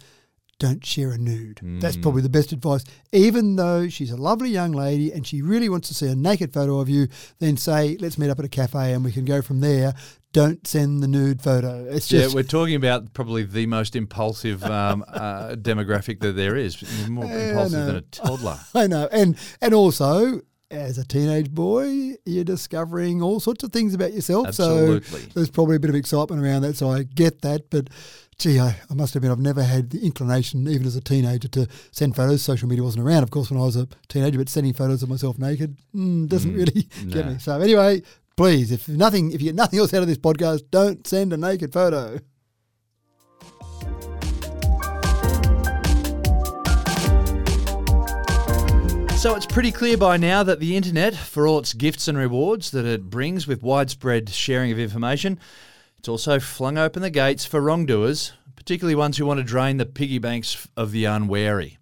don't 0.61 0.85
share 0.85 1.11
a 1.11 1.19
nude. 1.19 1.59
That's 1.81 1.97
probably 1.97 2.23
the 2.23 2.29
best 2.29 2.53
advice. 2.53 2.85
Even 3.13 3.57
though 3.57 3.89
she's 3.89 4.13
a 4.13 4.17
lovely 4.17 4.51
young 4.51 4.73
lady 4.73 5.11
and 5.11 5.27
she 5.27 5.43
really 5.43 5.69
wants 5.69 5.89
to 5.89 5.95
see 5.95 6.07
a 6.07 6.15
naked 6.15 6.53
photo 6.53 6.79
of 6.79 6.89
you, 6.89 7.09
then 7.41 7.57
say, 7.57 7.97
let's 7.99 8.19
meet 8.19 8.31
up 8.31 8.39
at 8.39 8.45
a 8.45 8.49
cafe 8.49 8.93
and 8.93 9.03
we 9.03 9.11
can 9.11 9.25
go 9.25 9.43
from 9.43 9.61
there. 9.61 9.95
Don't 10.33 10.65
send 10.67 11.03
the 11.03 11.09
nude 11.09 11.43
photo. 11.43 11.87
It's 11.89 12.07
just 12.07 12.29
yeah, 12.29 12.35
we're 12.35 12.45
talking 12.45 12.77
about 12.77 13.15
probably 13.15 13.43
the 13.43 13.67
most 13.67 13.97
impulsive 13.97 14.63
um, 14.63 15.03
uh, 15.09 15.57
demographic 15.57 16.21
that 16.21 16.37
there 16.37 16.57
is, 16.57 17.09
more 17.09 17.25
impulsive 17.25 17.87
than 17.87 17.97
a 17.97 18.03
toddler. 18.03 18.61
I 18.75 18.87
know, 18.87 19.09
and 19.11 19.37
and 19.61 19.75
also 19.75 20.43
as 20.71 20.99
a 20.99 21.05
teenage 21.05 21.51
boy, 21.51 22.15
you're 22.25 22.45
discovering 22.45 23.23
all 23.23 23.41
sorts 23.41 23.65
of 23.65 23.73
things 23.73 23.93
about 23.93 24.13
yourself. 24.13 24.47
Absolutely. 24.47 25.21
So 25.21 25.29
there's 25.35 25.51
probably 25.51 25.75
a 25.75 25.81
bit 25.81 25.91
of 25.91 25.97
excitement 25.97 26.41
around 26.41 26.63
that. 26.63 26.77
So 26.77 26.91
I 26.91 27.03
get 27.03 27.41
that, 27.43 27.71
but. 27.71 27.89
Gee, 28.41 28.59
I, 28.59 28.75
I 28.89 28.95
must 28.95 29.15
admit, 29.15 29.31
I've 29.31 29.39
never 29.39 29.63
had 29.63 29.91
the 29.91 30.03
inclination, 30.03 30.67
even 30.67 30.87
as 30.87 30.97
a 30.97 31.03
teenager, 31.03 31.47
to 31.49 31.69
send 31.91 32.17
photos. 32.17 32.41
Social 32.43 32.69
media 32.69 32.83
wasn't 32.83 33.07
around, 33.07 33.23
of 33.23 33.31
course, 33.31 33.51
when 33.51 33.61
I 33.61 33.65
was 33.65 33.77
a 33.77 33.87
teenager, 34.09 34.39
but 34.39 34.49
sending 34.49 34.73
photos 34.73 35.03
of 35.03 35.11
myself 35.11 35.39
naked 35.39 35.77
mm, 35.95 36.27
doesn't 36.27 36.55
really 36.55 36.89
get 37.11 37.27
me. 37.27 37.37
So 37.39 37.61
anyway, 37.61 38.01
please, 38.39 38.73
if 38.73 38.89
nothing, 38.89 39.33
if 39.33 39.43
you 39.43 39.49
get 39.49 39.57
nothing 39.57 39.79
else 39.79 39.93
out 39.93 40.01
of 40.01 40.09
this 40.09 40.17
podcast, 40.17 40.63
don't 40.71 41.07
send 41.07 41.35
a 41.35 41.37
naked 41.37 41.71
photo. 41.71 42.19
So 49.19 49.37
it's 49.37 49.45
pretty 49.45 49.71
clear 49.71 49.99
by 49.99 50.17
now 50.17 50.43
that 50.45 50.61
the 50.61 50.79
internet, 50.79 51.15
for 51.15 51.47
all 51.47 51.59
its 51.59 51.75
gifts 51.75 52.09
and 52.09 52.17
rewards 52.17 52.71
that 52.71 52.87
it 52.87 53.11
brings 53.11 53.47
with 53.47 53.63
widespread 53.63 54.31
sharing 54.31 54.73
of 54.73 54.79
information, 54.79 55.39
it's 56.01 56.09
also 56.09 56.41
flung 56.41 56.79
open 56.79 57.03
the 57.03 57.11
gates 57.11 57.45
for 57.45 57.61
wrongdoers, 57.61 58.33
particularly 58.57 58.95
ones 58.95 59.19
who 59.19 59.27
want 59.27 59.37
to 59.37 59.45
drain 59.45 59.77
the 59.77 59.85
piggy 59.85 60.17
banks 60.17 60.67
of 60.75 60.93
the 60.93 61.05
unwary. 61.05 61.77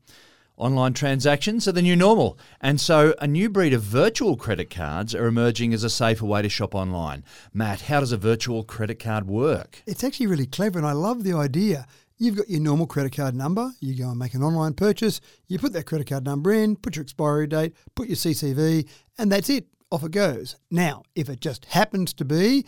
Online 0.56 0.92
transactions 0.92 1.68
are 1.68 1.72
the 1.72 1.82
new 1.82 1.94
normal, 1.94 2.36
and 2.60 2.80
so 2.80 3.14
a 3.20 3.28
new 3.28 3.48
breed 3.48 3.72
of 3.72 3.80
virtual 3.80 4.36
credit 4.36 4.70
cards 4.70 5.14
are 5.14 5.28
emerging 5.28 5.72
as 5.72 5.84
a 5.84 5.88
safer 5.88 6.26
way 6.26 6.42
to 6.42 6.48
shop 6.48 6.74
online. 6.74 7.22
Matt, 7.54 7.82
how 7.82 8.00
does 8.00 8.10
a 8.10 8.16
virtual 8.16 8.64
credit 8.64 8.98
card 8.98 9.28
work? 9.28 9.84
It's 9.86 10.02
actually 10.02 10.26
really 10.26 10.46
clever, 10.46 10.80
and 10.80 10.88
I 10.88 10.94
love 10.94 11.22
the 11.22 11.34
idea. 11.34 11.86
You've 12.16 12.38
got 12.38 12.50
your 12.50 12.60
normal 12.60 12.88
credit 12.88 13.14
card 13.14 13.36
number, 13.36 13.70
you 13.78 13.96
go 13.96 14.10
and 14.10 14.18
make 14.18 14.34
an 14.34 14.42
online 14.42 14.74
purchase, 14.74 15.20
you 15.46 15.60
put 15.60 15.72
that 15.74 15.86
credit 15.86 16.08
card 16.08 16.24
number 16.24 16.52
in, 16.52 16.74
put 16.74 16.96
your 16.96 17.04
expiry 17.04 17.46
date, 17.46 17.72
put 17.94 18.08
your 18.08 18.16
CCV, 18.16 18.88
and 19.16 19.30
that's 19.30 19.48
it. 19.48 19.68
Off 19.90 20.04
it 20.04 20.10
goes. 20.10 20.56
Now, 20.70 21.04
if 21.14 21.30
it 21.30 21.40
just 21.40 21.64
happens 21.64 22.12
to 22.14 22.24
be 22.26 22.66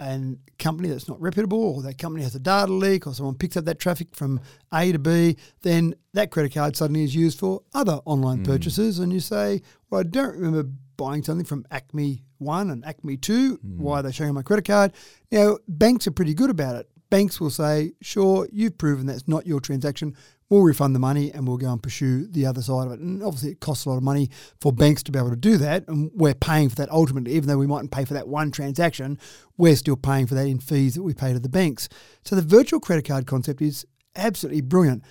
a 0.00 0.36
company 0.58 0.88
that's 0.88 1.08
not 1.08 1.20
reputable 1.20 1.62
or 1.76 1.82
that 1.82 1.98
company 1.98 2.24
has 2.24 2.34
a 2.34 2.40
data 2.40 2.72
leak 2.72 3.06
or 3.06 3.14
someone 3.14 3.34
picks 3.34 3.56
up 3.56 3.64
that 3.66 3.78
traffic 3.78 4.08
from 4.14 4.40
A 4.72 4.92
to 4.92 4.98
B, 4.98 5.36
then 5.62 5.94
that 6.14 6.30
credit 6.30 6.54
card 6.54 6.76
suddenly 6.76 7.04
is 7.04 7.14
used 7.14 7.38
for 7.38 7.62
other 7.74 8.00
online 8.04 8.38
mm. 8.38 8.46
purchases. 8.46 8.98
And 8.98 9.12
you 9.12 9.20
say, 9.20 9.62
well, 9.90 10.00
I 10.00 10.04
don't 10.04 10.36
remember 10.36 10.70
buying 10.96 11.22
something 11.22 11.46
from 11.46 11.66
Acme 11.70 12.24
1 12.38 12.70
and 12.70 12.84
Acme 12.84 13.16
2. 13.16 13.58
Mm. 13.58 13.76
Why 13.78 14.00
are 14.00 14.02
they 14.02 14.12
showing 14.12 14.34
my 14.34 14.42
credit 14.42 14.64
card? 14.64 14.92
Now, 15.30 15.58
banks 15.68 16.06
are 16.06 16.12
pretty 16.12 16.34
good 16.34 16.50
about 16.50 16.76
it. 16.76 16.90
Banks 17.10 17.40
will 17.40 17.50
say, 17.50 17.92
sure, 18.00 18.48
you've 18.52 18.78
proven 18.78 19.06
that's 19.06 19.26
not 19.26 19.46
your 19.46 19.60
transaction 19.60 20.16
we'll 20.50 20.62
refund 20.62 20.94
the 20.94 21.00
money 21.00 21.30
and 21.32 21.46
we'll 21.46 21.56
go 21.56 21.72
and 21.72 21.82
pursue 21.82 22.26
the 22.26 22.44
other 22.44 22.60
side 22.60 22.86
of 22.86 22.92
it. 22.92 23.00
And 23.00 23.22
obviously, 23.22 23.52
it 23.52 23.60
costs 23.60 23.86
a 23.86 23.88
lot 23.88 23.96
of 23.96 24.02
money 24.02 24.28
for 24.60 24.72
banks 24.72 25.02
to 25.04 25.12
be 25.12 25.18
able 25.18 25.30
to 25.30 25.36
do 25.36 25.56
that. 25.58 25.86
And 25.88 26.10
we're 26.12 26.34
paying 26.34 26.68
for 26.68 26.76
that 26.76 26.90
ultimately, 26.90 27.32
even 27.34 27.48
though 27.48 27.56
we 27.56 27.68
mightn't 27.68 27.92
pay 27.92 28.04
for 28.04 28.14
that 28.14 28.28
one 28.28 28.50
transaction, 28.50 29.18
we're 29.56 29.76
still 29.76 29.96
paying 29.96 30.26
for 30.26 30.34
that 30.34 30.46
in 30.46 30.58
fees 30.58 30.94
that 30.94 31.04
we 31.04 31.14
pay 31.14 31.32
to 31.32 31.38
the 31.38 31.48
banks. 31.48 31.88
So 32.24 32.36
the 32.36 32.42
virtual 32.42 32.80
credit 32.80 33.06
card 33.06 33.26
concept 33.26 33.62
is 33.62 33.86
absolutely 34.16 34.60
brilliant. 34.60 35.04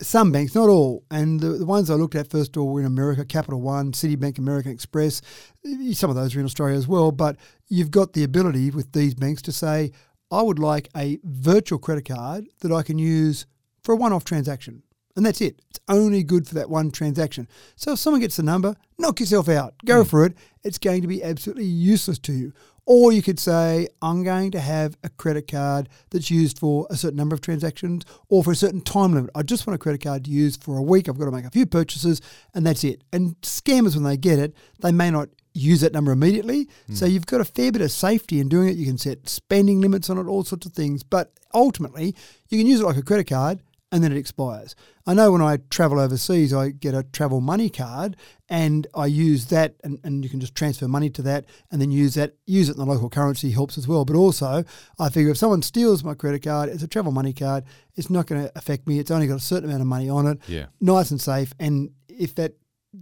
Some 0.00 0.32
banks, 0.32 0.54
not 0.54 0.68
all, 0.68 1.04
and 1.10 1.38
the, 1.38 1.50
the 1.50 1.66
ones 1.66 1.88
I 1.88 1.94
looked 1.94 2.16
at 2.16 2.30
first 2.30 2.56
of 2.56 2.62
all 2.62 2.72
were 2.72 2.80
in 2.80 2.86
America, 2.86 3.24
Capital 3.24 3.60
One, 3.60 3.92
Citibank, 3.92 4.38
American 4.38 4.72
Express. 4.72 5.22
Some 5.92 6.10
of 6.10 6.16
those 6.16 6.34
are 6.34 6.40
in 6.40 6.44
Australia 6.44 6.76
as 6.76 6.88
well, 6.88 7.12
but 7.12 7.36
you've 7.68 7.92
got 7.92 8.12
the 8.12 8.24
ability 8.24 8.70
with 8.70 8.92
these 8.92 9.14
banks 9.14 9.40
to 9.42 9.52
say, 9.52 9.92
I 10.30 10.42
would 10.42 10.58
like 10.58 10.88
a 10.96 11.18
virtual 11.22 11.78
credit 11.78 12.06
card 12.06 12.48
that 12.60 12.72
I 12.72 12.82
can 12.82 12.98
use 12.98 13.46
for 13.84 13.92
a 13.92 13.96
one 13.96 14.12
off 14.12 14.24
transaction. 14.24 14.82
And 15.16 15.24
that's 15.24 15.40
it. 15.40 15.62
It's 15.70 15.78
only 15.88 16.24
good 16.24 16.48
for 16.48 16.56
that 16.56 16.68
one 16.68 16.90
transaction. 16.90 17.46
So 17.76 17.92
if 17.92 18.00
someone 18.00 18.20
gets 18.20 18.36
the 18.36 18.42
number, 18.42 18.74
knock 18.98 19.20
yourself 19.20 19.48
out. 19.48 19.74
Go 19.84 20.02
mm. 20.02 20.08
for 20.08 20.24
it. 20.24 20.34
It's 20.64 20.78
going 20.78 21.02
to 21.02 21.08
be 21.08 21.22
absolutely 21.22 21.66
useless 21.66 22.18
to 22.20 22.32
you. 22.32 22.52
Or 22.86 23.12
you 23.12 23.22
could 23.22 23.38
say, 23.38 23.88
I'm 24.02 24.24
going 24.24 24.50
to 24.50 24.60
have 24.60 24.96
a 25.04 25.08
credit 25.08 25.50
card 25.50 25.88
that's 26.10 26.30
used 26.30 26.58
for 26.58 26.86
a 26.90 26.96
certain 26.96 27.16
number 27.16 27.34
of 27.34 27.40
transactions 27.40 28.04
or 28.28 28.44
for 28.44 28.50
a 28.50 28.56
certain 28.56 28.82
time 28.82 29.14
limit. 29.14 29.30
I 29.34 29.42
just 29.42 29.66
want 29.66 29.76
a 29.76 29.78
credit 29.78 30.02
card 30.02 30.24
to 30.24 30.30
use 30.30 30.56
for 30.56 30.76
a 30.76 30.82
week. 30.82 31.08
I've 31.08 31.18
got 31.18 31.24
to 31.26 31.30
make 31.30 31.46
a 31.46 31.50
few 31.50 31.64
purchases 31.64 32.20
and 32.52 32.66
that's 32.66 32.84
it. 32.84 33.02
And 33.12 33.40
scammers, 33.40 33.94
when 33.94 34.04
they 34.04 34.18
get 34.18 34.38
it, 34.38 34.54
they 34.80 34.92
may 34.92 35.10
not 35.10 35.28
use 35.54 35.80
that 35.80 35.94
number 35.94 36.12
immediately. 36.12 36.66
Mm. 36.90 36.96
So 36.96 37.06
you've 37.06 37.26
got 37.26 37.40
a 37.40 37.44
fair 37.44 37.72
bit 37.72 37.80
of 37.80 37.90
safety 37.90 38.40
in 38.40 38.48
doing 38.48 38.68
it. 38.68 38.76
You 38.76 38.84
can 38.84 38.98
set 38.98 39.28
spending 39.28 39.80
limits 39.80 40.10
on 40.10 40.18
it, 40.18 40.26
all 40.26 40.44
sorts 40.44 40.66
of 40.66 40.72
things. 40.72 41.02
But 41.02 41.32
ultimately, 41.54 42.14
you 42.50 42.58
can 42.58 42.66
use 42.66 42.80
it 42.80 42.84
like 42.84 42.96
a 42.96 43.02
credit 43.02 43.28
card 43.28 43.60
and 43.94 44.02
then 44.02 44.10
it 44.10 44.18
expires. 44.18 44.74
I 45.06 45.14
know 45.14 45.30
when 45.30 45.40
I 45.40 45.58
travel 45.70 46.00
overseas, 46.00 46.52
I 46.52 46.70
get 46.70 46.94
a 46.94 47.04
travel 47.04 47.40
money 47.40 47.70
card 47.70 48.16
and 48.48 48.88
I 48.92 49.06
use 49.06 49.46
that, 49.46 49.76
and, 49.84 50.00
and 50.02 50.24
you 50.24 50.28
can 50.28 50.40
just 50.40 50.56
transfer 50.56 50.88
money 50.88 51.10
to 51.10 51.22
that 51.22 51.44
and 51.70 51.80
then 51.80 51.92
use 51.92 52.14
that, 52.14 52.34
use 52.44 52.68
it 52.68 52.72
in 52.72 52.78
the 52.78 52.86
local 52.86 53.08
currency 53.08 53.52
helps 53.52 53.78
as 53.78 53.86
well. 53.86 54.04
But 54.04 54.16
also, 54.16 54.64
I 54.98 55.10
figure 55.10 55.30
if 55.30 55.38
someone 55.38 55.62
steals 55.62 56.02
my 56.02 56.14
credit 56.14 56.42
card, 56.42 56.70
it's 56.70 56.82
a 56.82 56.88
travel 56.88 57.12
money 57.12 57.32
card, 57.32 57.62
it's 57.94 58.10
not 58.10 58.26
going 58.26 58.42
to 58.42 58.52
affect 58.58 58.88
me. 58.88 58.98
It's 58.98 59.12
only 59.12 59.28
got 59.28 59.36
a 59.36 59.40
certain 59.40 59.66
amount 59.66 59.82
of 59.82 59.86
money 59.86 60.10
on 60.10 60.26
it, 60.26 60.38
yeah. 60.48 60.66
nice 60.80 61.12
and 61.12 61.20
safe. 61.20 61.54
And 61.60 61.90
if 62.08 62.34
that 62.34 62.54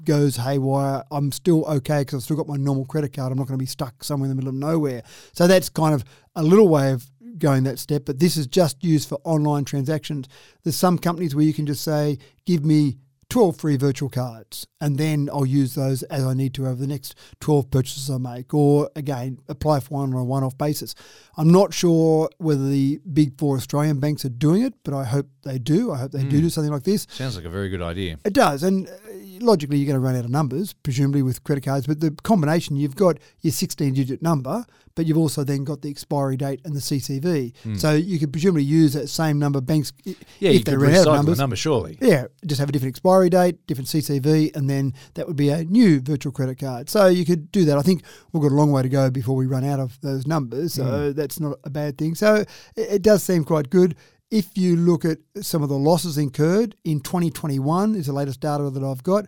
goes 0.05 0.37
haywire, 0.37 1.05
I'm 1.11 1.33
still 1.33 1.65
okay 1.65 2.01
because 2.01 2.17
I've 2.17 2.23
still 2.25 2.37
got 2.37 2.49
my 2.49 2.57
normal 2.57 2.85
credit 2.85 3.15
card. 3.15 3.33
I'm 3.33 3.39
not 3.39 3.47
going 3.47 3.59
to 3.59 3.63
be 3.63 3.67
stuck 3.67 4.05
somewhere 4.05 4.31
in 4.31 4.37
the 4.37 4.37
middle 4.37 4.51
of 4.51 4.57
nowhere. 4.57 5.05
So 5.33 5.47
that's 5.47 5.71
kind 5.71 5.95
of 5.95 6.05
a 6.35 6.43
little 6.43 6.69
way 6.69 6.93
of 6.93 7.11
going 7.39 7.65
that 7.65 7.79
step, 7.79 8.05
but 8.05 8.19
this 8.19 8.37
is 8.37 8.47
just 8.47 8.83
used 8.83 9.09
for 9.09 9.19
online 9.25 9.65
transactions. 9.65 10.29
There's 10.63 10.77
some 10.77 10.99
companies 10.99 11.35
where 11.35 11.45
you 11.45 11.55
can 11.55 11.67
just 11.67 11.83
say, 11.83 12.19
give 12.47 12.65
me 12.65 12.99
12 13.33 13.57
free 13.57 13.77
virtual 13.77 14.11
cards, 14.11 14.67
and 14.79 14.99
then 14.99 15.31
I'll 15.33 15.47
use 15.47 15.75
those 15.75 16.03
as 16.05 16.23
I 16.23 16.35
need 16.35 16.53
to 16.55 16.67
over 16.67 16.75
the 16.75 16.87
next 16.87 17.15
12 17.41 17.71
purchases 17.71 18.11
I 18.11 18.19
make, 18.19 18.53
or 18.53 18.91
again, 18.95 19.39
apply 19.49 19.81
for 19.81 19.95
one 19.95 20.13
on 20.13 20.21
a 20.21 20.25
one 20.25 20.45
off 20.45 20.59
basis. 20.59 20.95
I'm 21.39 21.51
not 21.51 21.73
sure 21.73 22.29
whether 22.37 22.69
the 22.69 23.01
big 23.11 23.39
four 23.39 23.57
Australian 23.57 24.01
banks 24.01 24.27
are 24.27 24.29
doing 24.31 24.63
it, 24.63 24.75
but 24.85 24.93
I 24.93 25.05
hope 25.05 25.29
they 25.45 25.59
do. 25.59 25.93
I 25.93 25.97
hope 25.97 26.13
they 26.13 26.21
mm. 26.21 26.31
do 26.31 26.37
hmm. 26.37 26.43
do 26.43 26.51
something 26.51 26.73
like 26.73 26.83
this. 26.83 27.07
Sounds 27.11 27.37
like 27.37 27.47
a 27.47 27.51
very 27.51 27.71
good 27.71 27.81
idea. 27.81 28.19
It 28.25 28.35
does. 28.35 28.63
And 28.63 28.87
uh, 28.87 28.93
logically, 29.41 29.79
you're 29.79 29.87
going 29.87 30.01
to 30.01 30.07
run 30.07 30.15
out 30.15 30.25
of 30.25 30.31
numbers, 30.31 30.75
presumably 30.75 31.23
with 31.23 31.43
credit 31.43 31.65
cards, 31.65 31.87
but 31.87 32.01
the 32.01 32.11
combination, 32.23 32.77
you've 32.77 32.97
got 32.97 33.19
your 33.41 33.53
16 33.53 33.95
digit 33.95 34.23
number, 34.23 34.65
but 34.95 35.07
you've 35.07 35.19
also 35.19 35.45
then 35.45 35.65
got 35.65 35.83
the 35.83 35.91
expiry 35.91 36.37
date 36.37 36.61
and 36.65 36.75
the 36.75 36.81
CCV. 36.81 37.53
Mm. 37.65 37.79
So 37.79 37.95
you 37.95 38.19
could 38.19 38.33
presumably 38.33 38.65
use 38.65 38.93
that 38.93 39.09
same 39.09 39.39
number 39.39 39.61
banks 39.61 39.93
yeah, 40.05 40.51
if 40.51 40.65
they 40.65 40.77
run 40.77 40.95
out 40.95 41.07
of 41.07 41.15
numbers. 41.15 41.39
number, 41.39 41.57
surely. 41.57 41.99
Yeah, 42.01 42.27
just 42.47 42.61
have 42.61 42.69
a 42.69 42.73
different 42.73 42.93
expiry 42.93 43.22
date, 43.29 43.67
different 43.67 43.89
CCV, 43.89 44.55
and 44.57 44.69
then 44.69 44.95
that 45.15 45.27
would 45.27 45.37
be 45.37 45.51
a 45.51 45.65
new 45.65 46.01
virtual 46.01 46.33
credit 46.33 46.59
card. 46.59 46.89
So 46.89 47.07
you 47.07 47.25
could 47.25 47.51
do 47.53 47.65
that. 47.67 47.79
I 47.79 47.83
think 47.83 48.03
we've 48.33 48.43
got 48.43 48.53
a 48.53 48.55
long 48.55 48.73
way 48.73 48.83
to 48.83 48.89
go 48.89 49.11
before 49.11 49.37
we 49.37 49.47
run 49.47 49.65
out 49.65 49.81
of 49.81 50.01
those 50.01 50.27
numbers. 50.27 50.75
So 50.75 50.85
mm. 50.85 51.15
that's 51.15 51.41
not 51.41 51.59
a 51.65 51.71
bad 51.71 51.99
thing. 51.99 52.15
So 52.15 52.37
it, 52.37 52.49
it 52.77 53.03
does 53.03 53.23
seem 53.23 53.45
quite 53.45 53.71
good. 53.71 53.97
If 54.31 54.57
you 54.57 54.77
look 54.77 55.05
at 55.05 55.19
some 55.43 55.63
of 55.63 55.69
the 55.69 55.77
losses 55.79 56.17
incurred 56.17 56.75
in 56.85 57.01
2021, 57.01 57.95
is 57.95 58.07
the 58.07 58.13
latest 58.13 58.41
data 58.41 58.71
that 58.71 58.83
I've 58.83 59.03
got 59.03 59.27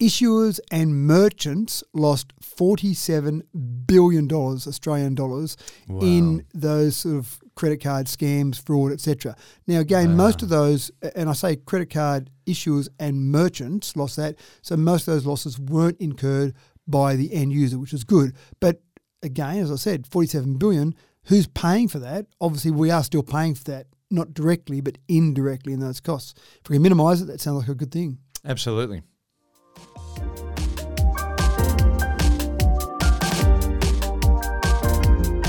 issuers 0.00 0.58
and 0.70 1.06
merchants 1.06 1.84
lost 1.92 2.32
$47 2.40 3.42
billion 3.86 4.32
Australian 4.32 5.14
dollars 5.14 5.56
wow. 5.86 6.00
in 6.00 6.46
those 6.54 6.96
sort 6.96 7.16
of 7.16 7.38
credit 7.60 7.82
card 7.82 8.06
scams, 8.06 8.58
fraud, 8.58 8.90
etc. 8.90 9.36
Now, 9.66 9.80
again, 9.80 10.08
wow. 10.10 10.24
most 10.24 10.42
of 10.42 10.48
those, 10.48 10.90
and 11.14 11.28
I 11.28 11.34
say 11.34 11.56
credit 11.56 11.90
card 11.90 12.30
issuers 12.46 12.88
and 12.98 13.30
merchants 13.30 13.94
lost 13.96 14.16
that, 14.16 14.36
so 14.62 14.78
most 14.78 15.06
of 15.06 15.12
those 15.12 15.26
losses 15.26 15.58
weren't 15.58 16.00
incurred 16.00 16.54
by 16.88 17.16
the 17.16 17.34
end 17.34 17.52
user, 17.52 17.78
which 17.78 17.92
is 17.92 18.02
good. 18.02 18.34
But 18.60 18.80
again, 19.22 19.58
as 19.58 19.70
I 19.70 19.76
said, 19.76 20.06
47 20.06 20.56
billion, 20.56 20.94
who's 21.24 21.48
paying 21.48 21.86
for 21.86 21.98
that? 21.98 22.24
Obviously, 22.40 22.70
we 22.70 22.90
are 22.90 23.04
still 23.04 23.22
paying 23.22 23.54
for 23.54 23.64
that, 23.64 23.88
not 24.10 24.32
directly, 24.32 24.80
but 24.80 24.96
indirectly 25.06 25.74
in 25.74 25.80
those 25.80 26.00
costs. 26.00 26.32
If 26.64 26.70
we 26.70 26.76
can 26.76 26.82
minimise 26.82 27.20
it, 27.20 27.26
that 27.26 27.42
sounds 27.42 27.58
like 27.58 27.68
a 27.68 27.74
good 27.74 27.92
thing. 27.92 28.16
Absolutely. 28.42 29.02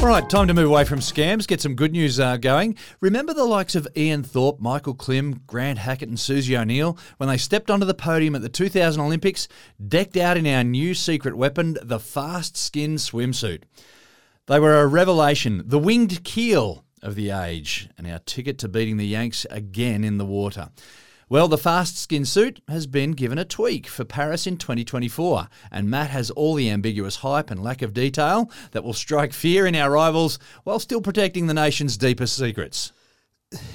All 0.02 0.08
right, 0.08 0.28
time 0.28 0.48
to 0.48 0.56
move 0.56 0.66
away 0.66 0.84
from 0.84 1.00
scams, 1.00 1.48
get 1.48 1.62
some 1.62 1.76
good 1.76 1.92
news 1.92 2.20
uh, 2.20 2.36
going. 2.38 2.76
Remember 3.02 3.36
the 3.36 3.46
likes 3.46 3.76
of 3.76 3.88
Ian 3.96 4.24
Thorpe, 4.24 4.60
Michael 4.60 4.96
Klim, 4.96 5.44
Grant 5.46 5.78
Hackett, 5.78 6.10
and 6.10 6.20
Susie 6.20 6.58
O'Neill 6.58 6.98
when 7.18 7.30
they 7.30 7.38
stepped 7.38 7.70
onto 7.70 7.86
the 7.86 7.94
podium 7.94 8.34
at 8.34 8.42
the 8.42 8.50
2000 8.50 9.00
Olympics, 9.00 9.48
decked 9.88 10.18
out 10.18 10.38
in 10.38 10.48
our 10.48 10.64
new 10.64 10.96
secret 10.96 11.38
weapon, 11.38 11.78
the 11.84 12.00
fast 12.00 12.58
skin 12.58 12.96
swimsuit. 12.96 13.62
They 14.48 14.60
were 14.60 14.82
a 14.82 14.88
revelation, 14.88 15.62
the 15.68 15.78
winged 15.78 16.24
keel 16.24 16.84
of 17.04 17.14
the 17.14 17.30
age, 17.30 17.88
and 17.96 18.08
our 18.08 18.20
ticket 18.20 18.58
to 18.58 18.68
beating 18.68 18.98
the 18.98 19.06
Yanks 19.06 19.46
again 19.52 20.04
in 20.04 20.18
the 20.18 20.26
water. 20.26 20.70
Well, 21.32 21.48
the 21.48 21.58
fast 21.58 21.98
skin 21.98 22.26
suit 22.26 22.62
has 22.68 22.88
been 22.88 23.14
given 23.14 23.38
a 23.38 23.46
tweak 23.46 23.88
for 23.88 24.04
Paris 24.04 24.46
in 24.46 24.58
2024, 24.58 25.48
and 25.72 25.90
Matt 25.90 26.10
has 26.10 26.30
all 26.30 26.56
the 26.56 26.70
ambiguous 26.70 27.16
hype 27.16 27.50
and 27.50 27.64
lack 27.64 27.82
of 27.82 27.94
detail 27.94 28.52
that 28.72 28.84
will 28.84 28.92
strike 28.92 29.32
fear 29.32 29.66
in 29.66 29.74
our 29.74 29.92
rivals 29.92 30.40
while 30.66 30.78
still 30.78 31.00
protecting 31.00 31.48
the 31.48 31.54
nation's 31.54 31.96
deepest 31.96 32.36
secrets. 32.36 32.92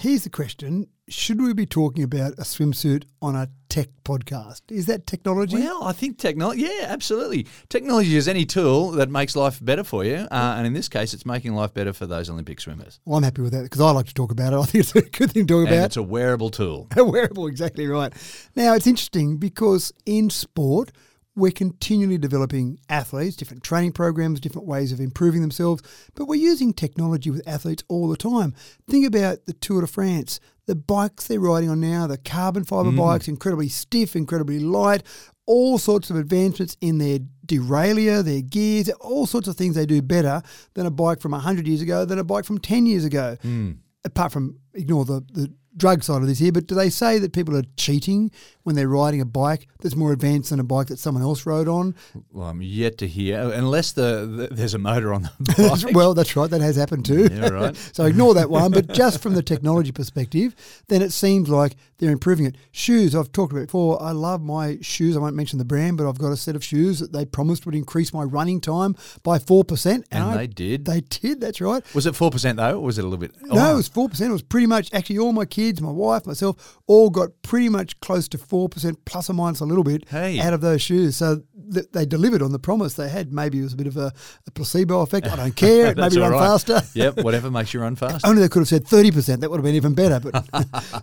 Here's 0.00 0.24
the 0.24 0.30
question 0.30 0.86
Should 1.08 1.40
we 1.40 1.52
be 1.52 1.66
talking 1.66 2.02
about 2.02 2.32
a 2.32 2.42
swimsuit 2.42 3.04
on 3.20 3.36
a 3.36 3.48
tech 3.76 3.88
podcast. 4.04 4.62
Is 4.70 4.86
that 4.86 5.06
technology? 5.06 5.56
Well, 5.56 5.84
I 5.84 5.92
think 5.92 6.16
technology, 6.16 6.62
yeah, 6.62 6.86
absolutely. 6.88 7.46
Technology 7.68 8.16
is 8.16 8.26
any 8.26 8.46
tool 8.46 8.92
that 8.92 9.10
makes 9.10 9.36
life 9.36 9.62
better 9.62 9.84
for 9.84 10.02
you. 10.02 10.26
Uh, 10.30 10.54
and 10.56 10.66
in 10.66 10.72
this 10.72 10.88
case, 10.88 11.12
it's 11.12 11.26
making 11.26 11.54
life 11.54 11.74
better 11.74 11.92
for 11.92 12.06
those 12.06 12.30
Olympic 12.30 12.58
swimmers. 12.58 13.00
Well, 13.04 13.18
I'm 13.18 13.22
happy 13.22 13.42
with 13.42 13.52
that 13.52 13.64
because 13.64 13.82
I 13.82 13.90
like 13.90 14.06
to 14.06 14.14
talk 14.14 14.32
about 14.32 14.54
it. 14.54 14.56
I 14.60 14.64
think 14.64 14.82
it's 14.82 14.96
a 14.96 15.02
good 15.02 15.32
thing 15.32 15.46
to 15.46 15.54
talk 15.54 15.66
and 15.66 15.74
about. 15.74 15.86
It's 15.86 15.96
a 15.98 16.02
wearable 16.02 16.48
tool. 16.50 16.88
a 16.96 17.04
wearable, 17.04 17.48
exactly 17.48 17.86
right. 17.86 18.14
Now, 18.54 18.74
it's 18.74 18.86
interesting 18.86 19.36
because 19.36 19.92
in 20.06 20.30
sport, 20.30 20.92
we're 21.36 21.52
continually 21.52 22.16
developing 22.16 22.80
athletes, 22.88 23.36
different 23.36 23.62
training 23.62 23.92
programs, 23.92 24.40
different 24.40 24.66
ways 24.66 24.90
of 24.90 25.00
improving 25.00 25.42
themselves, 25.42 25.82
but 26.14 26.24
we're 26.24 26.34
using 26.34 26.72
technology 26.72 27.30
with 27.30 27.46
athletes 27.46 27.84
all 27.88 28.08
the 28.08 28.16
time. 28.16 28.54
Think 28.88 29.06
about 29.06 29.44
the 29.44 29.52
Tour 29.52 29.82
de 29.82 29.86
France, 29.86 30.40
the 30.64 30.74
bikes 30.74 31.26
they're 31.26 31.38
riding 31.38 31.68
on 31.68 31.80
now, 31.80 32.06
the 32.06 32.16
carbon 32.16 32.64
fiber 32.64 32.90
mm. 32.90 32.96
bikes, 32.96 33.28
incredibly 33.28 33.68
stiff, 33.68 34.16
incredibly 34.16 34.58
light, 34.58 35.02
all 35.44 35.76
sorts 35.78 36.08
of 36.08 36.16
advancements 36.16 36.76
in 36.80 36.98
their 36.98 37.18
derailleur, 37.44 38.24
their 38.24 38.40
gears, 38.40 38.88
all 39.00 39.26
sorts 39.26 39.46
of 39.46 39.56
things 39.56 39.76
they 39.76 39.86
do 39.86 40.00
better 40.00 40.42
than 40.74 40.86
a 40.86 40.90
bike 40.90 41.20
from 41.20 41.32
100 41.32 41.68
years 41.68 41.82
ago, 41.82 42.06
than 42.06 42.18
a 42.18 42.24
bike 42.24 42.46
from 42.46 42.58
10 42.58 42.86
years 42.86 43.04
ago. 43.04 43.36
Mm. 43.44 43.76
Apart 44.04 44.32
from, 44.32 44.58
ignore 44.72 45.04
the, 45.04 45.20
the 45.32 45.52
drug 45.76 46.02
side 46.02 46.22
of 46.22 46.28
this 46.28 46.38
here, 46.38 46.52
but 46.52 46.66
do 46.66 46.74
they 46.74 46.90
say 46.90 47.18
that 47.18 47.32
people 47.32 47.56
are 47.56 47.64
cheating 47.76 48.30
when 48.66 48.74
they're 48.74 48.88
riding 48.88 49.20
a 49.20 49.24
bike 49.24 49.68
that's 49.80 49.94
more 49.94 50.12
advanced 50.12 50.50
than 50.50 50.58
a 50.58 50.64
bike 50.64 50.88
that 50.88 50.98
someone 50.98 51.22
else 51.22 51.46
rode 51.46 51.68
on? 51.68 51.94
Well, 52.32 52.48
I'm 52.48 52.60
yet 52.60 52.98
to 52.98 53.06
hear, 53.06 53.38
uh, 53.38 53.50
unless 53.50 53.92
the, 53.92 54.26
the 54.48 54.54
there's 54.54 54.74
a 54.74 54.78
motor 54.78 55.14
on 55.14 55.22
the 55.22 55.54
bike. 55.84 55.94
well, 55.94 56.14
that's 56.14 56.34
right. 56.34 56.50
That 56.50 56.60
has 56.60 56.74
happened 56.76 57.04
too. 57.06 57.28
Yeah, 57.32 57.48
right. 57.48 57.76
so 57.92 58.04
ignore 58.06 58.34
that 58.34 58.50
one. 58.50 58.72
But 58.72 58.88
just 58.88 59.22
from 59.22 59.34
the 59.34 59.42
technology 59.42 59.92
perspective, 59.92 60.56
then 60.88 61.00
it 61.02 61.12
seems 61.12 61.48
like 61.48 61.76
they're 61.98 62.10
improving 62.10 62.46
it. 62.46 62.56
Shoes, 62.72 63.14
I've 63.14 63.30
talked 63.32 63.52
about 63.52 63.66
before. 63.66 64.02
I 64.02 64.10
love 64.10 64.42
my 64.42 64.78
shoes. 64.82 65.16
I 65.16 65.20
won't 65.20 65.36
mention 65.36 65.58
the 65.58 65.64
brand, 65.64 65.96
but 65.96 66.08
I've 66.08 66.18
got 66.18 66.32
a 66.32 66.36
set 66.36 66.56
of 66.56 66.64
shoes 66.64 66.98
that 66.98 67.12
they 67.12 67.24
promised 67.24 67.64
would 67.66 67.74
increase 67.76 68.12
my 68.12 68.22
running 68.24 68.60
time 68.60 68.96
by 69.22 69.38
4%. 69.38 69.86
And, 69.94 70.04
And 70.10 70.24
I- 70.24 70.36
they 70.38 70.46
did. 70.48 70.84
They 70.86 71.00
did, 71.02 71.40
that's 71.40 71.60
right. 71.60 71.82
Was 71.94 72.06
it 72.06 72.14
4% 72.14 72.56
though, 72.56 72.78
or 72.78 72.82
was 72.82 72.98
it 72.98 73.04
a 73.04 73.08
little 73.08 73.18
bit? 73.18 73.32
No, 73.42 73.66
Oh, 73.66 73.72
it 73.72 73.76
was 73.76 73.88
four 73.88 74.08
percent. 74.08 74.30
It 74.30 74.32
was 74.32 74.42
pretty 74.42 74.66
much 74.66 74.92
actually 74.92 75.18
all 75.18 75.32
my 75.32 75.44
kids, 75.44 75.80
my 75.80 75.90
wife, 75.90 76.26
myself, 76.26 76.78
all 76.86 77.10
got 77.10 77.30
pretty 77.42 77.68
much 77.68 77.98
close 78.00 78.28
to 78.28 78.38
four 78.38 78.55
percent, 78.68 79.04
plus 79.04 79.28
or 79.30 79.34
minus 79.34 79.60
a 79.60 79.64
little 79.64 79.84
bit, 79.84 80.08
Hey. 80.08 80.40
out 80.40 80.52
of 80.52 80.60
those 80.60 80.80
shoes. 80.82 81.16
So 81.16 81.42
th- 81.72 81.86
they 81.92 82.06
delivered 82.06 82.42
on 82.42 82.52
the 82.52 82.58
promise 82.58 82.94
they 82.94 83.08
had. 83.08 83.32
Maybe 83.32 83.58
it 83.60 83.62
was 83.62 83.72
a 83.74 83.76
bit 83.76 83.86
of 83.86 83.96
a, 83.96 84.12
a 84.46 84.50
placebo 84.50 85.00
effect. 85.02 85.26
I 85.26 85.36
don't 85.36 85.54
care. 85.56 85.94
Maybe 85.96 86.18
run 86.18 86.32
right. 86.32 86.38
faster. 86.40 86.80
yep, 86.94 87.18
whatever 87.18 87.50
makes 87.50 87.74
you 87.74 87.80
run 87.80 87.96
fast. 87.96 88.26
Only 88.26 88.42
they 88.42 88.48
could 88.48 88.60
have 88.60 88.68
said 88.68 88.86
thirty 88.86 89.10
percent. 89.10 89.40
That 89.42 89.50
would 89.50 89.58
have 89.58 89.64
been 89.64 89.74
even 89.74 89.94
better. 89.94 90.20
But 90.20 90.46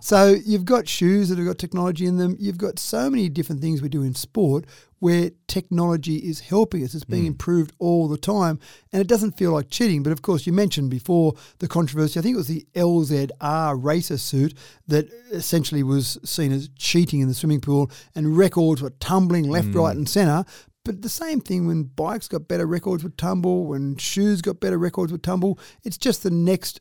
so 0.02 0.34
you've 0.44 0.64
got 0.64 0.88
shoes 0.88 1.28
that 1.28 1.38
have 1.38 1.46
got 1.46 1.58
technology 1.58 2.06
in 2.06 2.16
them. 2.18 2.36
You've 2.38 2.58
got 2.58 2.78
so 2.78 3.08
many 3.08 3.28
different 3.28 3.60
things 3.62 3.80
we 3.82 3.88
do 3.88 4.02
in 4.02 4.14
sport 4.14 4.64
where 5.04 5.30
technology 5.48 6.16
is 6.16 6.40
helping 6.40 6.82
us. 6.82 6.94
It's 6.94 7.04
being 7.04 7.24
hmm. 7.24 7.32
improved 7.32 7.74
all 7.78 8.08
the 8.08 8.16
time, 8.16 8.58
and 8.90 9.02
it 9.02 9.06
doesn't 9.06 9.36
feel 9.36 9.52
like 9.52 9.68
cheating. 9.68 10.02
But 10.02 10.12
of 10.12 10.22
course, 10.22 10.46
you 10.46 10.52
mentioned 10.54 10.88
before 10.88 11.34
the 11.58 11.68
controversy. 11.68 12.18
I 12.18 12.22
think 12.22 12.32
it 12.32 12.38
was 12.38 12.48
the 12.48 12.66
LZR 12.74 13.84
racer 13.84 14.16
suit 14.16 14.54
that 14.88 15.12
essentially 15.30 15.82
was 15.82 16.18
seen 16.24 16.52
as 16.52 16.70
cheating 16.78 17.20
in 17.20 17.28
the 17.28 17.34
swimming 17.34 17.60
pool, 17.60 17.90
and 18.14 18.34
records 18.34 18.80
were 18.80 18.94
tumbling 18.98 19.50
left, 19.50 19.68
hmm. 19.68 19.78
right, 19.78 19.94
and 19.94 20.08
centre. 20.08 20.46
But 20.86 21.02
the 21.02 21.10
same 21.10 21.42
thing 21.42 21.66
when 21.66 21.82
bikes 21.82 22.26
got 22.26 22.48
better 22.48 22.64
records 22.64 23.04
would 23.04 23.18
tumble, 23.18 23.66
when 23.66 23.98
shoes 23.98 24.40
got 24.40 24.58
better 24.58 24.78
records 24.78 25.12
would 25.12 25.22
tumble. 25.22 25.58
It's 25.82 25.98
just 25.98 26.22
the 26.22 26.30
next 26.30 26.80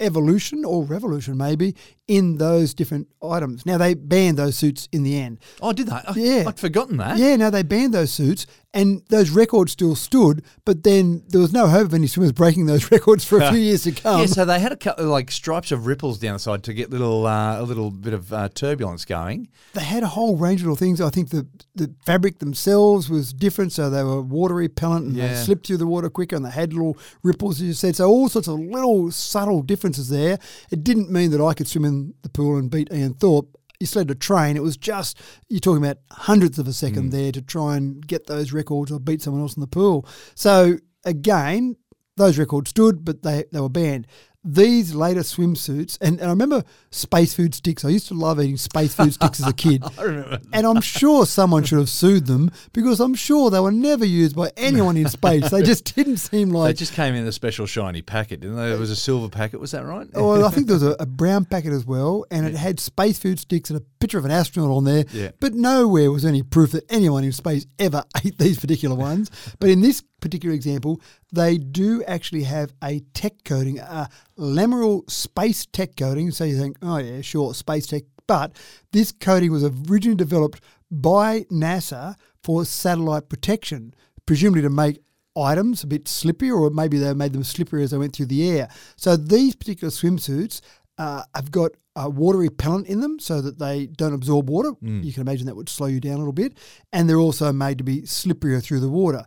evolution 0.00 0.64
or 0.64 0.84
revolution, 0.84 1.36
maybe, 1.36 1.74
in 2.06 2.36
those 2.38 2.74
different 2.74 3.08
items. 3.22 3.64
Now, 3.64 3.78
they 3.78 3.94
banned 3.94 4.36
those 4.36 4.56
suits 4.56 4.88
in 4.92 5.02
the 5.04 5.18
end. 5.18 5.38
Oh, 5.62 5.72
did 5.72 5.86
they? 5.86 5.92
I, 5.92 6.12
Yeah. 6.16 6.44
I'd 6.46 6.58
forgotten 6.60 6.98
that. 6.98 7.16
Yeah, 7.18 7.36
now 7.36 7.50
they 7.50 7.62
banned 7.62 7.94
those 7.94 8.12
suits, 8.12 8.46
and 8.74 9.02
those 9.08 9.30
records 9.30 9.72
still 9.72 9.94
stood, 9.94 10.44
but 10.66 10.82
then 10.82 11.22
there 11.28 11.40
was 11.40 11.52
no 11.52 11.66
hope 11.66 11.86
of 11.86 11.94
any 11.94 12.06
swimmers 12.06 12.32
breaking 12.32 12.66
those 12.66 12.90
records 12.90 13.24
for 13.24 13.40
a 13.40 13.50
few 13.50 13.58
years 13.60 13.84
to 13.84 13.92
come. 13.92 14.20
Yeah, 14.20 14.26
so 14.26 14.44
they 14.44 14.58
had 14.60 14.72
a 14.72 14.76
couple 14.76 15.06
like 15.06 15.30
stripes 15.30 15.72
of 15.72 15.86
ripples 15.86 16.18
down 16.18 16.34
the 16.34 16.38
side 16.40 16.62
to 16.64 16.74
get 16.74 16.90
little 16.90 17.26
uh, 17.26 17.60
a 17.60 17.62
little 17.62 17.90
bit 17.90 18.12
of 18.12 18.32
uh, 18.32 18.48
turbulence 18.50 19.04
going. 19.04 19.48
they 19.72 19.82
had 19.84 20.02
a 20.02 20.08
whole 20.08 20.36
range 20.36 20.60
of 20.60 20.66
little 20.66 20.76
things. 20.76 21.00
I 21.00 21.08
think 21.10 21.30
the, 21.30 21.46
the 21.74 21.94
fabric 22.04 22.38
themselves 22.38 23.08
was 23.08 23.32
different, 23.32 23.72
so 23.72 23.88
they 23.88 24.02
were 24.02 24.20
water 24.20 24.54
repellent 24.54 25.06
and 25.06 25.16
they 25.16 25.34
slipped 25.36 25.66
through 25.68 25.78
the 25.78 25.86
water 25.86 26.10
quicker, 26.10 26.36
and 26.36 26.44
they 26.44 26.50
had 26.50 26.72
little 26.74 26.98
ripples, 27.22 27.56
as 27.56 27.62
you 27.62 27.72
said. 27.72 27.96
So 27.96 28.08
all 28.10 28.28
sorts 28.28 28.48
of 28.48 28.58
little 28.60 29.10
subtle 29.10 29.53
differences 29.62 30.08
there. 30.08 30.38
It 30.70 30.84
didn't 30.84 31.10
mean 31.10 31.30
that 31.30 31.44
I 31.44 31.54
could 31.54 31.68
swim 31.68 31.84
in 31.84 32.14
the 32.22 32.28
pool 32.28 32.56
and 32.56 32.70
beat 32.70 32.92
Ian 32.92 33.14
Thorpe. 33.14 33.56
You 33.80 33.86
had 33.92 34.08
to 34.08 34.14
train. 34.14 34.56
It 34.56 34.62
was 34.62 34.76
just 34.76 35.18
you're 35.48 35.60
talking 35.60 35.84
about 35.84 35.98
hundredths 36.10 36.58
of 36.58 36.66
a 36.68 36.72
second 36.72 37.08
mm. 37.08 37.10
there 37.10 37.32
to 37.32 37.42
try 37.42 37.76
and 37.76 38.06
get 38.06 38.26
those 38.26 38.52
records 38.52 38.90
or 38.90 38.98
beat 38.98 39.20
someone 39.20 39.42
else 39.42 39.56
in 39.56 39.60
the 39.60 39.66
pool. 39.66 40.06
So 40.34 40.78
again, 41.04 41.76
those 42.16 42.38
records 42.38 42.70
stood, 42.70 43.04
but 43.04 43.22
they, 43.22 43.44
they 43.52 43.60
were 43.60 43.68
banned. 43.68 44.06
These 44.44 44.94
later 44.94 45.20
swimsuits, 45.20 45.96
and, 46.02 46.18
and 46.20 46.26
I 46.26 46.30
remember 46.30 46.64
space 46.90 47.32
food 47.32 47.54
sticks. 47.54 47.84
I 47.84 47.88
used 47.88 48.08
to 48.08 48.14
love 48.14 48.38
eating 48.40 48.58
space 48.58 48.94
food 48.94 49.14
sticks 49.14 49.40
as 49.40 49.48
a 49.48 49.52
kid. 49.54 49.82
I 49.98 50.02
remember. 50.02 50.40
And 50.52 50.66
I'm 50.66 50.82
sure 50.82 51.24
someone 51.24 51.64
should 51.64 51.78
have 51.78 51.88
sued 51.88 52.26
them 52.26 52.50
because 52.72 53.00
I'm 53.00 53.14
sure 53.14 53.50
they 53.50 53.60
were 53.60 53.72
never 53.72 54.04
used 54.04 54.36
by 54.36 54.52
anyone 54.56 54.98
in 54.98 55.08
space. 55.08 55.50
They 55.50 55.62
just 55.62 55.94
didn't 55.94 56.18
seem 56.18 56.50
like. 56.50 56.74
They 56.74 56.78
just 56.78 56.92
came 56.92 57.14
in 57.14 57.26
a 57.26 57.32
special 57.32 57.64
shiny 57.66 58.02
packet, 58.02 58.40
didn't 58.40 58.56
they? 58.56 58.72
It 58.72 58.78
was 58.78 58.90
a 58.90 58.96
silver 58.96 59.30
packet. 59.30 59.60
Was 59.60 59.70
that 59.70 59.86
right? 59.86 60.06
Oh, 60.14 60.44
I 60.44 60.50
think 60.50 60.66
there 60.66 60.74
was 60.76 60.82
a, 60.82 60.90
a 61.00 61.06
brown 61.06 61.46
packet 61.46 61.72
as 61.72 61.86
well, 61.86 62.26
and 62.30 62.46
it 62.46 62.54
had 62.54 62.78
space 62.80 63.18
food 63.18 63.38
sticks 63.38 63.70
and 63.70 63.78
a 63.78 63.82
picture 63.98 64.18
of 64.18 64.26
an 64.26 64.30
astronaut 64.30 64.70
on 64.70 64.84
there. 64.84 65.04
Yeah. 65.10 65.30
But 65.40 65.54
nowhere 65.54 66.10
was 66.10 66.26
any 66.26 66.42
proof 66.42 66.72
that 66.72 66.84
anyone 66.90 67.24
in 67.24 67.32
space 67.32 67.64
ever 67.78 68.04
ate 68.24 68.36
these 68.36 68.58
particular 68.58 68.94
ones. 68.94 69.30
But 69.58 69.70
in 69.70 69.80
this 69.80 70.02
particular 70.24 70.54
example, 70.54 71.00
they 71.32 71.58
do 71.58 72.02
actually 72.04 72.44
have 72.44 72.72
a 72.82 73.00
tech 73.12 73.34
coating, 73.44 73.78
a 73.78 74.08
Lameral 74.38 75.08
space 75.10 75.66
tech 75.66 75.96
coating. 75.96 76.30
So 76.30 76.44
you 76.44 76.58
think, 76.58 76.78
oh 76.82 76.96
yeah, 76.96 77.20
sure, 77.20 77.52
space 77.54 77.86
tech. 77.86 78.04
But 78.26 78.56
this 78.92 79.12
coating 79.12 79.52
was 79.52 79.64
originally 79.64 80.16
developed 80.16 80.62
by 80.90 81.40
NASA 81.52 82.16
for 82.42 82.64
satellite 82.64 83.28
protection, 83.28 83.94
presumably 84.24 84.62
to 84.62 84.70
make 84.70 84.98
items 85.36 85.82
a 85.82 85.86
bit 85.86 86.04
slippier, 86.04 86.58
or 86.58 86.70
maybe 86.70 86.96
they 86.98 87.12
made 87.12 87.34
them 87.34 87.44
slippery 87.44 87.82
as 87.82 87.90
they 87.90 87.98
went 87.98 88.14
through 88.14 88.26
the 88.26 88.48
air. 88.50 88.68
So 88.96 89.16
these 89.16 89.54
particular 89.54 89.90
swimsuits 89.90 90.62
uh, 90.96 91.22
have 91.34 91.50
got 91.50 91.72
uh, 91.96 92.08
water 92.08 92.38
repellent 92.38 92.86
in 92.86 93.00
them 93.00 93.18
so 93.18 93.40
that 93.40 93.58
they 93.58 93.86
don't 93.86 94.14
absorb 94.14 94.48
water. 94.48 94.72
You 95.04 95.12
can 95.12 95.20
imagine 95.20 95.46
that 95.46 95.56
would 95.56 95.68
slow 95.68 95.86
you 95.86 96.00
down 96.00 96.14
a 96.14 96.18
little 96.18 96.32
bit. 96.32 96.58
And 96.92 97.08
they're 97.08 97.18
also 97.18 97.52
made 97.52 97.78
to 97.78 97.84
be 97.84 98.02
slipperier 98.02 98.62
through 98.62 98.80
the 98.80 98.88
water. 98.88 99.24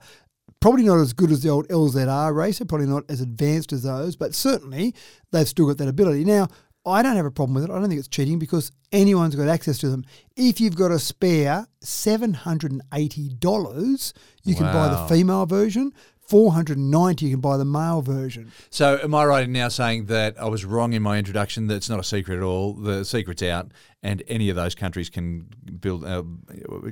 Probably 0.59 0.83
not 0.83 0.99
as 0.99 1.13
good 1.13 1.31
as 1.31 1.43
the 1.43 1.49
old 1.49 1.67
LZR 1.67 2.35
racer, 2.35 2.65
probably 2.65 2.87
not 2.87 3.03
as 3.09 3.21
advanced 3.21 3.71
as 3.73 3.83
those, 3.83 4.15
but 4.15 4.33
certainly 4.33 4.95
they've 5.31 5.47
still 5.47 5.67
got 5.67 5.77
that 5.77 5.87
ability. 5.87 6.25
Now, 6.25 6.47
I 6.85 7.03
don't 7.03 7.17
have 7.17 7.25
a 7.25 7.31
problem 7.31 7.55
with 7.55 7.65
it. 7.65 7.69
I 7.69 7.79
don't 7.79 7.89
think 7.89 7.99
it's 7.99 8.07
cheating 8.07 8.39
because 8.39 8.71
anyone's 8.91 9.35
got 9.35 9.49
access 9.49 9.77
to 9.79 9.89
them. 9.89 10.05
If 10.35 10.61
you've 10.61 10.75
got 10.75 10.91
a 10.91 10.99
spare 10.99 11.67
$780, 11.83 14.13
you 14.43 14.55
can 14.55 14.73
buy 14.73 14.87
the 14.87 15.05
female 15.13 15.45
version. 15.45 15.93
490 16.27 17.25
you 17.25 17.31
can 17.31 17.39
buy 17.39 17.57
the 17.57 17.65
male 17.65 18.01
version. 18.01 18.51
So, 18.69 18.99
am 19.01 19.15
I 19.15 19.25
right 19.25 19.45
in 19.45 19.53
now 19.53 19.69
saying 19.69 20.05
that 20.05 20.39
I 20.39 20.47
was 20.49 20.65
wrong 20.65 20.93
in 20.93 21.01
my 21.01 21.17
introduction? 21.17 21.67
That 21.67 21.75
it's 21.75 21.89
not 21.89 21.99
a 21.99 22.03
secret 22.03 22.37
at 22.37 22.43
all. 22.43 22.73
The 22.73 23.05
secret's 23.05 23.43
out, 23.43 23.71
and 24.03 24.21
any 24.27 24.49
of 24.49 24.57
those 24.57 24.75
countries 24.75 25.09
can 25.09 25.47
build, 25.79 26.03
uh, 26.03 26.23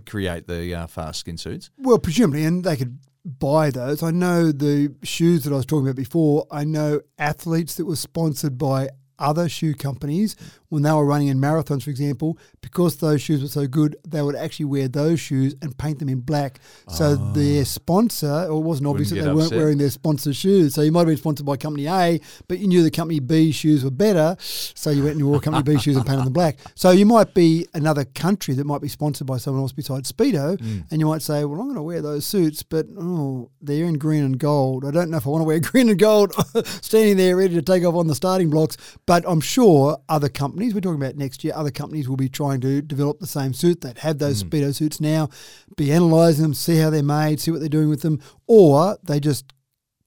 create 0.06 0.48
the 0.48 0.74
uh, 0.74 0.88
fast 0.88 1.20
skin 1.20 1.38
suits. 1.38 1.70
Well, 1.78 2.00
presumably, 2.00 2.46
and 2.46 2.64
they 2.64 2.78
could 2.78 2.98
buy 3.26 3.72
those. 3.72 4.04
I 4.04 4.12
know 4.12 4.52
the 4.52 4.96
shoes 5.04 5.44
that 5.44 5.54
I 5.54 5.58
was 5.58 5.66
talking 5.66 5.88
about 5.88 5.96
before. 5.96 6.46
I 6.52 6.64
know 6.64 7.02
athletes 7.18 7.76
that 7.76 7.86
were 7.86 7.96
sponsored 7.96 8.58
by 8.58 8.90
other 9.18 9.50
shoe 9.50 9.74
companies 9.74 10.36
when 10.70 10.84
they 10.84 10.92
were 10.92 11.06
running 11.06 11.28
in 11.28 11.40
marathons, 11.40 11.84
for 11.84 11.90
example, 11.90 12.38
because 12.62 12.98
those 12.98 13.22
shoes 13.22 13.42
were 13.42 13.48
so 13.48 13.68
good, 13.68 13.96
they 14.08 14.22
would 14.22 14.36
actually 14.36 14.66
wear 14.66 14.88
those 14.88 15.20
shoes 15.20 15.56
and 15.62 15.78
paint 15.78 16.00
them 16.00 16.10
in 16.10 16.20
black. 16.20 16.60
So 16.90 17.18
ah. 17.20 17.32
their 17.34 17.66
sponsor, 17.66 18.48
or 18.50 18.60
it 18.60 18.66
wasn't 18.66 18.88
obvious 18.88 19.10
that 19.10 19.16
they 19.16 19.22
get 19.22 19.36
weren't 19.36 19.52
wearing 19.52 19.78
their 19.78 19.90
sponsor's 19.90 20.38
shoes. 20.38 20.74
So 20.74 20.82
you 20.82 20.92
might 20.92 21.02
have 21.02 21.08
been 21.08 21.18
sponsored 21.18 21.46
by 21.46 21.58
company 21.58 21.88
A, 21.88 22.20
but 22.48 22.60
you 22.60 22.68
knew 22.68 22.84
the 22.84 22.92
company 22.92 23.20
B 23.20 23.52
shoes 23.52 23.84
were 23.84 23.92
better. 23.92 24.36
So 24.40 24.90
you 24.90 25.04
went 25.04 25.12
and 25.12 25.20
you 25.20 25.28
wore 25.28 25.40
company 25.40 25.64
B 25.64 25.80
shoes 25.82 25.96
and 25.96 26.06
painted 26.06 26.26
them 26.26 26.34
black. 26.34 26.58
So 26.76 26.92
you 26.92 27.06
might 27.06 27.34
be 27.34 27.68
another 27.74 28.06
country 28.06 28.54
that 28.56 28.66
might 28.66 28.82
be 28.82 28.88
sponsored 28.88 29.28
by 29.28 29.38
someone 29.38 29.62
else 29.62 29.72
besides 29.72 30.12
Speedo, 30.12 30.58
mm. 30.58 30.84
and 30.90 31.00
you 31.00 31.08
might 31.08 31.22
say, 31.22 31.46
well, 31.46 31.60
I'm 31.60 31.68
going 31.68 31.76
to 31.76 31.84
wear 31.84 32.02
those 32.02 32.26
suits, 32.26 32.64
but 32.64 32.88
oh, 32.98 33.52
they're 33.62 33.86
in 33.86 33.98
green 33.98 34.24
and 34.24 34.40
gold. 34.40 34.86
I 34.86 34.92
don't 34.92 35.10
know 35.10 35.18
if 35.18 35.28
I 35.28 35.30
want 35.30 35.42
to 35.42 35.46
wear 35.46 35.60
green 35.72 35.90
and 35.90 36.00
gold 36.00 36.34
standing 36.82 37.18
there 37.18 37.36
ready 37.38 37.56
to 37.56 37.62
take 37.62 37.84
off 37.84 37.96
on 37.96 38.08
the 38.08 38.16
starting 38.16 38.50
blocks, 38.50 38.78
but 39.06 39.24
I'm 39.28 39.42
sure 39.42 39.98
other 40.10 40.30
companies, 40.30 40.65
we're 40.74 40.82
talking 40.82 41.02
about 41.02 41.16
next 41.16 41.44
year, 41.44 41.54
other 41.56 41.72
companies 41.72 42.10
will 42.10 42.18
be 42.18 42.30
trying 42.30 42.62
to 42.62 42.82
develop 42.82 43.20
the 43.20 43.28
same 43.28 43.54
suit. 43.54 43.82
They'd 43.82 44.00
have 44.00 44.20
those 44.20 44.44
Speedo 44.44 44.74
suits 44.74 45.00
now, 45.00 45.30
be 45.76 45.92
analysing 45.92 46.44
them, 46.44 46.54
see 46.54 46.78
how 46.78 46.90
they're 46.90 47.04
made, 47.04 47.40
see 47.40 47.52
what 47.52 47.60
they're 47.60 47.70
doing 47.70 47.90
with 47.90 48.02
them, 48.02 48.22
or 48.48 48.98
they 49.04 49.20
just 49.20 49.54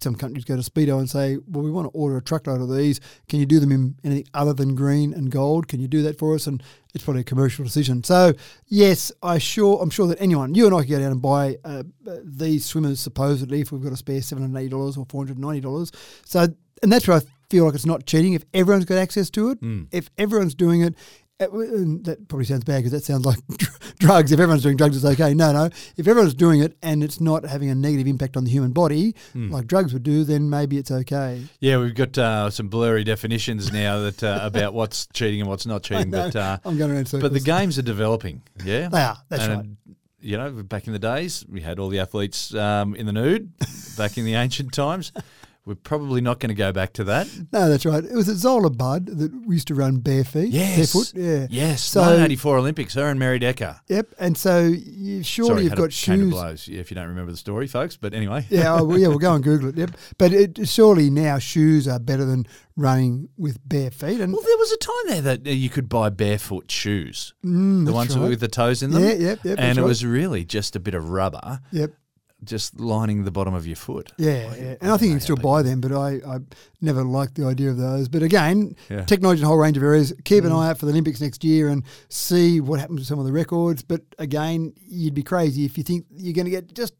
some 0.00 0.14
companies 0.14 0.44
go 0.44 0.54
to 0.54 0.62
Speedo 0.62 0.98
and 1.00 1.10
say, 1.10 1.38
"Well, 1.48 1.64
we 1.64 1.72
want 1.72 1.86
to 1.86 1.90
order 1.90 2.16
a 2.16 2.22
truckload 2.22 2.60
of 2.60 2.74
these. 2.74 3.00
Can 3.28 3.40
you 3.40 3.46
do 3.46 3.58
them 3.58 3.72
in 3.72 3.96
anything 4.04 4.28
other 4.32 4.52
than 4.52 4.76
green 4.76 5.12
and 5.12 5.28
gold? 5.30 5.66
Can 5.66 5.80
you 5.80 5.88
do 5.88 6.02
that 6.02 6.18
for 6.18 6.34
us?" 6.34 6.46
And 6.46 6.62
it's 6.94 7.02
probably 7.02 7.22
a 7.22 7.24
commercial 7.24 7.64
decision. 7.64 8.04
So, 8.04 8.34
yes, 8.66 9.10
I 9.22 9.38
sure 9.38 9.82
I'm 9.82 9.90
sure 9.90 10.06
that 10.06 10.20
anyone, 10.20 10.54
you 10.54 10.66
and 10.66 10.74
I, 10.74 10.82
can 10.82 10.90
go 10.90 10.98
down 11.00 11.12
and 11.12 11.22
buy 11.22 11.56
uh, 11.64 11.82
uh, 12.06 12.16
these 12.22 12.64
swimmers 12.64 13.00
supposedly 13.00 13.60
if 13.60 13.72
we've 13.72 13.82
got 13.82 13.92
a 13.92 13.96
spare 13.96 14.22
seven 14.22 14.44
hundred 14.44 14.60
eighty 14.60 14.68
dollars 14.68 14.96
or 14.96 15.04
four 15.08 15.22
hundred 15.22 15.38
ninety 15.40 15.60
dollars. 15.60 15.90
So, 16.24 16.46
and 16.80 16.92
that's 16.92 17.08
where 17.08 17.16
I 17.16 17.20
feel 17.50 17.64
like 17.64 17.74
it's 17.74 17.86
not 17.86 18.06
cheating 18.06 18.34
if 18.34 18.44
everyone's 18.54 18.84
got 18.84 18.98
access 18.98 19.30
to 19.30 19.50
it. 19.50 19.58
If 19.92 20.10
everyone's 20.18 20.54
doing 20.54 20.82
it. 20.82 20.94
uh, 21.40 21.46
That 21.46 22.26
probably 22.28 22.44
sounds 22.46 22.64
bad 22.64 22.78
because 22.78 22.90
that 22.92 23.04
sounds 23.04 23.24
like 23.24 23.38
drugs. 24.00 24.32
If 24.32 24.40
everyone's 24.40 24.62
doing 24.64 24.76
drugs, 24.76 24.96
it's 24.96 25.04
okay. 25.04 25.34
No, 25.34 25.52
no. 25.52 25.66
If 25.96 26.08
everyone's 26.08 26.34
doing 26.34 26.60
it 26.60 26.76
and 26.82 27.02
it's 27.04 27.20
not 27.20 27.44
having 27.44 27.70
a 27.70 27.74
negative 27.76 28.06
impact 28.08 28.36
on 28.36 28.44
the 28.44 28.50
human 28.50 28.72
body, 28.72 29.14
like 29.34 29.66
drugs 29.68 29.92
would 29.92 30.02
do, 30.02 30.24
then 30.24 30.50
maybe 30.50 30.78
it's 30.78 30.90
okay. 30.90 31.44
Yeah, 31.60 31.78
we've 31.78 31.94
got 31.94 32.18
uh, 32.18 32.50
some 32.50 32.68
blurry 32.68 33.04
definitions 33.04 33.72
now 33.72 34.00
that 34.00 34.22
uh, 34.24 34.40
about 34.42 34.74
what's 34.74 35.06
cheating 35.12 35.40
and 35.40 35.48
what's 35.48 35.64
not 35.66 35.82
cheating. 35.88 36.10
But 36.10 36.34
uh, 36.34 36.58
I'm 36.64 36.76
going 36.76 36.90
around 36.90 37.06
circles. 37.06 37.22
but 37.30 37.32
the 37.32 37.44
games 37.44 37.78
are 37.78 37.82
developing. 37.82 38.42
Yeah, 38.64 38.88
They 38.88 39.00
are, 39.00 39.18
that's 39.28 39.44
and, 39.44 39.56
right. 39.56 39.66
You 40.20 40.36
know, 40.36 40.50
back 40.64 40.88
in 40.88 40.92
the 40.92 40.98
days, 40.98 41.46
we 41.48 41.60
had 41.60 41.78
all 41.78 41.88
the 41.88 42.00
athletes 42.00 42.52
um, 42.52 42.96
in 42.96 43.06
the 43.06 43.12
nude. 43.12 43.52
back 43.96 44.18
in 44.18 44.24
the 44.24 44.34
ancient 44.34 44.72
times, 44.72 45.12
We're 45.68 45.74
probably 45.74 46.22
not 46.22 46.40
going 46.40 46.48
to 46.48 46.54
go 46.54 46.72
back 46.72 46.94
to 46.94 47.04
that. 47.04 47.28
No, 47.52 47.68
that's 47.68 47.84
right. 47.84 48.02
It 48.02 48.14
was 48.14 48.26
at 48.30 48.36
Zola 48.36 48.70
Budd 48.70 49.04
that 49.06 49.32
we 49.46 49.56
used 49.56 49.68
to 49.68 49.74
run 49.74 49.98
bare 49.98 50.24
feet. 50.24 50.48
Yes. 50.48 50.76
Barefoot. 50.94 51.12
Yeah. 51.14 51.46
Yes. 51.50 51.82
So- 51.82 52.00
1984 52.00 52.56
Olympics, 52.58 52.94
her 52.94 53.06
and 53.08 53.18
Mary 53.20 53.38
Decker. 53.38 53.78
Yep. 53.88 54.14
And 54.18 54.34
so 54.38 54.60
you 54.66 55.22
surely 55.22 55.48
Sorry, 55.50 55.64
you've 55.64 55.74
got 55.76 55.92
shoes. 55.92 56.30
blows 56.30 56.68
if 56.68 56.90
you 56.90 56.94
don't 56.94 57.08
remember 57.08 57.30
the 57.32 57.36
story, 57.36 57.66
folks. 57.66 57.98
But 57.98 58.14
anyway. 58.14 58.46
Yeah, 58.48 58.76
oh, 58.80 58.84
well, 58.84 58.98
yeah, 58.98 59.08
we'll 59.08 59.18
go 59.18 59.34
and 59.34 59.44
Google 59.44 59.68
it. 59.68 59.76
Yep. 59.76 59.90
But 60.16 60.32
it, 60.32 60.66
surely 60.66 61.10
now 61.10 61.38
shoes 61.38 61.86
are 61.86 61.98
better 62.00 62.24
than 62.24 62.46
running 62.74 63.28
with 63.36 63.58
bare 63.68 63.90
feet. 63.90 64.20
And 64.20 64.32
Well, 64.32 64.42
there 64.42 64.56
was 64.56 64.72
a 64.72 64.76
time 64.78 64.94
there 65.08 65.20
that 65.36 65.46
uh, 65.46 65.50
you 65.50 65.68
could 65.68 65.88
buy 65.90 66.08
barefoot 66.08 66.70
shoes, 66.70 67.34
Mm, 67.44 67.84
the 67.84 67.92
ones 67.92 68.16
right. 68.16 68.28
with 68.30 68.40
the 68.40 68.48
toes 68.48 68.82
in 68.82 68.92
them. 68.92 69.02
Yeah, 69.02 69.12
yep, 69.12 69.38
yep, 69.44 69.58
And 69.58 69.76
it 69.76 69.82
right. 69.82 69.86
was 69.88 70.04
really 70.04 70.44
just 70.46 70.76
a 70.76 70.80
bit 70.80 70.94
of 70.94 71.10
rubber, 71.10 71.60
yep. 71.72 71.92
Just 72.44 72.78
lining 72.78 73.24
the 73.24 73.30
bottom 73.30 73.52
of 73.54 73.66
your 73.66 73.76
foot. 73.76 74.12
Yeah, 74.16 74.54
yeah. 74.54 74.74
And 74.80 74.92
I 74.92 74.96
think 74.96 75.08
you 75.08 75.14
can 75.14 75.20
still 75.20 75.36
buy 75.36 75.62
them, 75.62 75.80
but 75.80 75.92
I, 75.92 76.20
I 76.26 76.38
never 76.80 77.02
liked 77.02 77.34
the 77.34 77.44
idea 77.46 77.70
of 77.70 77.76
those. 77.76 78.08
But 78.08 78.22
again, 78.22 78.76
Yeah. 78.88 79.04
technology 79.04 79.40
in 79.40 79.44
a 79.44 79.48
whole 79.48 79.56
range 79.58 79.76
of 79.76 79.82
areas. 79.82 80.12
Keep 80.24 80.44
an 80.44 80.52
eye 80.52 80.70
out 80.70 80.78
for 80.78 80.86
the 80.86 80.92
Olympics 80.92 81.20
next 81.20 81.42
year 81.42 81.68
and 81.68 81.82
see 82.08 82.60
what 82.60 82.78
happens 82.80 83.00
with 83.00 83.08
some 83.08 83.18
of 83.18 83.24
the 83.26 83.32
records. 83.32 83.82
But 83.82 84.02
again, 84.18 84.72
you'd 84.86 85.14
be 85.14 85.22
crazy 85.24 85.64
if 85.64 85.76
you 85.76 85.84
think 85.84 86.06
you're 86.14 86.34
going 86.34 86.44
to 86.46 86.50
get 86.50 86.72
just 86.74 86.94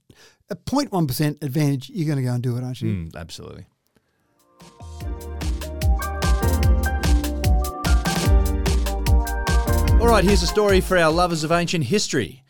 a 0.51 0.57
0.1% 0.57 1.43
advantage. 1.43 1.89
You're 1.91 2.07
going 2.07 2.19
to 2.19 2.25
go 2.25 2.33
and 2.35 2.43
do 2.43 2.57
it, 2.57 2.65
aren't 2.65 2.81
you? 2.83 2.91
Mm, 2.91 3.17
absolutely. 3.17 3.67
All 10.01 10.07
right, 10.07 10.23
here's 10.25 10.43
a 10.43 10.47
story 10.47 10.81
for 10.81 10.97
our 10.97 11.11
lovers 11.11 11.43
of 11.43 11.51
ancient 11.51 11.85
history. 11.85 12.45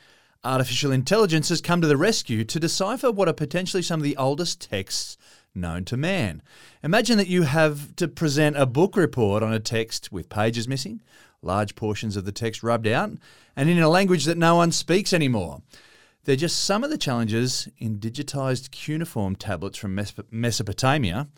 Artificial 0.44 0.92
intelligence 0.92 1.48
has 1.48 1.60
come 1.60 1.80
to 1.80 1.88
the 1.88 1.96
rescue 1.96 2.44
to 2.44 2.60
decipher 2.60 3.10
what 3.10 3.28
are 3.28 3.32
potentially 3.32 3.82
some 3.82 3.98
of 3.98 4.04
the 4.04 4.16
oldest 4.16 4.60
texts 4.60 5.16
known 5.52 5.84
to 5.86 5.96
man. 5.96 6.42
Imagine 6.82 7.18
that 7.18 7.26
you 7.26 7.42
have 7.42 7.96
to 7.96 8.06
present 8.06 8.56
a 8.56 8.64
book 8.64 8.96
report 8.96 9.42
on 9.42 9.52
a 9.52 9.58
text 9.58 10.12
with 10.12 10.28
pages 10.28 10.68
missing, 10.68 11.02
large 11.42 11.74
portions 11.74 12.16
of 12.16 12.24
the 12.24 12.30
text 12.30 12.62
rubbed 12.62 12.86
out, 12.86 13.10
and 13.56 13.68
in 13.68 13.80
a 13.80 13.88
language 13.88 14.26
that 14.26 14.38
no 14.38 14.54
one 14.54 14.70
speaks 14.70 15.12
anymore. 15.12 15.60
They're 16.24 16.36
just 16.36 16.62
some 16.64 16.84
of 16.84 16.90
the 16.90 16.98
challenges 16.98 17.68
in 17.78 17.98
digitized 17.98 18.70
cuneiform 18.70 19.34
tablets 19.34 19.78
from 19.78 19.94
Mes- 19.96 20.14
Mesopotamia 20.30 21.28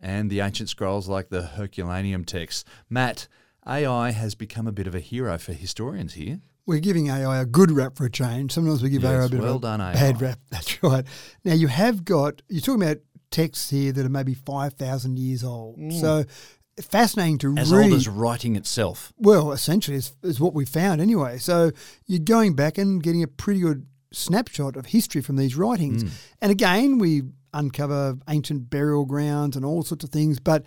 and 0.00 0.28
the 0.28 0.40
ancient 0.40 0.68
scrolls 0.68 1.08
like 1.08 1.28
the 1.28 1.42
Herculaneum 1.42 2.24
texts. 2.24 2.64
Matt, 2.90 3.28
AI 3.66 4.10
has 4.10 4.34
become 4.34 4.66
a 4.66 4.72
bit 4.72 4.86
of 4.86 4.94
a 4.94 5.00
hero 5.00 5.38
for 5.38 5.52
historians 5.52 6.14
here. 6.14 6.40
We're 6.66 6.80
giving 6.80 7.08
AI 7.08 7.40
a 7.40 7.44
good 7.46 7.70
rap 7.70 7.96
for 7.96 8.06
a 8.06 8.10
change. 8.10 8.52
Sometimes 8.52 8.82
we 8.82 8.88
give 8.90 9.02
Yes, 9.02 9.12
AI 9.12 9.24
a 9.24 9.28
bit 9.28 9.40
well 9.40 9.56
of 9.56 9.62
a 9.62 9.66
done, 9.66 9.80
AI. 9.80 9.92
bad 9.92 10.20
rap. 10.22 10.38
That's 10.50 10.82
right. 10.82 11.04
Now 11.44 11.54
you 11.54 11.68
have 11.68 12.04
got 12.04 12.40
you're 12.48 12.60
talking 12.62 12.82
about 12.82 12.98
texts 13.30 13.70
here 13.70 13.92
that 13.92 14.06
are 14.06 14.08
maybe 14.10 14.34
five 14.34 14.74
thousand 14.74 15.18
years 15.18 15.44
old. 15.44 15.78
So 15.92 16.24
fascinating 16.80 17.38
to 17.38 17.48
Mm. 17.52 17.58
As 17.60 17.72
read. 17.72 17.84
old 17.84 17.92
as 17.94 18.08
writing 18.08 18.56
itself. 18.56 19.12
Well, 19.18 19.52
essentially, 19.52 19.96
is, 19.96 20.14
is 20.22 20.40
what 20.40 20.54
we 20.54 20.64
found 20.64 21.00
anyway. 21.00 21.38
So 21.38 21.70
you're 22.06 22.18
going 22.20 22.54
back 22.54 22.78
and 22.78 23.02
getting 23.02 23.22
a 23.22 23.28
pretty 23.28 23.60
good 23.60 23.86
snapshot 24.12 24.76
of 24.76 24.86
history 24.86 25.20
from 25.20 25.36
these 25.36 25.56
writings. 25.56 26.04
And 26.40 26.50
again, 26.52 26.98
we 26.98 27.22
uncover 27.52 28.16
ancient 28.28 28.70
burial 28.70 29.04
grounds 29.04 29.54
and 29.56 29.64
all 29.64 29.82
sorts 29.82 30.02
of 30.04 30.10
things. 30.10 30.40
But 30.40 30.64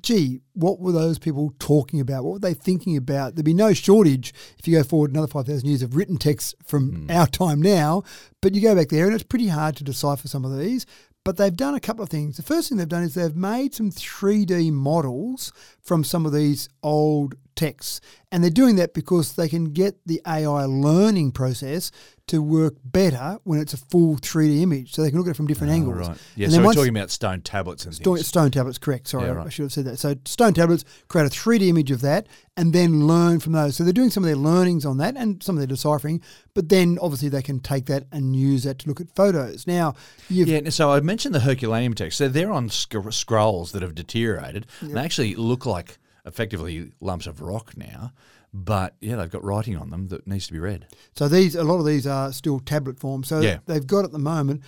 gee, 0.00 0.40
what 0.54 0.80
were 0.80 0.92
those 0.92 1.18
people 1.18 1.52
talking 1.58 2.00
about? 2.00 2.24
What 2.24 2.32
were 2.34 2.38
they 2.38 2.54
thinking 2.54 2.96
about? 2.96 3.34
There'd 3.34 3.44
be 3.44 3.52
no 3.52 3.74
shortage 3.74 4.32
if 4.58 4.66
you 4.66 4.76
go 4.76 4.82
forward 4.82 5.10
another 5.10 5.26
5,000 5.26 5.68
years 5.68 5.82
of 5.82 5.96
written 5.96 6.16
texts 6.16 6.54
from 6.64 7.06
hmm. 7.06 7.10
our 7.10 7.26
time 7.26 7.60
now. 7.60 8.02
But 8.40 8.54
you 8.54 8.62
go 8.62 8.74
back 8.74 8.88
there 8.88 9.06
and 9.06 9.14
it's 9.14 9.22
pretty 9.22 9.48
hard 9.48 9.76
to 9.76 9.84
decipher 9.84 10.28
some 10.28 10.44
of 10.44 10.58
these. 10.58 10.86
But 11.24 11.36
they've 11.36 11.54
done 11.54 11.74
a 11.74 11.80
couple 11.80 12.02
of 12.02 12.08
things. 12.08 12.36
The 12.36 12.42
first 12.42 12.68
thing 12.68 12.78
they've 12.78 12.88
done 12.88 13.04
is 13.04 13.14
they've 13.14 13.36
made 13.36 13.74
some 13.74 13.90
3D 13.90 14.72
models 14.72 15.52
from 15.80 16.02
some 16.02 16.26
of 16.26 16.32
these 16.32 16.68
old 16.82 17.36
texts. 17.54 18.00
And 18.30 18.42
they're 18.42 18.50
doing 18.50 18.76
that 18.76 18.94
because 18.94 19.34
they 19.34 19.48
can 19.48 19.72
get 19.72 19.96
the 20.06 20.20
AI 20.26 20.64
learning 20.64 21.32
process 21.32 21.90
to 22.28 22.40
work 22.40 22.76
better 22.84 23.38
when 23.44 23.58
it's 23.60 23.74
a 23.74 23.76
full 23.76 24.16
3D 24.16 24.62
image. 24.62 24.94
So 24.94 25.02
they 25.02 25.10
can 25.10 25.18
look 25.18 25.26
at 25.26 25.32
it 25.32 25.36
from 25.36 25.46
different 25.48 25.70
ah, 25.72 25.74
angles. 25.74 26.06
Oh, 26.06 26.10
right. 26.10 26.18
Yeah, 26.36 26.44
And 26.46 26.54
so 26.54 26.62
we're 26.64 26.72
talking 26.72 26.96
about 26.96 27.10
stone 27.10 27.42
tablets 27.42 27.84
and 27.84 27.94
Stone, 27.94 28.16
things. 28.16 28.26
stone 28.28 28.50
tablets, 28.50 28.78
correct. 28.78 29.08
Sorry, 29.08 29.24
Yeah, 29.26 29.32
I- 29.32 29.34
right. 29.34 29.46
I 29.46 29.50
should 29.50 29.64
have 29.64 29.72
said 29.72 29.84
that. 29.84 29.98
So 29.98 30.14
stone 30.24 30.54
tablets 30.54 30.84
create 31.08 31.26
a 31.26 31.30
3D 31.30 31.68
image 31.68 31.90
of 31.90 32.00
that 32.02 32.26
and 32.56 32.72
then 32.72 33.06
learn 33.06 33.38
from 33.40 33.52
those. 33.52 33.76
So 33.76 33.84
they're 33.84 33.92
doing 33.92 34.08
some 34.10 34.22
of 34.22 34.28
their 34.28 34.36
learnings 34.36 34.86
on 34.86 34.96
that 34.98 35.14
and 35.16 35.42
some 35.42 35.56
of 35.56 35.60
their 35.60 35.66
deciphering, 35.66 36.22
but 36.54 36.70
then 36.70 36.98
obviously 37.02 37.28
they 37.28 37.42
can 37.42 37.60
take 37.60 37.84
that 37.86 38.04
and 38.12 38.34
use 38.34 38.62
that 38.62 38.78
to 38.80 38.88
look 38.88 39.00
at 39.00 39.14
photos. 39.14 39.66
Now, 39.66 39.94
you've 40.30 40.48
Yeah, 40.48 40.70
so 40.70 40.90
I 40.92 41.00
mentioned 41.00 41.34
the 41.34 41.40
Herculaneum 41.40 41.92
text. 41.94 42.16
So 42.16 42.28
they're 42.28 42.52
on 42.52 42.70
sc- 42.70 42.94
scrolls 43.10 43.72
that 43.72 43.82
have 43.82 43.94
deteriorated. 43.94 44.66
and 44.80 44.94
They 44.96 45.00
actually 45.00 45.34
look 45.34 45.66
like 45.66 45.98
effectively 46.24 46.92
lumps 47.00 47.26
of 47.26 47.40
rock 47.40 47.76
now. 47.76 48.12
But 48.54 48.96
yeah, 49.00 49.16
they've 49.16 49.30
got 49.30 49.42
writing 49.44 49.76
on 49.76 49.90
them 49.90 50.08
that 50.08 50.26
needs 50.26 50.46
to 50.48 50.52
be 50.52 50.58
read. 50.58 50.86
So 51.14 51.26
these, 51.28 51.54
a 51.54 51.64
lot 51.64 51.78
of 51.78 51.86
these 51.86 52.06
are 52.06 52.32
still 52.32 52.60
tablet 52.60 52.98
form. 52.98 53.24
So 53.24 53.40
Yeah. 53.40 53.58
they've 53.66 53.86
got 53.86 54.04
at 54.04 54.12
the 54.12 54.18
moment 54.18 54.62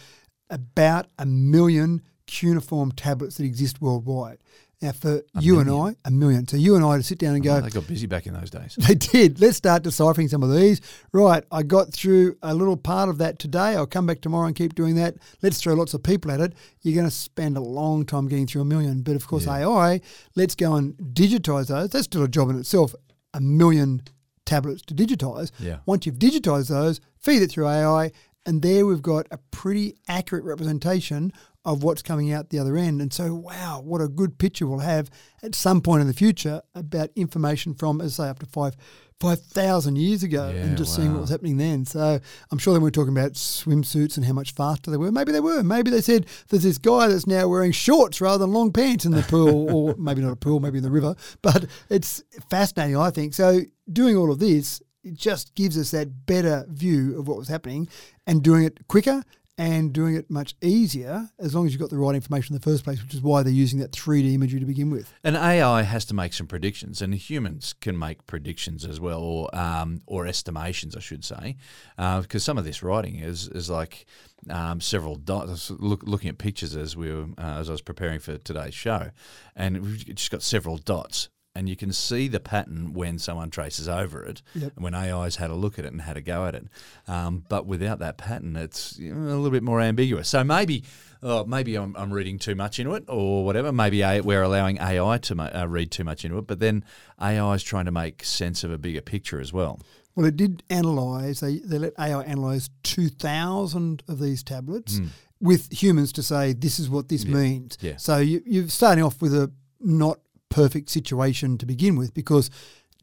about 0.50 1.06
a 1.18 1.26
million 1.26 2.02
cuneiform 2.26 2.92
tablets 2.92 3.36
that 3.36 3.44
exist 3.44 3.82
worldwide. 3.82 4.38
Now, 4.84 4.92
for 4.92 5.22
you 5.40 5.60
and 5.60 5.70
I, 5.70 5.96
a 6.04 6.10
million. 6.10 6.46
So 6.46 6.58
you 6.58 6.76
and 6.76 6.84
I 6.84 6.98
to 6.98 7.02
sit 7.02 7.16
down 7.18 7.34
and 7.34 7.42
go, 7.42 7.56
Oh, 7.56 7.60
they 7.62 7.70
got 7.70 7.86
busy 7.88 8.06
back 8.06 8.26
in 8.26 8.34
those 8.34 8.50
days. 8.50 8.76
They 8.86 8.94
did. 8.94 9.40
Let's 9.40 9.56
start 9.56 9.82
deciphering 9.82 10.28
some 10.28 10.42
of 10.42 10.54
these. 10.54 10.82
Right, 11.10 11.42
I 11.50 11.62
got 11.62 11.90
through 11.90 12.36
a 12.42 12.54
little 12.54 12.76
part 12.76 13.08
of 13.08 13.16
that 13.16 13.38
today. 13.38 13.76
I'll 13.76 13.86
come 13.86 14.04
back 14.04 14.20
tomorrow 14.20 14.46
and 14.46 14.54
keep 14.54 14.74
doing 14.74 14.96
that. 14.96 15.14
Let's 15.40 15.58
throw 15.58 15.72
lots 15.72 15.94
of 15.94 16.02
people 16.02 16.30
at 16.30 16.40
it. 16.42 16.52
You're 16.82 16.94
going 16.94 17.06
to 17.06 17.10
spend 17.10 17.56
a 17.56 17.62
long 17.62 18.04
time 18.04 18.28
getting 18.28 18.46
through 18.46 18.60
a 18.60 18.66
million. 18.66 19.00
But 19.00 19.16
of 19.16 19.26
course, 19.26 19.48
AI, 19.48 20.02
let's 20.36 20.54
go 20.54 20.74
and 20.74 20.94
digitize 20.98 21.68
those. 21.68 21.88
That's 21.88 22.04
still 22.04 22.22
a 22.22 22.28
job 22.28 22.50
in 22.50 22.58
itself. 22.58 22.94
A 23.32 23.40
million 23.40 24.02
tablets 24.44 24.82
to 24.82 24.94
digitize. 24.94 25.50
Yeah. 25.58 25.78
Once 25.86 26.04
you've 26.04 26.18
digitized 26.18 26.68
those, 26.68 27.00
feed 27.18 27.40
it 27.40 27.50
through 27.50 27.68
AI, 27.68 28.12
and 28.44 28.60
there 28.60 28.84
we've 28.84 29.00
got 29.00 29.26
a 29.30 29.38
pretty 29.50 29.96
accurate 30.08 30.44
representation 30.44 31.32
of 31.64 31.82
what's 31.82 32.02
coming 32.02 32.32
out 32.32 32.50
the 32.50 32.58
other 32.58 32.76
end. 32.76 33.00
And 33.00 33.12
so, 33.12 33.34
wow, 33.34 33.80
what 33.82 34.00
a 34.00 34.08
good 34.08 34.38
picture 34.38 34.66
we'll 34.66 34.80
have 34.80 35.10
at 35.42 35.54
some 35.54 35.80
point 35.80 36.02
in 36.02 36.06
the 36.06 36.14
future 36.14 36.62
about 36.74 37.10
information 37.16 37.74
from, 37.74 38.00
as 38.00 38.18
I 38.20 38.24
say, 38.24 38.30
up 38.30 38.38
to 38.40 38.46
five. 38.46 38.76
5,000 39.20 39.96
years 39.96 40.24
ago 40.24 40.52
Yeah, 40.52 40.62
and 40.62 40.76
just 40.76 40.94
seeing 40.94 41.12
what 41.12 41.20
was 41.20 41.30
happening 41.30 41.56
then. 41.56 41.84
So 41.86 42.18
I'm 42.50 42.58
sure 42.58 42.74
they 42.74 42.80
weren't 42.80 42.96
talking 42.96 43.16
about 43.16 43.34
swimsuits 43.34 44.16
and 44.16 44.26
how 44.26 44.32
much 44.32 44.52
faster 44.54 44.90
they 44.90 44.96
were. 44.96 45.12
Maybe 45.12 45.30
they 45.30 45.40
were. 45.40 45.62
Maybe 45.62 45.90
they 45.90 46.00
said 46.00 46.26
there's 46.48 46.64
this 46.64 46.78
guy 46.78 47.06
that's 47.06 47.26
now 47.26 47.46
wearing 47.48 47.70
shorts 47.70 48.20
rather 48.20 48.38
than 48.38 48.52
long 48.52 48.72
pants 48.72 49.04
in 49.04 49.12
the 49.12 49.22
pool, 49.22 49.72
or 49.74 49.94
maybe 49.96 50.20
not 50.20 50.32
a 50.32 50.36
pool, 50.36 50.58
maybe 50.58 50.78
in 50.78 50.84
the 50.84 50.90
river. 50.90 51.14
But 51.42 51.66
it's 51.88 52.24
fascinating, 52.50 52.96
I 52.96 53.10
think. 53.10 53.34
So 53.34 53.60
doing 53.90 54.16
all 54.16 54.32
of 54.32 54.40
this, 54.40 54.82
it 55.04 55.14
just 55.14 55.54
gives 55.54 55.78
us 55.78 55.92
that 55.92 56.26
better 56.26 56.66
view 56.68 57.18
of 57.18 57.28
what 57.28 57.38
was 57.38 57.48
happening 57.48 57.88
and 58.26 58.42
doing 58.42 58.64
it 58.64 58.86
quicker 58.88 59.22
and 59.56 59.92
doing 59.92 60.16
it 60.16 60.30
much 60.30 60.54
easier 60.60 61.28
as 61.38 61.54
long 61.54 61.66
as 61.66 61.72
you've 61.72 61.80
got 61.80 61.90
the 61.90 61.96
right 61.96 62.14
information 62.14 62.54
in 62.54 62.60
the 62.60 62.64
first 62.64 62.84
place, 62.84 63.02
which 63.02 63.14
is 63.14 63.22
why 63.22 63.42
they're 63.42 63.52
using 63.52 63.78
that 63.78 63.92
3D 63.92 64.34
imagery 64.34 64.58
to 64.60 64.66
begin 64.66 64.90
with. 64.90 65.12
And 65.22 65.36
AI 65.36 65.82
has 65.82 66.04
to 66.06 66.14
make 66.14 66.32
some 66.32 66.46
predictions, 66.46 67.00
and 67.00 67.14
humans 67.14 67.74
can 67.80 67.98
make 67.98 68.26
predictions 68.26 68.84
as 68.84 69.00
well, 69.00 69.20
or 69.20 69.54
um, 69.56 70.00
or 70.06 70.26
estimations, 70.26 70.96
I 70.96 71.00
should 71.00 71.24
say, 71.24 71.56
because 71.96 72.42
some 72.42 72.58
of 72.58 72.64
this 72.64 72.82
writing 72.82 73.16
is 73.16 73.48
is 73.48 73.70
like 73.70 74.06
um, 74.50 74.80
several 74.80 75.16
dots. 75.16 75.70
Look, 75.70 76.02
looking 76.04 76.28
at 76.30 76.38
pictures 76.38 76.76
as 76.76 76.96
we 76.96 77.12
were, 77.12 77.26
uh, 77.38 77.58
as 77.58 77.68
I 77.68 77.72
was 77.72 77.82
preparing 77.82 78.18
for 78.18 78.38
today's 78.38 78.74
show, 78.74 79.10
and 79.54 79.80
we've 79.80 80.04
just 80.04 80.30
got 80.30 80.42
several 80.42 80.78
dots. 80.78 81.28
And 81.56 81.68
you 81.68 81.76
can 81.76 81.92
see 81.92 82.26
the 82.26 82.40
pattern 82.40 82.94
when 82.94 83.16
someone 83.20 83.48
traces 83.48 83.88
over 83.88 84.24
it, 84.24 84.42
Yep. 84.56 84.72
and 84.74 84.82
when 84.82 84.92
AI's 84.92 85.36
had 85.36 85.50
a 85.50 85.54
look 85.54 85.78
at 85.78 85.84
it 85.84 85.92
and 85.92 86.00
had 86.02 86.16
a 86.16 86.20
go 86.20 86.46
at 86.46 86.56
it. 86.56 86.66
Um, 87.06 87.44
but 87.48 87.64
without 87.64 88.00
that 88.00 88.16
pattern, 88.18 88.56
it's 88.56 88.98
a 88.98 89.02
little 89.12 89.50
bit 89.52 89.62
more 89.62 89.80
ambiguous. 89.80 90.28
So 90.28 90.42
maybe, 90.42 90.82
oh, 91.22 91.44
maybe 91.44 91.76
I'm, 91.76 91.94
I'm 91.94 92.12
reading 92.12 92.40
too 92.40 92.56
much 92.56 92.80
into 92.80 92.94
it, 92.94 93.04
or 93.06 93.44
whatever. 93.44 93.70
Maybe 93.70 94.02
A- 94.02 94.20
we're 94.20 94.42
allowing 94.42 94.78
AI 94.80 95.18
to 95.18 95.34
ma- 95.36 95.50
uh, 95.54 95.66
read 95.68 95.92
too 95.92 96.02
much 96.02 96.24
into 96.24 96.38
it. 96.38 96.46
But 96.48 96.58
then 96.58 96.84
AI 97.22 97.54
is 97.54 97.62
trying 97.62 97.84
to 97.84 97.92
make 97.92 98.24
sense 98.24 98.64
of 98.64 98.72
a 98.72 98.78
bigger 98.78 99.00
picture 99.00 99.38
as 99.40 99.52
well. 99.52 99.78
Well, 100.16 100.26
it 100.26 100.36
did 100.36 100.64
analyse, 100.70 101.38
they, 101.38 101.58
they 101.60 101.78
let 101.78 101.92
AI 102.00 102.24
analyse 102.24 102.68
2,000 102.82 104.02
of 104.08 104.18
these 104.18 104.42
tablets 104.42 105.00
with 105.40 105.72
humans 105.72 106.12
to 106.14 106.22
say, 106.24 106.52
this 106.52 106.80
is 106.80 106.90
what 106.90 107.08
this 107.08 107.24
means. 107.24 107.76
Hmm. 107.80 107.86
yeah. 107.86 107.96
So 107.96 108.18
you, 108.18 108.42
you're 108.44 108.66
starting 108.68 109.04
off 109.04 109.22
with 109.22 109.32
a 109.34 109.52
not 109.80 110.18
perfect 110.54 110.88
situation 110.90 111.58
to 111.58 111.66
begin 111.66 111.96
with 111.96 112.14
because 112.14 112.48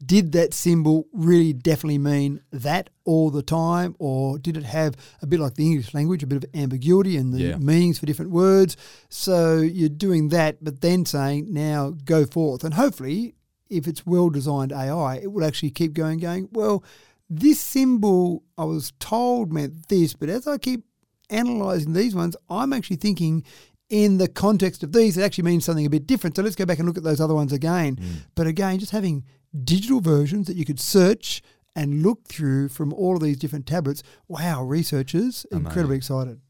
did 0.04 0.32
that 0.32 0.52
symbol 0.52 1.06
really 1.12 1.52
definitely 1.52 1.98
mean 1.98 2.40
that 2.50 2.90
all 3.04 3.30
the 3.30 3.42
time? 3.42 3.94
Or 3.98 4.38
did 4.38 4.56
it 4.56 4.64
have 4.64 4.96
a 5.20 5.26
bit 5.26 5.38
like 5.38 5.54
the 5.54 5.66
English 5.66 5.94
language, 5.94 6.22
a 6.22 6.26
bit 6.26 6.42
of 6.42 6.50
ambiguity 6.54 7.16
and 7.16 7.32
the 7.32 7.40
Yeah. 7.42 7.58
meanings 7.58 7.98
for 7.98 8.06
different 8.06 8.32
words? 8.32 8.76
So 9.08 9.58
you're 9.60 9.88
doing 10.06 10.28
that, 10.30 10.64
but 10.64 10.80
then 10.80 11.04
saying, 11.06 11.52
now 11.52 11.94
go 12.04 12.24
forth. 12.26 12.64
And 12.64 12.74
hopefully, 12.74 13.34
if 13.70 13.86
it's 13.86 14.04
well 14.04 14.28
designed 14.30 14.72
AI, 14.72 15.16
it 15.22 15.30
will 15.32 15.44
actually 15.44 15.70
keep 15.70 15.92
going, 15.92 16.18
going, 16.18 16.48
well, 16.52 16.82
this 17.30 17.60
symbol 17.60 18.42
I 18.58 18.64
was 18.64 18.92
told 18.98 19.52
meant 19.52 19.88
this, 19.88 20.14
but 20.14 20.28
as 20.28 20.46
I 20.48 20.58
keep 20.58 20.84
analyzing 21.30 21.92
these 21.92 22.14
ones, 22.14 22.34
I'm 22.50 22.72
actually 22.72 22.96
thinking 22.96 23.44
in 23.92 24.16
the 24.16 24.26
context 24.26 24.82
of 24.82 24.92
these, 24.92 25.18
it 25.18 25.22
actually 25.22 25.44
means 25.44 25.66
something 25.66 25.84
a 25.84 25.90
bit 25.90 26.06
different. 26.06 26.34
So 26.34 26.42
let's 26.42 26.56
go 26.56 26.64
back 26.64 26.78
and 26.78 26.88
look 26.88 26.96
at 26.96 27.04
those 27.04 27.20
other 27.20 27.34
ones 27.34 27.52
again. 27.52 27.96
Mm. 27.96 28.04
But 28.34 28.46
again, 28.46 28.78
just 28.78 28.90
having 28.90 29.22
digital 29.64 30.00
versions 30.00 30.46
that 30.46 30.56
you 30.56 30.64
could 30.64 30.80
search 30.80 31.42
and 31.76 32.02
look 32.02 32.24
through 32.24 32.70
from 32.70 32.94
all 32.94 33.16
of 33.16 33.22
these 33.22 33.36
different 33.36 33.66
tablets. 33.66 34.02
Wow, 34.28 34.64
researchers 34.64 35.44
incredibly 35.52 35.98
excited. 35.98 36.40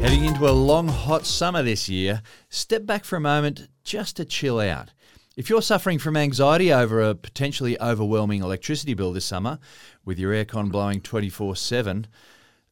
Heading 0.00 0.24
into 0.24 0.48
a 0.48 0.50
long, 0.50 0.88
hot 0.88 1.24
summer 1.24 1.62
this 1.62 1.88
year, 1.88 2.20
step 2.48 2.84
back 2.84 3.04
for 3.04 3.14
a 3.14 3.20
moment 3.20 3.68
just 3.84 4.16
to 4.16 4.24
chill 4.24 4.58
out. 4.58 4.90
If 5.38 5.48
you're 5.48 5.62
suffering 5.62 6.00
from 6.00 6.16
anxiety 6.16 6.72
over 6.72 7.00
a 7.00 7.14
potentially 7.14 7.80
overwhelming 7.80 8.42
electricity 8.42 8.94
bill 8.94 9.12
this 9.12 9.24
summer, 9.24 9.60
with 10.08 10.18
your 10.18 10.32
aircon 10.32 10.72
blowing 10.72 11.02
24 11.02 11.54
7, 11.54 12.06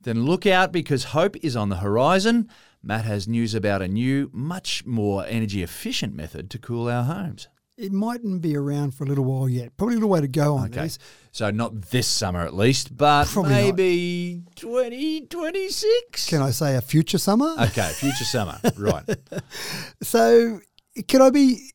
then 0.00 0.24
look 0.24 0.46
out 0.46 0.72
because 0.72 1.04
hope 1.04 1.36
is 1.44 1.54
on 1.54 1.68
the 1.68 1.76
horizon. 1.76 2.48
Matt 2.82 3.04
has 3.04 3.28
news 3.28 3.54
about 3.54 3.82
a 3.82 3.88
new, 3.88 4.30
much 4.32 4.86
more 4.86 5.22
energy 5.28 5.62
efficient 5.62 6.14
method 6.14 6.48
to 6.50 6.58
cool 6.58 6.88
our 6.88 7.04
homes. 7.04 7.48
It 7.76 7.92
mightn't 7.92 8.40
be 8.40 8.56
around 8.56 8.94
for 8.94 9.04
a 9.04 9.06
little 9.06 9.24
while 9.26 9.50
yet. 9.50 9.76
Probably 9.76 9.96
a 9.96 9.98
little 9.98 10.08
way 10.08 10.22
to 10.22 10.28
go 10.28 10.54
on 10.56 10.68
Okay. 10.68 10.84
this. 10.84 10.98
So, 11.30 11.50
not 11.50 11.82
this 11.90 12.06
summer 12.06 12.40
at 12.40 12.54
least, 12.56 12.96
but 12.96 13.26
Probably 13.28 13.50
not. 13.52 13.76
maybe 13.76 14.42
2026? 14.54 16.30
Can 16.30 16.40
I 16.40 16.52
say 16.52 16.76
a 16.76 16.80
future 16.80 17.18
summer? 17.18 17.54
Okay, 17.60 17.90
future 17.96 18.24
summer. 18.24 18.58
Right. 18.78 19.04
So, 20.02 20.60
can 21.06 21.20
I 21.20 21.28
be? 21.28 21.70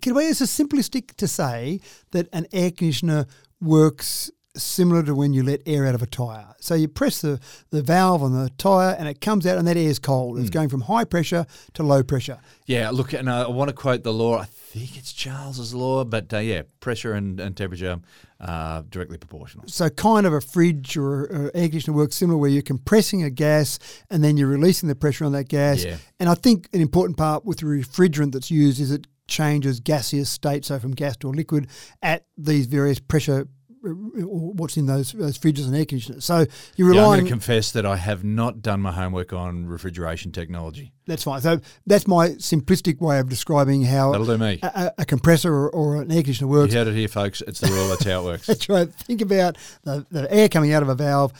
Can 0.00 0.16
I 0.16 0.20
be 0.20 0.26
as 0.28 0.40
simplistic 0.42 1.16
to 1.16 1.26
say 1.26 1.80
that 2.12 2.28
an 2.32 2.46
air 2.52 2.70
conditioner 2.70 3.26
works 3.60 4.30
similar 4.56 5.02
to 5.04 5.14
when 5.14 5.32
you 5.32 5.42
let 5.42 5.62
air 5.66 5.86
out 5.86 5.94
of 5.94 6.02
a 6.02 6.06
tire? 6.06 6.54
So 6.60 6.74
you 6.74 6.88
press 6.88 7.20
the, 7.20 7.40
the 7.70 7.82
valve 7.82 8.22
on 8.22 8.32
the 8.32 8.50
tire 8.58 8.96
and 8.98 9.08
it 9.08 9.20
comes 9.20 9.46
out, 9.46 9.58
and 9.58 9.66
that 9.68 9.76
air 9.76 9.88
is 9.88 9.98
cold. 9.98 10.38
It's 10.38 10.50
going 10.50 10.68
from 10.68 10.82
high 10.82 11.04
pressure 11.04 11.46
to 11.74 11.82
low 11.82 12.02
pressure. 12.02 12.38
Yeah, 12.66 12.90
look, 12.90 13.12
and 13.12 13.30
I 13.30 13.48
want 13.48 13.68
to 13.68 13.74
quote 13.74 14.02
the 14.02 14.12
law. 14.12 14.38
I 14.38 14.44
think 14.44 14.96
it's 14.96 15.12
Charles's 15.12 15.74
law, 15.74 16.04
but 16.04 16.32
uh, 16.32 16.38
yeah, 16.38 16.62
pressure 16.80 17.12
and, 17.14 17.40
and 17.40 17.56
temperature 17.56 18.00
are 18.40 18.82
directly 18.82 19.18
proportional. 19.18 19.68
So 19.68 19.88
kind 19.90 20.26
of 20.26 20.32
a 20.32 20.40
fridge 20.40 20.96
or 20.96 21.30
uh, 21.32 21.58
air 21.58 21.68
conditioner 21.68 21.96
works 21.96 22.16
similar, 22.16 22.38
where 22.38 22.50
you're 22.50 22.62
compressing 22.62 23.22
a 23.22 23.30
gas 23.30 23.78
and 24.10 24.22
then 24.24 24.36
you're 24.36 24.48
releasing 24.48 24.88
the 24.88 24.94
pressure 24.94 25.24
on 25.24 25.32
that 25.32 25.48
gas. 25.48 25.84
Yeah. 25.84 25.96
And 26.18 26.28
I 26.28 26.34
think 26.34 26.68
an 26.72 26.80
important 26.80 27.16
part 27.18 27.44
with 27.44 27.58
the 27.58 27.66
refrigerant 27.66 28.32
that's 28.32 28.50
used 28.50 28.80
is 28.80 28.90
it 28.90 29.06
changes 29.28 29.78
gaseous 29.80 30.28
state, 30.28 30.64
so 30.64 30.78
from 30.78 30.92
gas 30.92 31.16
to 31.18 31.28
a 31.28 31.30
liquid, 31.30 31.68
at 32.02 32.26
these 32.36 32.66
various 32.66 32.98
pressure. 32.98 33.46
What's 33.82 34.76
in 34.76 34.86
those 34.86 35.12
those 35.12 35.38
fridges 35.38 35.64
and 35.66 35.74
air 35.74 35.84
conditioners? 35.86 36.24
So 36.24 36.46
you're 36.76 36.92
Yeah, 36.94 37.00
I'm 37.00 37.06
going 37.06 37.24
to 37.24 37.30
confess 37.30 37.72
that 37.72 37.86
I 37.86 37.96
have 37.96 38.24
not 38.24 38.60
done 38.62 38.80
my 38.80 38.92
homework 38.92 39.32
on 39.32 39.66
refrigeration 39.66 40.32
technology. 40.32 40.92
that's 41.06 41.22
fine. 41.24 41.40
So 41.40 41.60
that's 41.86 42.06
my 42.06 42.30
simplistic 42.30 43.00
way 43.00 43.18
of 43.20 43.28
describing 43.28 43.82
how 43.84 44.12
That'll 44.12 44.26
do 44.26 44.38
me. 44.38 44.58
a, 44.62 44.66
a- 44.98 45.02
a 45.02 45.04
compressor 45.06 45.52
or, 45.52 45.70
or 45.70 46.02
an 46.02 46.10
air 46.10 46.18
conditioner 46.22 46.48
works. 46.48 46.72
You 46.72 46.78
heard 46.80 46.88
it 46.88 46.94
here, 46.94 47.08
folks. 47.08 47.40
It's 47.42 47.60
the 47.60 47.68
rule. 47.68 47.88
That's 47.88 48.04
how 48.04 48.20
it 48.20 48.24
works. 48.24 48.46
That's 48.48 48.68
right. 48.68 48.92
Think 48.92 49.22
about 49.22 49.56
the, 49.84 50.06
the 50.10 50.32
air 50.32 50.48
coming 50.48 50.72
out 50.72 50.82
of 50.82 50.88
a 50.90 50.94
valve, 50.94 51.32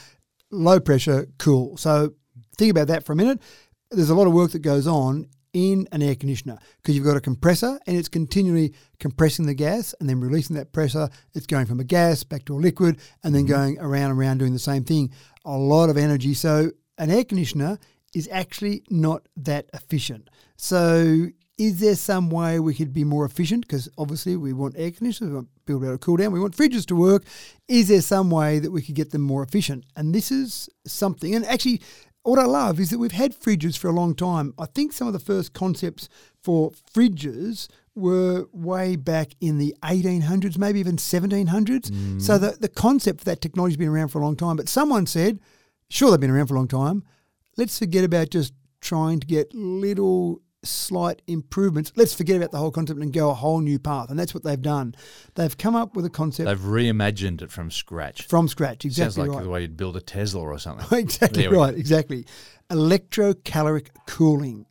low 0.51 0.81
pressure, 0.81 1.29
cool. 1.39 1.77
So 1.77 2.15
think 2.57 2.71
about 2.71 2.87
that 2.89 3.05
for 3.05 3.13
a 3.13 3.17
minute. 3.17 3.41
There's 3.91 4.11
a 4.11 4.15
lot 4.15 4.27
of 4.27 4.33
work 4.33 4.53
that 4.53 4.61
goes 4.61 4.87
on 4.87 5.29
in 5.53 5.89
an 5.93 6.03
air 6.03 6.15
conditioner 6.15 6.59
because 6.77 6.95
you've 6.95 7.05
got 7.05 7.17
a 7.17 7.21
compressor 7.21 7.79
and 7.87 7.97
it's 7.97 8.09
continually 8.09 8.75
compressing 8.99 9.47
the 9.47 9.55
gas 9.55 9.95
and 10.01 10.09
then 10.09 10.21
releasing 10.21 10.57
that 10.57 10.73
pressure. 10.73 11.09
It's 11.35 11.47
going 11.47 11.67
from 11.67 11.81
a 11.81 11.85
gas 11.85 12.25
back 12.25 12.45
to 12.47 12.55
a 12.55 12.59
liquid 12.59 12.99
and 13.25 13.35
then 13.35 13.43
mm-hmm. 13.43 13.53
going 13.53 13.79
around 13.81 14.11
and 14.11 14.21
around 14.21 14.39
doing 14.39 14.53
the 14.53 14.59
same 14.59 14.85
thing. 14.85 15.13
A 15.45 15.57
lot 15.57 15.91
of 15.91 15.97
energy. 15.97 16.35
So 16.35 16.71
an 16.99 17.11
air 17.11 17.25
conditioner 17.25 17.79
is 18.15 18.29
actually 18.31 18.83
not 18.91 19.27
that 19.37 19.71
efficient. 19.73 20.29
So 20.57 21.29
is 21.61 21.79
there 21.79 21.95
some 21.95 22.31
way 22.31 22.59
we 22.59 22.75
could 22.75 22.93
be 22.93 23.05
more 23.05 23.27
efficient? 23.27 23.67
Because 23.67 23.87
obviously 23.99 24.35
we 24.35 24.55
want 24.55 24.77
air 24.79 24.91
conditioners, 24.91 25.31
we 25.31 25.37
want 25.37 25.49
people 25.67 25.79
to 25.79 25.81
be 25.81 25.87
able 25.89 25.99
to 25.99 26.05
cool 26.05 26.17
down, 26.17 26.33
we 26.33 26.41
want 26.41 26.57
fridges 26.57 26.87
to 26.87 26.97
work. 26.97 27.25
Is 27.69 27.89
there 27.89 28.01
some 28.01 28.31
way 28.31 28.59
that 28.61 28.71
we 28.71 28.81
could 28.81 28.95
get 28.95 29.11
them 29.11 29.21
more 29.21 29.43
efficient? 29.43 29.85
And 29.95 30.15
this 30.15 30.33
is 30.33 30.71
something, 30.87 31.35
and 31.35 31.45
actually, 31.45 31.83
what 32.23 32.39
I 32.39 32.45
love 32.45 32.79
is 32.79 32.91
that 32.91 32.99
we've 32.99 33.13
had 33.13 33.39
fridges 33.39 33.79
for 33.79 33.89
a 33.89 33.93
long 33.93 34.15
time. 34.15 34.55
I 34.59 34.67
think 34.67 34.93
some 34.93 35.07
of 35.07 35.13
the 35.13 35.19
first 35.19 35.53
concepts 35.53 36.09
for 36.43 36.71
fridges 36.71 37.69
were 37.95 38.47
way 38.53 38.97
back 38.97 39.35
in 39.41 39.59
the 39.59 39.75
1800s, 39.83 40.59
maybe 40.59 40.81
even 40.81 40.97
1700s. 40.97 41.91
Mm. 41.91 42.21
So 42.23 42.39
the, 42.39 42.57
the 42.59 42.69
concept 42.69 43.21
for 43.21 43.25
that 43.27 43.41
technology 43.41 43.73
has 43.73 43.77
been 43.79 43.89
around 43.89 44.09
for 44.09 44.21
a 44.21 44.25
long 44.25 44.37
time. 44.37 44.57
But 44.57 44.69
someone 44.69 45.07
said, 45.07 45.41
sure, 45.89 46.11
they've 46.11 46.21
been 46.21 46.31
around 46.31 46.47
for 46.47 46.55
a 46.55 46.59
long 46.59 46.69
time. 46.69 47.05
Let's 47.57 47.79
forget 47.79 48.05
about 48.05 48.31
just 48.31 48.53
trying 48.81 49.21
to 49.21 49.27
get 49.27 49.55
little 49.55 50.41
slight 50.63 51.23
improvements. 51.27 51.93
Let's 51.97 52.15
forget 52.15 52.37
about 52.37 52.51
the 52.51 52.59
whole 52.59 52.71
concept 52.71 53.01
and 53.01 53.13
go 53.13 53.31
a 53.31 53.35
whole 53.35 53.61
new 53.61 53.79
path. 53.79 54.11
And 54.11 54.19
that's 54.19 54.35
what 54.35 54.43
they've 54.45 54.61
done. 54.61 54.95
They've 55.35 55.57
come 55.57 55.75
up 55.75 55.97
with 55.97 56.05
a 56.05 56.11
concept 56.11 56.47
They've 56.49 56.59
reimagined 56.59 57.43
it 57.43 57.51
from 57.51 57.71
scratch. 57.71 58.23
from 58.27 58.49
scratch. 58.49 58.85
exactly. 58.85 59.13
Sounds 59.13 59.19
like 59.19 59.37
right. 59.37 59.45
the 59.45 59.51
way 59.51 59.63
you'd 59.63 59.77
build 59.77 59.97
a 59.97 60.01
Tesla 60.01 60.43
or 60.43 60.59
something. 60.59 60.87
exactly 60.99 61.49
we 61.49 61.55
go. 61.55 61.61
right. 61.61 61.75
Exactly. 61.75 62.27
Electrocaloric 62.71 63.89
cooling. 64.07 64.67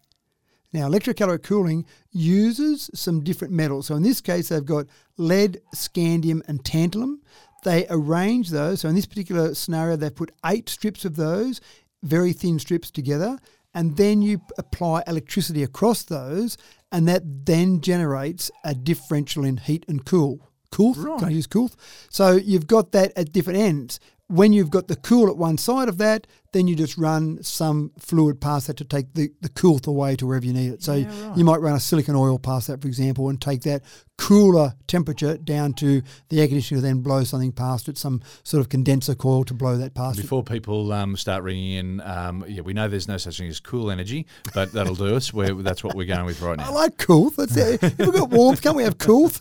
Now, 0.72 0.88
electrocaloric 0.88 1.44
cooling 1.44 1.86
uses 2.12 2.92
some 2.94 3.24
different 3.24 3.54
metals. 3.54 3.88
So 3.88 3.96
in 3.96 4.04
this 4.04 4.22
case, 4.22 4.50
they've 4.50 4.64
got 4.64 4.86
lead, 5.18 5.60
scandium, 5.76 6.42
and 6.48 6.64
tantalum. 6.64 7.16
They 7.64 7.88
arrange 7.90 8.50
those. 8.50 8.82
So 8.82 8.90
in 8.90 8.96
this 8.96 9.08
particular 9.08 9.56
scenario, 9.56 9.96
they've 9.96 10.16
put 10.16 10.32
eight 10.46 10.70
strips 10.70 11.06
of 11.06 11.16
those, 11.16 11.60
very 12.04 12.34
thin 12.34 12.60
strips 12.60 12.92
together, 12.92 13.40
and 13.74 13.98
then 13.98 14.22
you 14.22 14.42
apply 14.58 15.04
electricity 15.08 15.64
across 15.64 16.04
those, 16.04 16.58
and 16.92 17.08
that 17.08 17.46
then 17.46 17.82
generates 17.82 18.50
a 18.64 18.74
differential 18.74 19.46
in 19.46 19.58
heat 19.58 19.86
and 19.88 20.06
cool. 20.06 20.40
Cool? 20.72 20.94
Can 20.94 21.26
I 21.28 21.32
use 21.32 21.48
cool? 21.48 21.72
So 22.10 22.32
you've 22.32 22.68
got 22.68 22.92
that 22.92 23.12
at 23.16 23.32
different 23.32 23.60
ends. 23.60 24.00
When 24.28 24.54
you've 24.54 24.70
got 24.70 24.88
the 24.88 24.96
cool 24.96 25.30
at 25.30 25.38
one 25.38 25.58
side 25.58 25.90
of 25.90 25.98
that, 25.98 26.28
then 26.52 26.68
you 26.68 26.76
just 26.76 26.98
run 26.98 27.42
some 27.44 27.92
fluid 28.00 28.42
past 28.42 28.68
that 28.68 28.78
to 28.78 28.86
take 28.86 29.14
the, 29.14 29.30
the 29.42 29.50
coolth 29.50 29.88
away 29.88 30.16
to 30.16 30.26
wherever 30.26 30.46
you 30.46 30.54
need 30.54 30.74
it. 30.74 30.84
So 30.84 30.96
you 31.36 31.44
might 31.44 31.62
run 31.62 31.76
a 31.76 31.80
silicon 31.80 32.16
oil 32.16 32.40
past 32.40 32.68
that, 32.68 32.82
for 32.82 32.88
example, 32.88 33.30
and 33.30 33.40
take 33.40 33.62
that 33.62 33.84
cooler 34.20 34.74
temperature 34.88 35.38
down 35.38 35.72
to 35.74 36.02
the 36.28 36.42
air 36.42 36.48
conditioner, 36.48 36.82
then 36.82 37.00
blow 37.00 37.24
something 37.24 37.54
past 37.54 37.88
it, 37.88 37.98
some 37.98 38.22
sort 38.44 38.60
of 38.60 38.68
condenser 38.68 39.16
coil 39.16 39.46
to 39.46 39.54
blow 39.54 39.78
that 39.78 39.94
past 39.94 40.20
it. 40.20 40.24
Before 40.24 40.44
people 40.44 40.92
um, 40.92 41.16
start 41.16 41.42
ringing 41.42 41.72
in, 41.72 42.02
um, 42.02 42.44
yeah, 42.48 42.62
we 42.62 42.74
know 42.74 42.90
there's 42.90 43.08
no 43.08 43.16
such 43.18 43.38
thing 43.38 43.48
as 43.48 43.62
cool 43.62 43.90
energy, 43.90 44.28
but 44.54 44.74
that'll 44.74 44.96
do 44.96 45.16
us. 45.16 45.34
We're, 45.34 45.54
that's 45.54 45.84
what 45.84 45.96
we're 45.96 46.06
going 46.06 46.26
with 46.26 46.42
right 46.42 46.58
now. 46.58 46.66
I 46.66 46.72
like 46.72 46.98
coolth. 46.98 47.38
That's 47.38 47.56
it. 47.56 47.82
If 47.82 47.98
we've 47.98 48.14
got 48.14 48.30
warmth, 48.30 48.62
can't 48.62 48.76
we 48.76 48.84
have 48.84 48.98
coolth? 48.98 49.40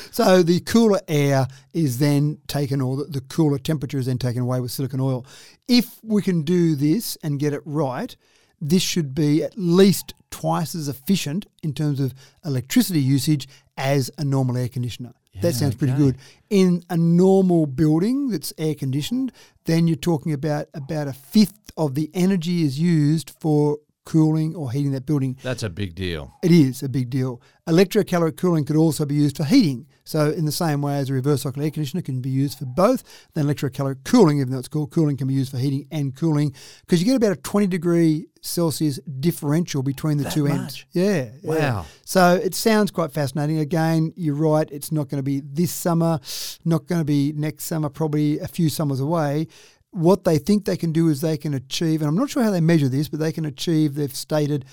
so 0.12 0.42
the 0.42 0.60
cooler 0.60 1.00
air 1.08 1.48
is 1.72 1.98
then 1.98 2.38
taken, 2.46 2.82
or 2.82 2.96
the, 2.96 3.04
the 3.04 3.20
cooler 3.22 3.58
temperature 3.58 3.98
is 3.98 4.06
then 4.06 4.18
taken 4.18 4.42
away 4.42 4.60
with 4.60 4.70
silicon 4.70 5.00
oil. 5.00 5.24
If 5.70 6.00
we 6.02 6.20
can 6.20 6.42
do 6.42 6.74
this 6.74 7.16
and 7.22 7.38
get 7.38 7.52
it 7.52 7.62
right, 7.64 8.16
this 8.60 8.82
should 8.82 9.14
be 9.14 9.44
at 9.44 9.56
least 9.56 10.14
twice 10.28 10.74
as 10.74 10.88
efficient 10.88 11.46
in 11.62 11.74
terms 11.74 12.00
of 12.00 12.12
electricity 12.44 12.98
usage 12.98 13.46
as 13.78 14.10
a 14.18 14.24
normal 14.24 14.56
air 14.56 14.68
conditioner. 14.68 15.12
that 15.40 15.54
sounds 15.54 15.76
pretty 15.76 15.92
okay. 15.92 16.02
good. 16.02 16.16
In 16.50 16.82
a 16.90 16.96
normal 16.96 17.66
building 17.66 18.30
that's 18.30 18.52
air 18.58 18.74
conditioned, 18.74 19.30
then 19.66 19.86
you're 19.86 19.96
talking 19.96 20.32
about 20.32 20.66
about 20.74 21.06
a 21.06 21.12
fifth 21.12 21.70
of 21.76 21.94
the 21.94 22.10
energy 22.14 22.64
is 22.64 22.80
used 22.80 23.30
for 23.40 23.78
cooling 24.04 24.56
or 24.56 24.72
heating 24.72 24.90
that 24.90 25.06
building. 25.06 25.38
That's 25.40 25.62
a 25.62 25.70
big 25.70 25.94
deal. 25.94 26.34
It 26.42 26.50
is 26.50 26.82
a 26.82 26.88
big 26.88 27.10
deal. 27.10 27.40
Electrocaloric 27.68 28.36
cooling 28.36 28.64
could 28.64 28.76
also 28.76 29.06
be 29.06 29.14
used 29.14 29.36
for 29.36 29.44
heating. 29.44 29.86
So, 30.10 30.28
in 30.28 30.44
the 30.44 30.50
same 30.50 30.82
way 30.82 30.96
as 30.96 31.08
a 31.08 31.12
reverse 31.14 31.42
cycle 31.42 31.62
air 31.62 31.70
conditioner 31.70 32.02
can 32.02 32.20
be 32.20 32.30
used 32.30 32.58
for 32.58 32.64
both, 32.64 33.04
then 33.34 33.46
electrocaloric 33.46 34.02
cooling, 34.02 34.40
even 34.40 34.50
though 34.50 34.58
it's 34.58 34.66
called 34.66 34.90
cooling, 34.90 35.16
can 35.16 35.28
be 35.28 35.34
used 35.34 35.52
for 35.52 35.58
heating 35.58 35.86
and 35.92 36.16
cooling 36.16 36.52
because 36.80 37.00
you 37.00 37.06
get 37.06 37.14
about 37.14 37.30
a 37.30 37.36
20 37.36 37.68
degree 37.68 38.26
Celsius 38.40 38.98
differential 39.20 39.84
between 39.84 40.16
the 40.16 40.28
two 40.28 40.48
ends. 40.48 40.62
much? 40.62 40.86
Yeah. 40.90 41.30
yeah. 41.42 41.50
Wow. 41.54 41.86
So, 42.04 42.34
it 42.34 42.56
sounds 42.56 42.90
quite 42.90 43.12
fascinating. 43.12 43.60
Again, 43.60 44.12
you're 44.16 44.34
right. 44.34 44.68
It's 44.72 44.90
not 44.90 45.08
going 45.08 45.20
to 45.20 45.22
be 45.22 45.42
this 45.44 45.70
summer, 45.70 46.18
not 46.64 46.88
going 46.88 47.00
to 47.00 47.04
be 47.04 47.32
next 47.36 47.66
summer, 47.66 47.88
probably 47.88 48.40
a 48.40 48.48
few 48.48 48.68
summers 48.68 48.98
away 48.98 49.46
what 49.92 50.22
they 50.24 50.38
think 50.38 50.64
they 50.64 50.76
can 50.76 50.92
do 50.92 51.08
is 51.08 51.20
they 51.20 51.36
can 51.36 51.52
achieve, 51.54 52.00
and 52.00 52.08
I'm 52.08 52.14
not 52.14 52.30
sure 52.30 52.42
how 52.42 52.50
they 52.50 52.60
measure 52.60 52.88
this, 52.88 53.08
but 53.08 53.18
they 53.18 53.32
can 53.32 53.44
achieve, 53.44 53.94
they've 53.94 54.14
stated, 54.14 54.64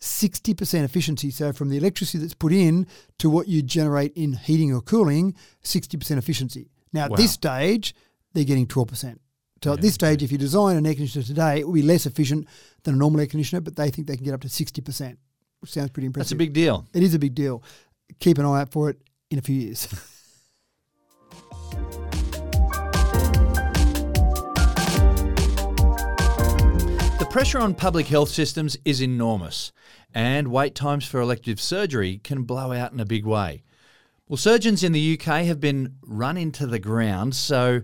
60% 0.00 0.84
efficiency. 0.84 1.30
So 1.30 1.52
from 1.52 1.68
the 1.68 1.76
electricity 1.76 2.18
that's 2.18 2.34
put 2.34 2.52
in 2.52 2.86
to 3.18 3.30
what 3.30 3.48
you 3.48 3.62
generate 3.62 4.12
in 4.14 4.34
heating 4.34 4.72
or 4.72 4.80
cooling, 4.80 5.34
60% 5.64 6.18
efficiency. 6.18 6.70
Now, 6.92 7.04
at 7.06 7.10
Wow. 7.12 7.16
this 7.16 7.32
stage, 7.32 7.94
they're 8.32 8.44
getting 8.44 8.66
12%. 8.66 9.18
So 9.64 9.72
at 9.72 9.80
this 9.80 9.94
stage, 9.94 10.22
if 10.22 10.30
you 10.30 10.38
design 10.38 10.76
an 10.76 10.86
air 10.86 10.94
conditioner 10.94 11.24
today, 11.24 11.60
it 11.60 11.66
will 11.66 11.74
be 11.74 11.82
less 11.82 12.06
efficient 12.06 12.46
than 12.84 12.94
a 12.94 12.96
normal 12.98 13.20
air 13.20 13.26
conditioner, 13.26 13.60
but 13.60 13.74
they 13.74 13.90
think 13.90 14.06
they 14.06 14.16
can 14.16 14.24
get 14.24 14.34
up 14.34 14.42
to 14.42 14.48
60%, 14.48 15.16
which 15.60 15.72
sounds 15.72 15.90
pretty 15.90 16.06
impressive. 16.06 16.26
That's 16.28 16.32
a 16.32 16.36
big 16.36 16.52
deal. 16.52 16.86
It 16.92 17.02
is 17.02 17.14
a 17.14 17.18
big 17.18 17.34
deal. 17.34 17.62
Keep 18.20 18.38
an 18.38 18.44
eye 18.44 18.60
out 18.60 18.70
for 18.70 18.90
it 18.90 18.98
in 19.30 19.38
a 19.38 19.42
few 19.42 19.56
years. 19.56 19.88
pressure 27.36 27.58
on 27.58 27.74
public 27.74 28.06
health 28.06 28.30
systems 28.30 28.78
is 28.86 29.02
enormous, 29.02 29.70
and 30.14 30.48
wait 30.48 30.74
times 30.74 31.04
for 31.04 31.20
elective 31.20 31.60
surgery 31.60 32.16
can 32.24 32.44
blow 32.44 32.72
out 32.72 32.94
in 32.94 32.98
a 32.98 33.04
big 33.04 33.26
way. 33.26 33.62
Well, 34.26 34.38
surgeons 34.38 34.82
in 34.82 34.92
the 34.92 35.20
UK 35.20 35.44
have 35.44 35.60
been 35.60 35.96
run 36.00 36.38
into 36.38 36.66
the 36.66 36.78
ground, 36.78 37.34
so 37.34 37.82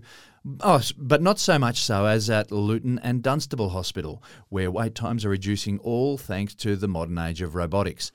Oh, 0.61 0.81
but 0.97 1.21
not 1.21 1.37
so 1.37 1.59
much 1.59 1.83
so 1.83 2.07
as 2.07 2.31
at 2.31 2.51
Luton 2.51 2.97
and 3.03 3.21
Dunstable 3.21 3.69
Hospital, 3.69 4.23
where 4.49 4.71
wait 4.71 4.95
times 4.95 5.23
are 5.23 5.29
reducing 5.29 5.77
all 5.77 6.17
thanks 6.17 6.55
to 6.55 6.75
the 6.75 6.87
modern 6.87 7.19
age 7.19 7.43
of 7.43 7.53
robotics. 7.53 8.11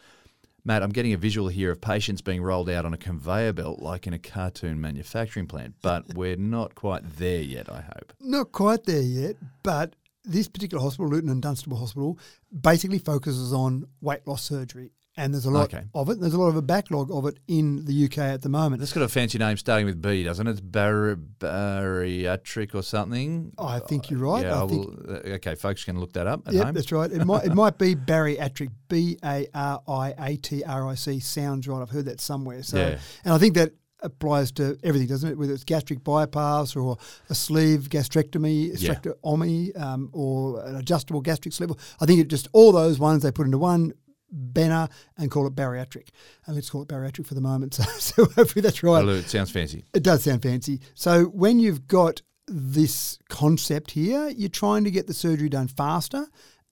Matt, 0.64 0.82
I'm 0.82 0.91
getting 0.91 1.12
a 1.12 1.16
visual 1.16 1.47
here 1.47 1.70
of 1.70 1.80
patients 1.80 2.20
being 2.20 2.43
rolled 2.43 2.68
out 2.68 2.84
on 2.84 2.95
a 2.95 2.99
conveyor 2.99 3.53
belt 3.53 3.78
like 3.78 4.09
in 4.09 4.12
a 4.12 4.18
cartoon 4.18 4.80
manufacturing 4.80 5.47
plant, 5.47 5.76
but 5.82 6.14
we're 6.14 6.34
not 6.34 6.74
quite 6.74 7.16
there 7.16 7.43
yet, 7.43 7.70
I 7.70 7.82
hope. 7.82 8.12
Not 8.20 8.51
quite 8.51 8.84
there 8.84 9.01
yet, 9.01 9.36
but 9.62 9.95
this 10.29 10.49
particular 10.49 10.83
hospital, 10.83 11.11
Luton 11.11 11.31
and 11.31 11.43
Dunstable 11.43 11.79
Hospital, 11.79 12.18
basically 12.59 12.99
focuses 12.99 13.53
on 13.53 13.87
weight 14.01 14.26
loss 14.26 14.43
surgery 14.43 14.93
and 15.18 15.35
there's 15.35 15.47
a 15.47 15.51
lot 15.51 15.74
okay. 15.74 15.85
of 15.95 16.09
it. 16.09 16.20
There's 16.20 16.33
a 16.33 16.39
lot 16.39 16.47
of 16.47 16.57
a 16.57 16.62
backlog 16.62 17.11
of 17.11 17.26
it 17.26 17.39
in 17.49 17.85
the 17.85 18.05
UK 18.05 18.18
at 18.18 18.43
the 18.43 18.49
moment. 18.49 18.79
That's 18.79 18.93
got 18.93 19.03
a 19.03 19.09
fancy 19.09 19.37
name 19.37 19.57
starting 19.57 19.85
with 19.85 20.01
B, 20.01 20.22
doesn't 20.22 20.47
it? 20.47 20.51
It's 20.53 20.61
bar- 20.61 21.18
bariatric 21.41 22.72
or 22.72 22.85
something. 22.85 23.53
I 23.59 23.81
think 23.81 24.11
you're 24.11 24.20
right. 24.20 24.45
Yeah, 24.45 24.66
think, 24.68 24.87
uh, 25.09 25.12
okay, 25.35 25.57
folks 25.57 25.85
can 25.85 25.99
look 25.99 26.12
that 26.12 26.29
up 26.29 26.47
at 26.47 26.55
yep, 26.55 26.66
home. 26.66 26.74
that's 26.74 26.93
right. 26.93 27.11
It 27.11 27.24
might 27.24 27.45
it 27.45 27.55
might 27.55 27.79
be 27.79 27.97
bariatric. 27.97 28.70
B 28.89 29.18
A 29.22 29.47
R 29.53 29.83
I 29.87 30.14
A 30.18 30.37
T 30.37 30.64
R 30.64 30.89
I 30.89 30.95
C 30.95 31.20
sounds 31.20 31.68
right. 31.68 31.83
I've 31.83 31.91
heard 31.91 32.07
that 32.07 32.20
somewhere. 32.20 32.62
So, 32.62 32.79
yeah. 32.79 32.99
and 33.24 33.35
I 33.35 33.39
think 33.39 33.55
that 33.55 33.72
applies 34.01 34.53
to 34.53 34.78
everything, 34.82 35.09
doesn't 35.09 35.30
it? 35.30 35.38
Whether 35.38 35.55
it's 35.55 35.64
gastric 35.64 36.05
bypass 36.05 36.76
or 36.76 36.96
a 37.28 37.34
sleeve 37.34 37.88
gastrectomy, 37.88 38.72
yeah. 38.78 39.92
um, 39.92 40.11
or 40.12 40.64
an 40.64 40.76
adjustable 40.76 41.20
gastric 41.20 41.55
sleeve. 41.55 41.70
I 42.01 42.07
think 42.07 42.20
it 42.20 42.28
just 42.28 42.49
all 42.53 42.72
those 42.72 42.99
ones 42.99 43.22
they 43.22 43.32
put 43.32 43.46
into 43.46 43.59
one 43.59 43.92
banner 44.30 44.88
and 45.16 45.30
call 45.30 45.46
it 45.46 45.55
bariatric. 45.55 46.09
And 46.46 46.55
let's 46.55 46.70
call 46.70 46.82
it 46.82 46.88
bariatric 46.88 47.26
for 47.26 47.34
the 47.34 47.40
moment. 47.40 47.78
So, 47.99 48.24
so 48.24 48.24
hopefully 48.24 48.62
that's 48.62 48.82
right. 48.82 49.05
Well, 49.05 49.16
it 49.16 49.28
sounds 49.28 49.51
fancy. 49.51 49.84
It 49.94 50.03
does 50.03 50.22
sound 50.22 50.42
fancy. 50.42 50.80
So 50.94 51.24
when 51.24 51.59
you've 51.59 51.86
got 51.86 52.22
this 52.46 53.18
concept 53.28 53.92
here, 53.92 54.28
you're 54.28 54.49
trying 54.49 54.84
to 54.84 54.90
get 54.90 55.07
the 55.07 55.14
surgery 55.14 55.49
done 55.49 55.68
faster 55.68 56.26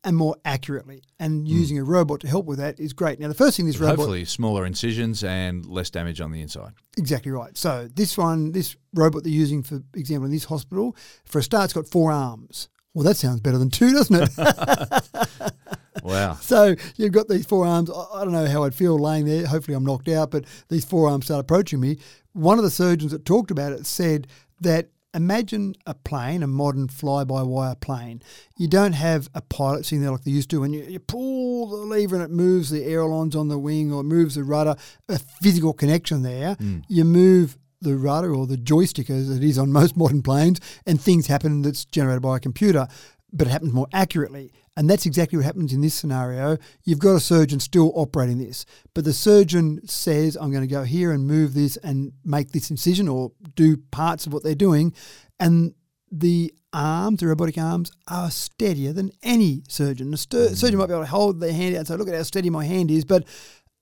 and 0.07 0.17
more 0.17 0.37
accurately. 0.45 1.03
And 1.19 1.43
hmm. 1.43 1.55
using 1.55 1.77
mm. 1.77 1.81
a 1.81 1.85
robot 1.85 2.21
to 2.21 2.29
help 2.29 2.47
with 2.47 2.59
that 2.59 2.81
is 2.81 2.95
great. 2.95 3.21
Now, 3.21 3.29
the 3.29 3.35
first 3.35 3.57
thing 3.59 3.67
this 3.67 3.79
robot. 3.79 3.99
Hopefully, 3.99 4.25
smaller 4.25 4.65
incisions 4.65 5.23
and 5.23 5.67
less 5.67 5.91
damage 5.91 6.21
on 6.23 6.31
the 6.31 6.41
inside. 6.41 6.73
Exactly 6.97 7.33
right. 7.33 7.57
So, 7.59 7.89
this 7.93 8.17
one, 8.17 8.53
this 8.53 8.77
robot 8.95 9.25
they're 9.25 9.33
using, 9.33 9.63
for 9.63 9.83
example, 9.95 10.27
in 10.27 10.33
this 10.33 10.45
hospital, 10.45 10.97
for 11.25 11.41
a 11.41 11.43
start, 11.43 11.65
it's 11.65 11.73
got 11.75 11.89
four 11.89 12.13
arms. 12.13 12.69
Well, 12.95 13.05
that 13.05 13.17
sounds 13.17 13.41
better 13.41 13.59
than 13.59 13.69
two, 13.69 13.93
doesn't 13.93 14.17
it? 14.39 15.53
Wow. 16.03 16.35
so 16.41 16.77
you've 16.97 17.13
got 17.13 17.29
these 17.29 17.47
four 17.47 17.67
arms. 17.67 17.91
I 17.91 18.23
don't 18.23 18.33
know 18.33 18.47
how 18.47 18.65
I'd 18.65 18.75
feel 18.75 18.99
laying 18.99 19.25
there. 19.25 19.47
Hopefully, 19.47 19.75
I'm 19.75 19.85
knocked 19.85 20.09
out, 20.09 20.31
but 20.31 20.45
these 20.69 20.85
four 20.85 21.09
arms 21.09 21.25
start 21.25 21.41
approaching 21.41 21.81
me. 21.81 21.99
One 22.33 22.59
of 22.59 22.65
the 22.65 22.71
surgeons 22.71 23.13
that 23.13 23.25
talked 23.25 23.51
about 23.51 23.73
it 23.73 23.87
said 23.87 24.29
that 24.61 24.91
imagine 25.15 25.75
a 25.87 25.95
plane, 25.95 26.43
a 26.43 26.47
modern 26.47 26.89
fly 26.89 27.25
by 27.25 27.43
wire 27.43 27.75
plane. 27.75 28.23
You 28.57 28.69
don't 28.69 28.93
have 28.93 29.29
a 29.35 29.41
pilot 29.41 29.87
sitting 29.87 30.03
there 30.03 30.11
like 30.11 30.25
they 30.25 30.31
used 30.31 30.51
to, 30.51 30.63
and 30.63 30.75
you, 30.75 30.83
you 30.85 30.99
pull 30.99 31.69
the 31.69 31.77
lever 31.77 32.17
and 32.17 32.25
it 32.25 32.31
moves 32.31 32.71
the 32.71 32.89
ailerons 32.89 33.35
on 33.35 33.49
the 33.49 33.59
wing 33.59 33.93
or 33.93 34.01
it 34.01 34.05
moves 34.05 34.35
the 34.35 34.45
rudder, 34.45 34.77
a 35.09 35.19
physical 35.19 35.73
connection 35.73 36.23
there. 36.23 36.57
Mm. 36.57 36.85
You 36.89 37.05
move 37.05 37.59
the 37.81 37.97
rudder 37.97 38.35
or 38.35 38.47
the 38.47 38.57
joystick 38.57 39.11
as 39.11 39.31
it 39.31 39.43
is 39.43 39.59
on 39.59 39.73
most 39.81 39.97
modern 39.97 40.23
planes, 40.23 40.61
and 40.87 41.01
things 41.01 41.27
happen 41.27 41.63
that's 41.63 41.85
generated 41.85 42.23
by 42.23 42.37
a 42.37 42.41
computer, 42.41 42.87
but 43.33 43.47
it 43.47 43.51
happens 43.51 43.73
more 43.73 43.89
accurately. 43.93 44.53
And 44.77 44.91
that's 44.91 45.07
exactly 45.07 45.39
what 45.39 45.47
happens 45.47 45.73
in 45.73 45.81
this 45.81 45.95
scenario. 45.95 46.59
You've 46.85 46.99
got 46.99 47.15
a 47.15 47.21
surgeon 47.21 47.61
still 47.61 47.93
operating 47.95 48.39
this, 48.39 48.67
but 48.93 49.05
the 49.05 49.13
surgeon 49.15 49.81
says, 49.89 50.37
I'm 50.37 50.51
going 50.51 50.69
to 50.69 50.73
go 50.73 50.85
here 50.85 51.13
and 51.13 51.27
move 51.27 51.55
this 51.55 51.79
and 51.79 52.13
make 52.25 52.53
this 52.53 52.71
incision 52.71 53.09
or 53.09 53.33
do 53.55 53.79
parts 53.91 54.27
of 54.27 54.35
what 54.35 54.43
they're 54.43 54.55
doing. 54.55 54.93
And 55.41 55.75
the 56.13 56.53
arms, 56.73 57.21
the 57.21 57.27
robotic 57.27 57.57
arms, 57.57 57.91
are 58.07 58.31
steadier 58.31 58.93
than 58.93 59.13
any 59.23 59.63
surgeon. 59.69 60.13
A 60.13 60.17
st- 60.19 60.51
mm. 60.51 60.57
surgeon 60.57 60.79
might 60.79 60.87
be 60.87 60.93
able 60.93 61.05
to 61.05 61.11
hold 61.11 61.41
their 61.41 61.53
hand 61.53 61.75
out 61.75 61.79
and 61.79 61.89
say, 61.89 61.97
Look 61.97 62.09
at 62.09 62.15
how 62.15 62.23
steady 62.23 62.51
my 62.51 62.65
hand 62.65 62.91
is. 62.91 63.05
But 63.05 63.25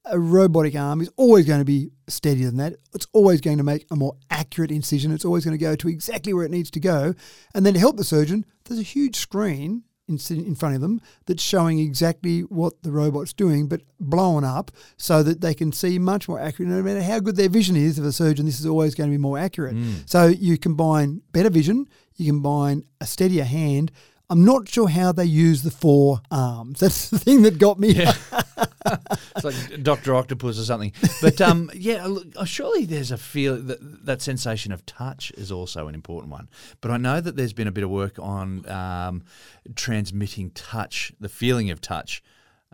a 0.07 0.18
robotic 0.18 0.76
arm 0.76 1.01
is 1.01 1.11
always 1.16 1.47
going 1.47 1.61
to 1.61 1.64
be 1.64 1.90
steadier 2.09 2.47
than 2.47 2.59
that. 2.59 2.74
It's 2.95 3.07
always 3.12 3.40
going 3.40 3.59
to 3.59 3.64
make 3.64 3.86
a 3.90 3.97
more 3.97 4.14
accurate 4.30 4.70
incision. 4.70 5.12
It's 5.12 5.24
always 5.24 5.45
going 5.45 5.57
to 5.57 5.62
go 5.62 5.74
to 5.74 5.88
exactly 5.88 6.32
where 6.34 6.45
it 6.45 6.51
needs 6.51 6.70
to 6.72 6.80
go. 6.80 7.14
And 7.55 7.64
then 7.64 7.74
to 7.74 7.80
help 7.80 7.97
the 7.97 8.05
surgeon, 8.05 8.45
there's 8.64 8.80
a 8.80 8.84
huge 8.84 9.16
screen 9.16 9.82
in, 10.09 10.18
in 10.30 10.55
front 10.55 10.74
of 10.74 10.80
them 10.80 11.00
that's 11.26 11.42
showing 11.42 11.78
exactly 11.78 12.40
what 12.40 12.82
the 12.82 12.90
robot's 12.90 13.32
doing, 13.32 13.68
but 13.68 13.82
blown 13.98 14.44
up 14.44 14.70
so 14.96 15.22
that 15.22 15.40
they 15.40 15.55
can 15.55 15.72
see 15.72 15.98
much 15.98 16.28
more 16.28 16.40
accurate. 16.40 16.70
No 16.70 16.82
matter 16.82 17.02
how 17.02 17.20
good 17.20 17.36
their 17.36 17.48
vision 17.48 17.76
is 17.76 17.98
of 17.98 18.05
a 18.05 18.12
surgeon, 18.12 18.46
this 18.46 18.61
is 18.61 18.66
always 18.66 18.94
going 18.94 19.11
to 19.11 19.14
be 19.14 19.20
more 19.20 19.38
accurate. 19.38 19.74
Mm. 19.74 20.09
So 20.09 20.26
you 20.26 20.59
combine 20.59 21.22
better 21.32 21.50
vision, 21.50 21.88
you 22.16 22.30
combine 22.30 22.84
a 23.00 23.07
steadier 23.07 23.44
hand. 23.44 23.90
I'm 24.31 24.45
not 24.45 24.68
sure 24.68 24.89
how 24.89 25.12
they 25.12 25.27
use 25.27 25.62
the 25.62 25.70
four 25.70 26.20
arms. 26.31 26.81
That's 26.81 27.11
the 27.11 27.18
thing 27.18 27.43
that 27.43 27.59
got 27.59 27.79
me. 27.79 27.89
Yeah. 27.93 28.14
it's 28.87 29.45
like 29.45 29.83
Doctor 29.83 30.14
Octopus 30.14 30.59
or 30.59 30.64
something. 30.64 30.93
But 31.20 31.41
um, 31.41 31.70
yeah, 31.75 32.07
look, 32.07 32.27
uh, 32.37 32.45
surely 32.45 32.87
there's 32.87 33.11
a 33.11 33.18
feel 33.18 33.57
that 33.57 34.07
that 34.07 34.22
sensation 34.22 34.72
of 34.72 34.85
touch 34.87 35.31
is 35.33 35.53
also 35.53 35.89
an 35.89 35.95
important 35.95 36.33
one. 36.33 36.49
But 36.81 36.91
I 36.91 36.97
know 36.97 37.20
that 37.20 37.37
there's 37.37 37.53
been 37.53 37.68
a 37.68 37.72
bit 37.72 37.85
of 37.85 37.91
work 37.91 38.18
on 38.18 38.68
um, 38.68 39.25
transmitting 39.75 40.51
touch, 40.51 41.12
the 41.20 41.29
feeling 41.29 41.70
of 41.70 41.81
touch. 41.81 42.22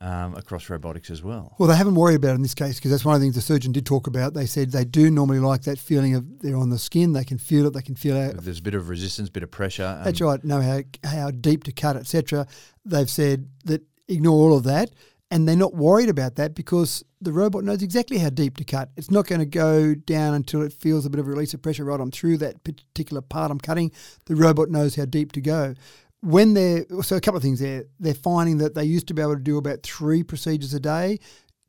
Um, 0.03 0.35
across 0.35 0.71
robotics 0.71 1.11
as 1.11 1.23
well. 1.23 1.55
Well, 1.59 1.69
they 1.69 1.77
haven't 1.77 1.95
worried 1.95 2.15
about 2.15 2.31
it 2.31 2.37
in 2.37 2.43
this 2.43 2.55
case 2.55 2.77
because 2.77 2.91
that's 2.91 3.05
one 3.05 3.15
of 3.15 3.21
the 3.21 3.25
things 3.27 3.35
the 3.35 3.43
surgeon 3.43 3.71
did 3.71 3.85
talk 3.85 4.07
about. 4.07 4.33
They 4.33 4.47
said 4.47 4.73
they 4.73 4.87
do 4.87 5.11
normally 5.11 5.41
like 5.41 5.65
that 5.65 5.79
feeling 5.79 6.15
of 6.15 6.41
they're 6.41 6.57
on 6.57 6.71
the 6.71 6.79
skin, 6.79 7.13
they 7.13 7.23
can 7.23 7.37
feel 7.37 7.67
it, 7.67 7.75
they 7.75 7.83
can 7.83 7.97
feel 7.97 8.17
it. 8.17 8.43
There's 8.43 8.61
a 8.61 8.63
bit 8.63 8.73
of 8.73 8.89
resistance, 8.89 9.29
bit 9.29 9.43
of 9.43 9.51
pressure. 9.51 10.01
That's 10.03 10.23
right. 10.23 10.43
Know 10.43 10.63
how 10.63 10.81
how 11.05 11.31
deep 11.31 11.65
to 11.65 11.73
cut, 11.73 11.97
etc. 11.97 12.47
They've 12.87 13.11
said 13.11 13.51
that 13.67 13.83
ignore 14.09 14.51
all 14.51 14.57
of 14.57 14.65
that 14.65 14.91
and 15.31 15.47
they're 15.47 15.57
not 15.57 15.75
worried 15.75 16.09
about 16.09 16.35
that 16.37 16.55
because 16.55 17.05
the 17.21 17.33
robot 17.33 17.63
knows 17.63 17.83
exactly 17.83 18.19
how 18.19 18.31
deep 18.31 18.57
to 18.57 18.65
cut. 18.65 18.91
It's 18.97 19.11
not 19.11 19.27
going 19.27 19.39
to 19.39 19.47
go 19.47 19.95
down 19.95 20.35
until 20.35 20.63
it 20.63 20.73
feels 20.73 21.07
a 21.07 21.11
bit 21.11 21.21
of 21.21 21.27
a 21.27 21.31
release 21.31 21.55
of 21.55 21.63
pressure 21.63 21.85
right 21.85 22.01
on 22.01 22.11
through 22.11 22.39
that 22.39 22.65
particular 22.65 23.23
part 23.23 23.51
I'm 23.51 23.61
cutting. 23.61 23.93
The 24.27 24.35
robot 24.35 24.71
knows 24.71 24.97
how 24.97 25.05
deep 25.05 25.33
to 25.33 25.41
go. 25.41 25.75
When 26.23 26.55
they're 26.55 26.85
so 27.03 27.17
a 27.17 27.21
couple 27.21 27.39
of 27.39 27.43
things 27.43 27.61
there, 27.61 27.85
they're 27.99 28.15
finding 28.15 28.59
that 28.59 28.75
they 28.75 28.85
used 28.85 29.09
to 29.09 29.15
be 29.15 29.23
able 29.23 29.37
to 29.37 29.43
do 29.43 29.57
about 29.57 29.83
three 29.83 30.23
procedures 30.23 30.75
a 30.75 30.81
day. 30.81 31.19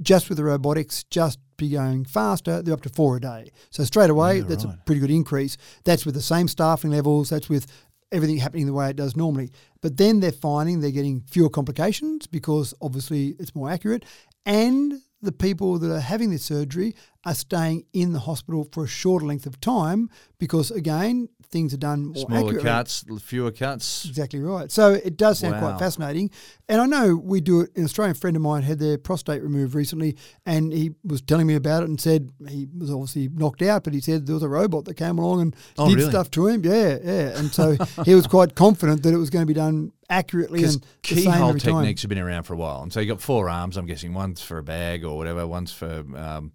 Just 0.01 0.29
with 0.29 0.39
the 0.39 0.43
robotics, 0.43 1.03
just 1.05 1.39
be 1.57 1.69
going 1.69 2.05
faster, 2.05 2.61
they're 2.61 2.73
up 2.73 2.81
to 2.81 2.89
four 2.89 3.17
a 3.17 3.21
day. 3.21 3.51
So 3.69 3.83
straight 3.83 4.09
away, 4.09 4.37
yeah, 4.37 4.45
that's 4.45 4.65
right. 4.65 4.73
a 4.73 4.83
pretty 4.85 4.99
good 4.99 5.11
increase. 5.11 5.57
That's 5.85 6.05
with 6.05 6.15
the 6.15 6.21
same 6.21 6.47
staffing 6.47 6.89
levels. 6.89 7.29
That's 7.29 7.49
with 7.49 7.67
everything 8.11 8.37
happening 8.37 8.65
the 8.65 8.73
way 8.73 8.89
it 8.89 8.95
does 8.95 9.15
normally. 9.15 9.51
But 9.81 9.97
then 9.97 10.19
they're 10.19 10.31
finding 10.31 10.79
they're 10.79 10.91
getting 10.91 11.21
fewer 11.21 11.49
complications 11.49 12.27
because 12.27 12.73
obviously 12.81 13.35
it's 13.39 13.55
more 13.55 13.69
accurate. 13.69 14.05
And 14.45 15.01
the 15.21 15.31
people 15.31 15.77
that 15.79 15.93
are 15.93 15.99
having 15.99 16.31
this 16.31 16.43
surgery 16.43 16.95
are 17.23 17.35
staying 17.35 17.85
in 17.93 18.13
the 18.13 18.19
hospital 18.19 18.67
for 18.71 18.85
a 18.85 18.87
shorter 18.87 19.25
length 19.25 19.45
of 19.45 19.59
time 19.61 20.09
because, 20.39 20.71
again, 20.71 21.29
things 21.51 21.73
are 21.73 21.77
done 21.77 22.07
more 22.07 22.15
Smaller 22.15 22.39
accurately. 22.39 22.63
cuts, 22.63 23.05
fewer 23.21 23.51
cuts. 23.51 24.05
Exactly 24.05 24.39
right. 24.39 24.71
So 24.71 24.93
it 24.93 25.17
does 25.17 25.39
sound 25.39 25.55
wow. 25.55 25.69
quite 25.69 25.79
fascinating. 25.79 26.31
And 26.67 26.81
I 26.81 26.85
know 26.85 27.15
we 27.15 27.41
do 27.41 27.61
it. 27.61 27.75
An 27.75 27.83
Australian 27.83 28.15
friend 28.15 28.35
of 28.35 28.41
mine 28.41 28.63
had 28.63 28.79
their 28.79 28.97
prostate 28.97 29.43
removed 29.43 29.75
recently, 29.75 30.15
and 30.45 30.71
he 30.71 30.91
was 31.03 31.21
telling 31.21 31.45
me 31.45 31.55
about 31.55 31.83
it 31.83 31.89
and 31.89 31.99
said 31.99 32.31
he 32.47 32.67
was 32.75 32.89
obviously 32.89 33.27
knocked 33.27 33.61
out, 33.61 33.83
but 33.83 33.93
he 33.93 33.99
said 33.99 34.25
there 34.25 34.33
was 34.33 34.43
a 34.43 34.49
robot 34.49 34.85
that 34.85 34.95
came 34.95 35.19
along 35.19 35.41
and 35.41 35.55
oh, 35.77 35.89
did 35.89 35.97
really? 35.97 36.09
stuff 36.09 36.31
to 36.31 36.47
him. 36.47 36.63
Yeah, 36.63 36.97
yeah. 37.03 37.37
And 37.37 37.51
so 37.51 37.75
he 38.05 38.15
was 38.15 38.25
quite 38.25 38.55
confident 38.55 39.03
that 39.03 39.13
it 39.13 39.17
was 39.17 39.29
going 39.29 39.43
to 39.43 39.47
be 39.47 39.53
done 39.53 39.91
accurately 40.09 40.63
and 40.63 40.85
keyhole 41.01 41.53
techniques 41.53 42.01
time. 42.01 42.09
have 42.09 42.09
been 42.09 42.19
around 42.19 42.43
for 42.43 42.53
a 42.53 42.57
while. 42.57 42.83
And 42.83 42.91
so 42.91 42.99
you 42.99 43.09
have 43.09 43.17
got 43.17 43.23
four 43.23 43.49
arms. 43.49 43.77
I'm 43.77 43.85
guessing 43.85 44.13
one's 44.13 44.41
for 44.41 44.57
a 44.57 44.63
bag 44.63 45.05
or 45.05 45.17
whatever. 45.17 45.47
One's 45.47 45.71
for 45.71 46.03
um, 46.15 46.51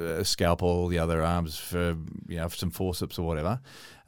a 0.00 0.24
scalpel. 0.24 0.88
The 0.88 0.98
other 0.98 1.22
arms 1.22 1.58
for 1.58 1.96
you 2.28 2.36
know 2.36 2.48
for 2.48 2.56
some 2.56 2.70
forceps 2.70 3.18
or 3.18 3.26
whatever. 3.26 3.60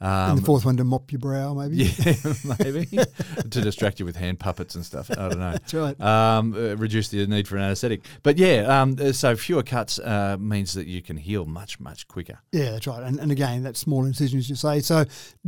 Um, 0.03 0.31
and 0.31 0.39
the 0.39 0.45
fourth 0.45 0.65
one 0.65 0.75
to 0.77 0.83
mop 0.83 1.13
your 1.13 1.19
brow, 1.19 1.53
maybe. 1.53 1.77
Yeah, 1.77 2.13
maybe 2.59 2.85
to 2.87 3.61
distract 3.61 4.01
you 4.01 4.05
with 4.05 4.17
hand 4.17 4.37
puppets 4.37 4.75
and 4.75 4.85
stuff. 4.85 5.09
I 5.09 5.29
don't 5.29 5.39
know. 5.39 5.51
That's 5.53 5.73
right. 5.73 6.01
Um, 6.01 6.53
uh, 6.53 6.75
reduce 6.75 7.07
the 7.07 7.25
need 7.25 7.47
for 7.47 7.55
an 7.55 7.63
anaesthetic. 7.63 8.01
But 8.21 8.37
yeah, 8.37 8.81
um, 8.81 8.97
uh, 8.99 9.13
so 9.13 9.37
fewer 9.37 9.63
cuts 9.63 9.99
uh, 9.99 10.35
means 10.37 10.73
that 10.73 10.87
you 10.87 11.01
can 11.01 11.15
heal 11.15 11.45
much 11.45 11.79
much 11.79 12.05
quicker. 12.09 12.39
Yeah, 12.51 12.71
that's 12.71 12.85
right. 12.85 13.01
And, 13.01 13.17
and 13.17 13.31
again, 13.31 13.63
that 13.63 13.77
small 13.77 14.03
incision, 14.03 14.39
as 14.39 14.49
you 14.49 14.57
say. 14.57 14.81
So 14.81 15.05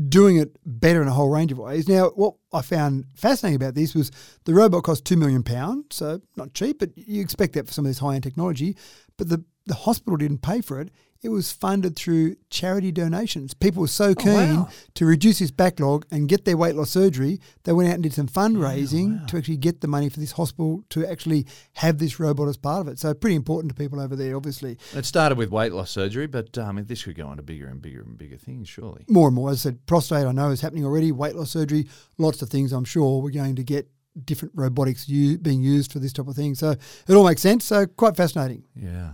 doing 0.08 0.38
it 0.38 0.58
better 0.66 1.02
in 1.02 1.10
a 1.10 1.14
whole 1.14 1.30
range 1.30 1.52
of 1.52 1.58
ways. 1.58 1.90
Now, 1.90 2.12
what 2.16 2.36
I 2.54 2.62
found 2.62 3.08
fascinating 3.14 3.58
about 3.58 3.76
this 3.76 3.94
was 3.94 4.10
the 4.46 4.54
robot 4.54 4.84
cost 4.84 5.04
two 5.04 5.18
million 5.18 5.44
pounds, 5.44 5.98
so 5.98 6.22
not 6.38 6.54
cheap, 6.54 6.80
but 6.80 6.98
you 6.98 7.22
expect 7.22 7.56
that 7.56 7.68
for 7.68 7.74
some 7.74 7.86
of 7.86 7.90
this 7.90 8.00
high 8.00 8.16
end 8.16 8.24
technology. 8.24 8.78
But 9.18 9.28
the 9.28 9.44
the 9.66 9.76
hospital 9.76 10.16
didn't 10.16 10.44
pay 10.44 10.62
for 10.62 10.80
it 10.80 10.92
it 11.26 11.30
was 11.32 11.52
funded 11.52 11.96
through 11.96 12.36
charity 12.50 12.92
donations. 12.92 13.54
People 13.54 13.82
were 13.82 13.88
so 13.88 14.16
keen 14.16 14.30
Oh, 14.30 14.56
wow. 14.56 14.70
to 14.94 15.06
reduce 15.06 15.40
this 15.40 15.52
backlog 15.52 16.06
and 16.12 16.30
get 16.30 16.46
their 16.46 16.56
weight 16.56 16.76
loss 16.76 16.92
surgery, 16.92 17.40
they 17.64 17.74
went 17.74 17.90
out 17.90 17.96
and 17.96 18.04
did 18.04 18.14
some 18.14 18.28
fundraising 18.28 19.28
to 19.28 19.38
actually 19.38 19.58
get 19.58 19.82
the 19.82 19.88
money 19.88 20.08
for 20.10 20.20
this 20.20 20.32
hospital 20.34 20.84
to 20.90 21.06
actually 21.06 21.46
have 21.74 21.98
this 21.98 22.20
robot 22.20 22.48
as 22.48 22.58
part 22.58 22.82
of 22.82 22.88
it. 22.88 23.00
So 23.00 23.14
pretty 23.14 23.36
important 23.36 23.72
to 23.72 23.76
people 23.76 24.00
over 24.00 24.16
there, 24.16 24.36
obviously. 24.36 24.78
It 24.94 25.06
started 25.06 25.38
with 25.38 25.50
weight 25.52 25.74
loss 25.74 25.92
surgery, 25.92 26.28
but 26.28 26.58
um, 26.58 26.84
this 26.86 27.04
could 27.04 27.16
go 27.16 27.28
on 27.28 27.38
to 27.38 27.44
bigger 27.44 27.68
and 27.68 27.82
bigger 27.82 28.02
and 28.02 28.18
bigger 28.18 28.38
things, 28.38 28.70
surely. 28.70 29.04
More 29.10 29.28
and 29.28 29.36
more, 29.36 29.50
as 29.50 29.62
I 29.66 29.70
said, 29.70 29.86
prostate 29.86 30.26
I 30.26 30.32
know 30.32 30.52
is 30.52 30.62
happening 30.62 30.86
already. 30.86 31.12
Weight 31.12 31.36
loss 31.36 31.52
surgery, 31.52 31.88
lots 32.18 32.42
of 32.42 32.50
things. 32.50 32.72
I'm 32.72 32.86
sure 32.86 33.22
we're 33.22 33.32
going 33.32 33.56
to 33.56 33.64
get 33.64 33.90
different 34.24 34.54
robotics 34.56 35.10
u- 35.10 35.38
being 35.38 35.62
used 35.62 35.92
for 35.92 36.00
this 36.00 36.14
type 36.14 36.28
of 36.28 36.36
thing. 36.36 36.56
So 36.56 36.72
it 37.08 37.14
all 37.14 37.26
makes 37.26 37.42
sense. 37.42 37.66
So 37.66 37.86
quite 37.86 38.16
fascinating. 38.16 38.64
Yeah. 38.76 39.14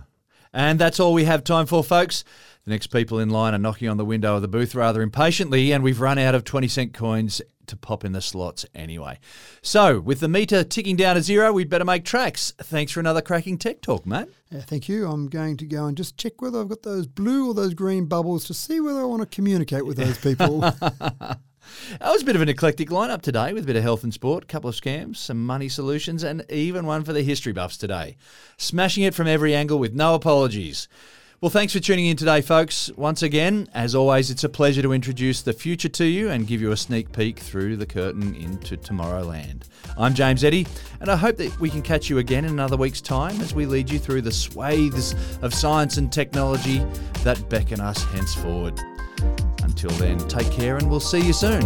And 0.52 0.78
that's 0.78 1.00
all 1.00 1.14
we 1.14 1.24
have 1.24 1.44
time 1.44 1.66
for, 1.66 1.82
folks. 1.82 2.24
The 2.64 2.70
next 2.70 2.88
people 2.88 3.18
in 3.18 3.30
line 3.30 3.54
are 3.54 3.58
knocking 3.58 3.88
on 3.88 3.96
the 3.96 4.04
window 4.04 4.36
of 4.36 4.42
the 4.42 4.48
booth 4.48 4.74
rather 4.74 5.02
impatiently, 5.02 5.72
and 5.72 5.82
we've 5.82 6.00
run 6.00 6.18
out 6.18 6.34
of 6.34 6.44
20 6.44 6.68
cent 6.68 6.94
coins 6.94 7.42
to 7.66 7.76
pop 7.76 8.04
in 8.04 8.12
the 8.12 8.20
slots 8.20 8.66
anyway. 8.74 9.18
So, 9.62 9.98
with 9.98 10.20
the 10.20 10.28
meter 10.28 10.62
ticking 10.62 10.96
down 10.96 11.16
to 11.16 11.22
zero, 11.22 11.52
we'd 11.52 11.70
better 11.70 11.84
make 11.84 12.04
tracks. 12.04 12.52
Thanks 12.58 12.92
for 12.92 13.00
another 13.00 13.22
cracking 13.22 13.58
tech 13.58 13.80
talk, 13.80 14.06
mate. 14.06 14.28
Yeah, 14.50 14.60
thank 14.60 14.88
you. 14.88 15.08
I'm 15.08 15.28
going 15.28 15.56
to 15.56 15.66
go 15.66 15.86
and 15.86 15.96
just 15.96 16.16
check 16.16 16.40
whether 16.42 16.60
I've 16.60 16.68
got 16.68 16.82
those 16.82 17.06
blue 17.06 17.48
or 17.48 17.54
those 17.54 17.74
green 17.74 18.06
bubbles 18.06 18.44
to 18.44 18.54
see 18.54 18.80
whether 18.80 19.00
I 19.00 19.04
want 19.04 19.22
to 19.22 19.34
communicate 19.34 19.86
with 19.86 19.96
those 19.96 20.18
people. 20.18 20.60
That 21.98 22.10
was 22.10 22.22
a 22.22 22.24
bit 22.24 22.36
of 22.36 22.42
an 22.42 22.48
eclectic 22.48 22.88
lineup 22.88 23.22
today 23.22 23.52
with 23.52 23.64
a 23.64 23.66
bit 23.66 23.76
of 23.76 23.82
health 23.82 24.04
and 24.04 24.12
sport, 24.12 24.44
a 24.44 24.46
couple 24.46 24.70
of 24.70 24.76
scams, 24.76 25.16
some 25.16 25.44
money 25.44 25.68
solutions, 25.68 26.22
and 26.22 26.44
even 26.50 26.86
one 26.86 27.04
for 27.04 27.12
the 27.12 27.22
history 27.22 27.52
buffs 27.52 27.76
today. 27.76 28.16
Smashing 28.56 29.04
it 29.04 29.14
from 29.14 29.26
every 29.26 29.54
angle 29.54 29.78
with 29.78 29.94
no 29.94 30.14
apologies. 30.14 30.88
Well, 31.42 31.50
thanks 31.50 31.72
for 31.72 31.80
tuning 31.80 32.06
in 32.06 32.16
today, 32.16 32.40
folks. 32.40 32.88
Once 32.96 33.20
again, 33.20 33.68
as 33.74 33.96
always, 33.96 34.30
it's 34.30 34.44
a 34.44 34.48
pleasure 34.48 34.80
to 34.80 34.92
introduce 34.92 35.42
the 35.42 35.52
future 35.52 35.88
to 35.88 36.04
you 36.04 36.30
and 36.30 36.46
give 36.46 36.60
you 36.60 36.70
a 36.70 36.76
sneak 36.76 37.10
peek 37.10 37.40
through 37.40 37.78
the 37.78 37.84
curtain 37.84 38.36
into 38.36 38.76
Tomorrowland. 38.76 39.64
I'm 39.98 40.14
James 40.14 40.44
Eddy, 40.44 40.68
and 41.00 41.10
I 41.10 41.16
hope 41.16 41.38
that 41.38 41.58
we 41.58 41.68
can 41.68 41.82
catch 41.82 42.08
you 42.08 42.18
again 42.18 42.44
in 42.44 42.52
another 42.52 42.76
week's 42.76 43.00
time 43.00 43.40
as 43.40 43.56
we 43.56 43.66
lead 43.66 43.90
you 43.90 43.98
through 43.98 44.22
the 44.22 44.30
swathes 44.30 45.16
of 45.42 45.52
science 45.52 45.96
and 45.96 46.12
technology 46.12 46.78
that 47.24 47.48
beckon 47.50 47.80
us 47.80 48.04
henceforward. 48.04 48.80
Until 49.72 49.90
then, 49.92 50.18
take 50.28 50.50
care 50.52 50.76
and 50.76 50.88
we'll 50.88 51.00
see 51.00 51.18
you 51.26 51.32
soon. 51.32 51.62